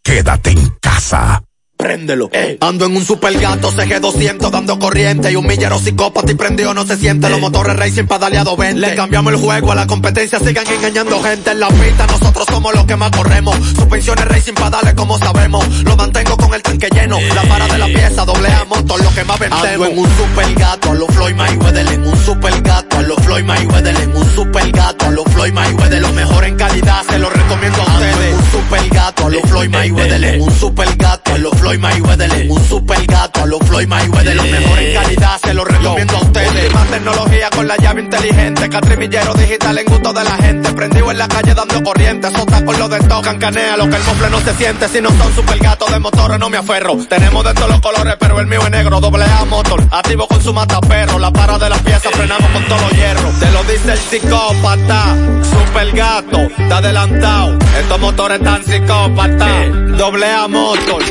[0.02, 1.44] Quédate en casa.
[1.82, 2.30] Préndelo.
[2.60, 6.86] Ando en un super gato CG200 dando corriente y un millero psicópata y prendido no
[6.86, 7.28] se siente.
[7.28, 8.80] Los motores racing pedaleado 20.
[8.80, 12.06] Le cambiamos el juego a la competencia, sigan engañando gente en la pista.
[12.06, 13.56] Nosotros somos los que más corremos.
[13.74, 15.66] Suspensiones racing pedales como sabemos.
[15.82, 17.18] Lo mantengo con el tanque lleno.
[17.34, 19.66] La para de la pieza, doble A motor, lo que más vendemos.
[19.66, 21.86] Ando en un super gato a los Floyd Mayweather.
[21.88, 24.00] En un super gato a los Floyd Mayweather.
[24.02, 26.00] En un super gato a los Floyd Mayweather.
[26.00, 28.28] Lo mejor en calidad, se lo recomiendo a ustedes.
[28.28, 30.24] En un super gato a los Floyd Mayweather.
[30.24, 32.32] En un super gato a los Floyd Mayweather.
[32.32, 34.36] En un super gato a los Floyd Mayweather.
[34.36, 36.72] Lo mejor en calidad, se lo recomiendo a ustedes.
[36.72, 38.68] Más tecnología con la llave inteligente.
[38.68, 40.72] Catrimillero digital en gusto de la gente.
[40.72, 42.30] Prendido en la calle dando corriente.
[42.30, 43.76] Sota con lo de tocan canea.
[43.76, 44.88] Lo que el mofle no se siente.
[44.88, 46.96] Si no son super gatos de motores no me aferro.
[47.08, 49.00] Tenemos de todos los colores, pero el mío es negro.
[49.00, 49.82] Doble A motor.
[49.90, 51.18] Activo con su mataperro.
[51.18, 53.40] La para de las piezas frenamos con todos los hierros.
[53.40, 55.16] Te lo dice el psicópata.
[55.42, 56.38] Super gato.
[56.58, 57.58] Está adelantado.
[57.78, 59.66] Estos motores están psicópata.
[59.96, 61.02] Doble A motor.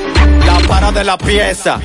[0.45, 1.79] La para de la pieza.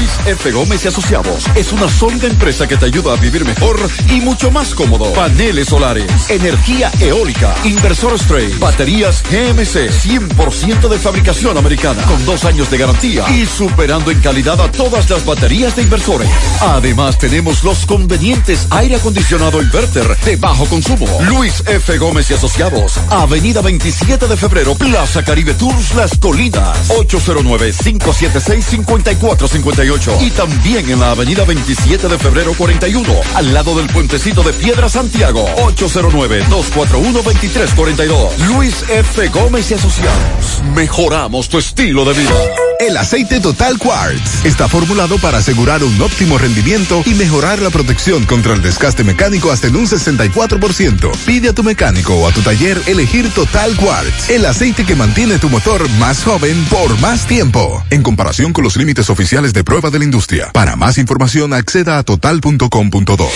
[0.00, 0.50] Luis F.
[0.50, 3.78] Gómez y Asociados es una sólida empresa que te ayuda a vivir mejor
[4.08, 5.12] y mucho más cómodo.
[5.12, 12.70] Paneles solares, energía eólica, inversor straight, baterías GMC, 100% de fabricación americana, con dos años
[12.70, 16.30] de garantía y superando en calidad a todas las baterías de inversores.
[16.62, 21.06] Además, tenemos los convenientes aire acondicionado inverter de bajo consumo.
[21.28, 21.98] Luis F.
[21.98, 29.89] Gómez y Asociados, Avenida 27 de Febrero, Plaza Caribe Tours Las Colinas, 809 576 5458
[29.90, 34.52] 48 y también en la avenida 27 de febrero 41, al lado del puentecito de
[34.52, 38.38] Piedra Santiago, 809-241-2342.
[38.46, 39.26] Luis F.
[39.28, 40.62] Gómez y Asociados.
[40.74, 42.34] Mejoramos tu estilo de vida.
[42.78, 48.24] El aceite Total Quartz está formulado para asegurar un óptimo rendimiento y mejorar la protección
[48.24, 51.14] contra el desgaste mecánico hasta en un 64%.
[51.26, 55.38] Pide a tu mecánico o a tu taller elegir Total Quartz, el aceite que mantiene
[55.38, 57.84] tu motor más joven por más tiempo.
[57.90, 60.50] En comparación con los límites oficiales de prueba de la industria.
[60.52, 63.28] Para más información acceda a total.com.do.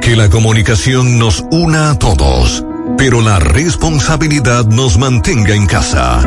[0.00, 2.64] Que la comunicación nos una a todos,
[2.98, 6.22] pero la responsabilidad nos mantenga en casa.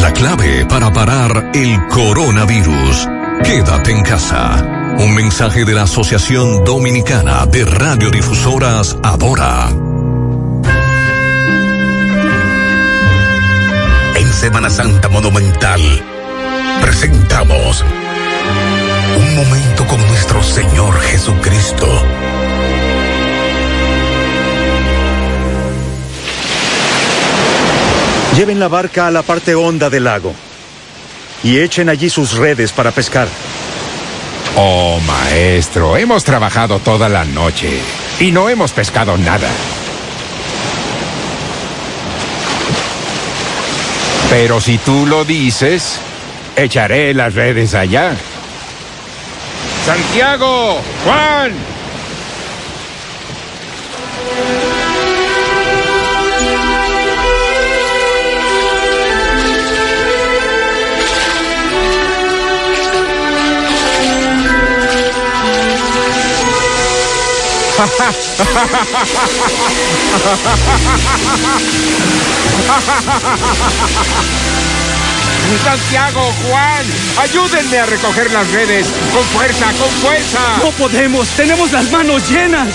[0.00, 3.08] La clave para parar el coronavirus.
[3.42, 4.94] Quédate en casa.
[4.98, 9.70] Un mensaje de la Asociación Dominicana de Radiodifusoras Adora.
[14.14, 16.15] En Semana Santa Monumental
[16.80, 17.84] presentamos
[19.18, 21.86] un momento con nuestro Señor Jesucristo.
[28.36, 30.34] Lleven la barca a la parte honda del lago
[31.42, 33.28] y echen allí sus redes para pescar.
[34.56, 37.80] Oh, maestro, hemos trabajado toda la noche
[38.20, 39.48] y no hemos pescado nada.
[44.30, 46.00] Pero si tú lo dices,
[46.56, 48.16] echaré las redes allá.
[49.84, 51.52] Santiago, Juan.
[75.62, 76.84] Santiago, Juan,
[77.18, 78.86] ayúdenme a recoger las redes.
[79.12, 80.40] Con fuerza, con fuerza.
[80.62, 82.68] No podemos, tenemos las manos llenas.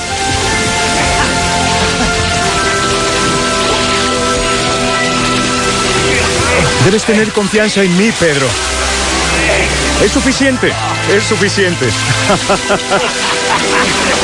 [6.86, 8.48] Debes tener confianza en mí, Pedro.
[10.04, 10.74] Es suficiente,
[11.14, 11.86] es suficiente.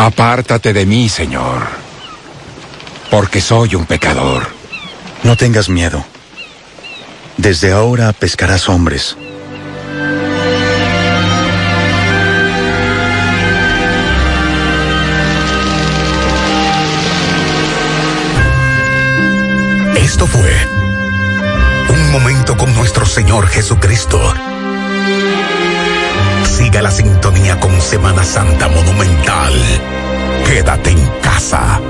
[0.00, 1.66] Apártate de mí, Señor,
[3.10, 4.46] porque soy un pecador.
[5.24, 6.04] No tengas miedo.
[7.36, 9.16] Desde ahora pescarás hombres.
[19.96, 20.52] Esto fue
[21.88, 24.47] un momento con nuestro Señor Jesucristo.
[26.68, 29.54] Siga la sintonía con Semana Santa Monumental.
[30.44, 31.80] Quédate en casa.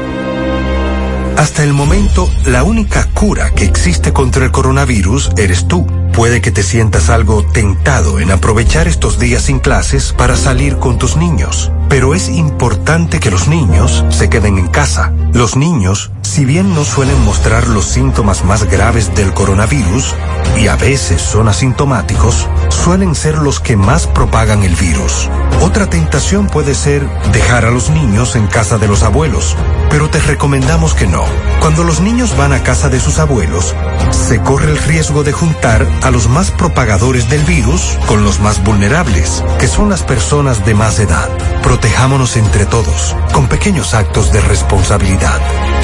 [1.36, 5.84] Hasta el momento, la única cura que existe contra el coronavirus eres tú.
[6.12, 10.96] Puede que te sientas algo tentado en aprovechar estos días sin clases para salir con
[10.96, 11.72] tus niños.
[11.88, 15.12] Pero es importante que los niños se queden en casa.
[15.32, 20.14] Los niños, si bien no suelen mostrar los síntomas más graves del coronavirus,
[20.60, 25.28] y a veces son asintomáticos, suelen ser los que más propagan el virus.
[25.68, 29.54] Otra tentación puede ser dejar a los niños en casa de los abuelos,
[29.90, 31.22] pero te recomendamos que no.
[31.60, 33.74] Cuando los niños van a casa de sus abuelos,
[34.10, 38.64] se corre el riesgo de juntar a los más propagadores del virus con los más
[38.64, 41.28] vulnerables, que son las personas de más edad.
[41.62, 45.38] Protejámonos entre todos, con pequeños actos de responsabilidad.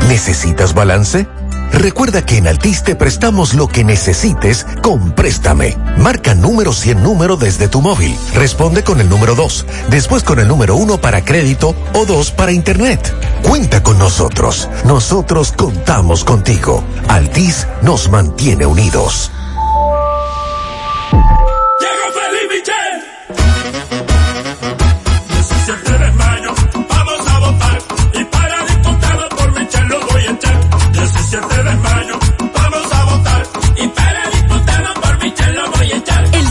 [0.07, 1.27] ¿Necesitas balance?
[1.71, 5.75] Recuerda que en Altis te prestamos lo que necesites con Préstame.
[5.97, 8.15] Marca número 100 número desde tu móvil.
[8.35, 12.51] Responde con el número 2, después con el número 1 para crédito o 2 para
[12.51, 13.11] internet.
[13.41, 14.69] Cuenta con nosotros.
[14.85, 16.83] Nosotros contamos contigo.
[17.07, 19.31] Altis nos mantiene unidos.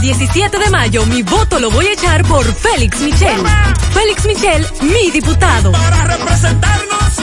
[0.03, 3.41] 17 de mayo mi voto lo voy a echar por Félix Michel.
[3.95, 5.71] Félix Michel, mi diputado.
[5.71, 7.15] Para representarnos,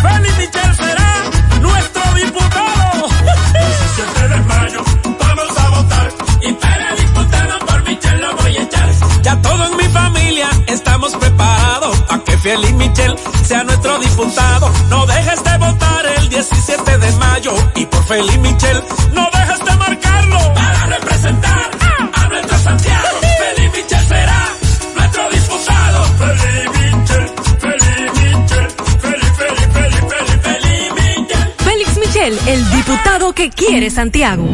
[0.00, 1.22] Félix Michel será
[1.60, 3.08] nuestro diputado.
[3.52, 4.84] 17 de mayo
[5.20, 8.90] vamos a votar y para diputado por Michel lo voy a echar.
[9.22, 14.72] Ya todo en mi familia estamos preparados para que Félix Michel sea nuestro diputado.
[14.88, 18.82] No dejes de votar el 17 de mayo y por Félix Michel
[19.12, 21.83] no dejes de marcarlo para representar a
[22.28, 23.20] nuestro Santiago.
[23.38, 24.48] Félix Michel será
[24.94, 26.04] nuestro diputado.
[26.18, 27.28] Félix Michel,
[27.60, 28.68] Félix Michel,
[29.00, 31.54] Félix, Félix, Félix, Félix, Félix Michel.
[31.58, 34.48] Félix Michel, el diputado que quiere Santiago.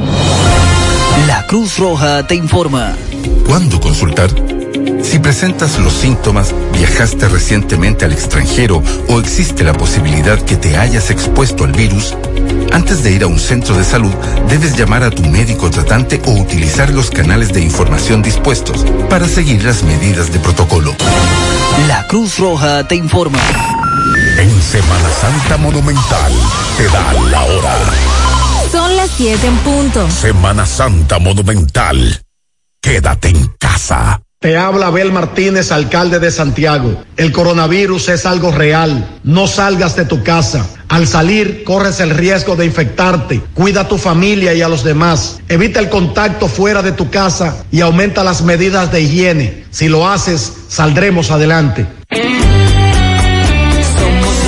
[1.26, 2.94] La Cruz Roja te informa.
[3.46, 4.30] ¿Cuándo consultar?
[5.02, 11.10] Si presentas los síntomas, viajaste recientemente al extranjero o existe la posibilidad que te hayas
[11.10, 12.14] expuesto al virus,
[12.72, 14.12] antes de ir a un centro de salud,
[14.48, 19.64] debes llamar a tu médico tratante o utilizar los canales de información dispuestos para seguir
[19.64, 20.94] las medidas de protocolo.
[21.88, 23.38] La Cruz Roja te informa.
[24.38, 26.32] En Semana Santa Monumental
[26.76, 27.76] te da la hora.
[28.70, 30.10] Son las 7 en punto.
[30.10, 32.22] Semana Santa Monumental.
[32.80, 34.22] Quédate en casa.
[34.42, 37.04] Te habla Abel Martínez, alcalde de Santiago.
[37.18, 39.20] El coronavirus es algo real.
[39.22, 40.66] No salgas de tu casa.
[40.88, 43.42] Al salir, corres el riesgo de infectarte.
[43.52, 45.40] Cuida a tu familia y a los demás.
[45.50, 49.64] Evita el contacto fuera de tu casa y aumenta las medidas de higiene.
[49.70, 51.86] Si lo haces, saldremos adelante.
[52.08, 52.30] Somos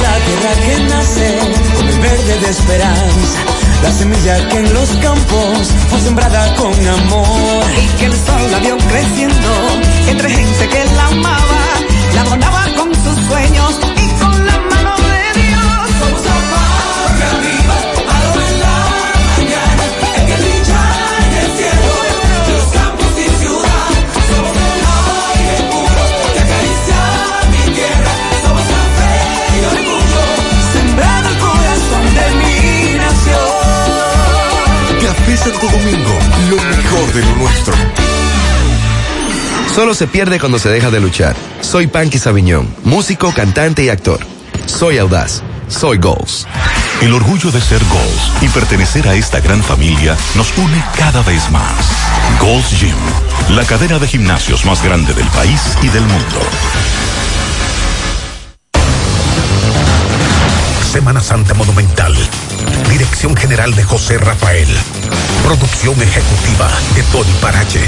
[0.01, 1.39] la tierra que nace
[2.01, 3.52] verde de esperanza.
[3.83, 7.65] La semilla que en los campos fue sembrada con amor.
[7.83, 9.51] Y que el sol la vio creciendo
[10.09, 11.63] entre gente que la amaba.
[12.15, 13.92] La donaba con sus sueños
[35.43, 36.19] Santo Domingo,
[36.51, 37.75] lo mejor de lo nuestro.
[39.75, 41.35] Solo se pierde cuando se deja de luchar.
[41.61, 44.21] Soy Panky Sabiñón, músico, cantante y actor.
[44.67, 45.43] Soy audaz.
[45.67, 46.47] Soy Goals.
[47.01, 51.51] El orgullo de ser Goals y pertenecer a esta gran familia nos une cada vez
[51.51, 51.89] más.
[52.41, 56.41] Goals Gym, la cadena de gimnasios más grande del país y del mundo.
[60.93, 62.15] Semana Santa Monumental.
[62.91, 64.69] Dirección General de José Rafael.
[65.43, 67.81] Producción ejecutiva de Tony Parache.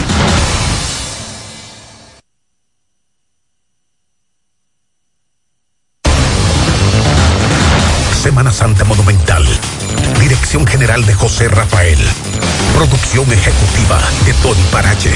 [8.22, 9.44] Semana Santa Monumental.
[10.18, 11.98] Dirección General de José Rafael.
[12.74, 15.12] Producción ejecutiva de Tony Parache.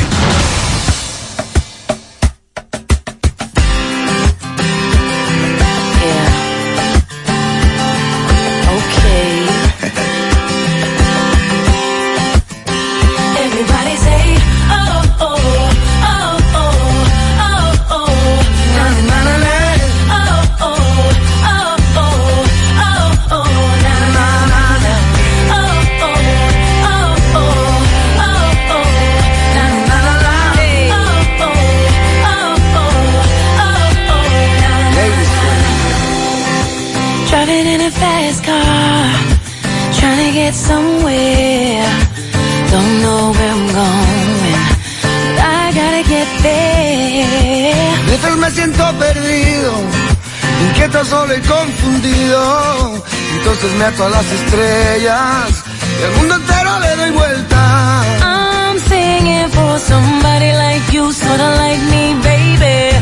[53.88, 55.64] Ato a las estrellas
[55.98, 58.02] y al mundo entero le doy vuelta.
[58.20, 62.94] I'm singing for somebody like you, sorta like me, baby.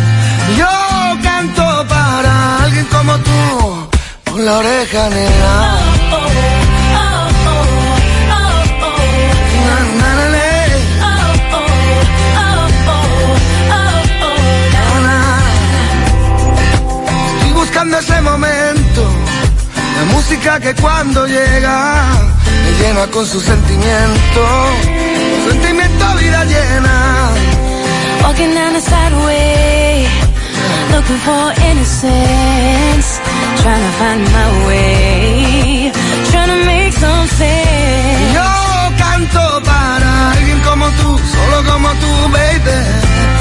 [0.56, 0.68] Yo
[1.24, 3.88] canto para alguien como tú,
[4.26, 5.95] por la oreja negra.
[20.28, 22.02] música que cuando llega
[22.64, 24.42] me llena con su sentimiento,
[25.48, 27.30] sentimiento vida llena.
[28.24, 30.08] Walking down the sideway,
[30.90, 33.20] looking for innocence,
[33.62, 35.92] trying to find my way,
[36.30, 38.34] trying to make some sense.
[38.34, 43.35] Yo canto para alguien como tú, solo como tú, baby.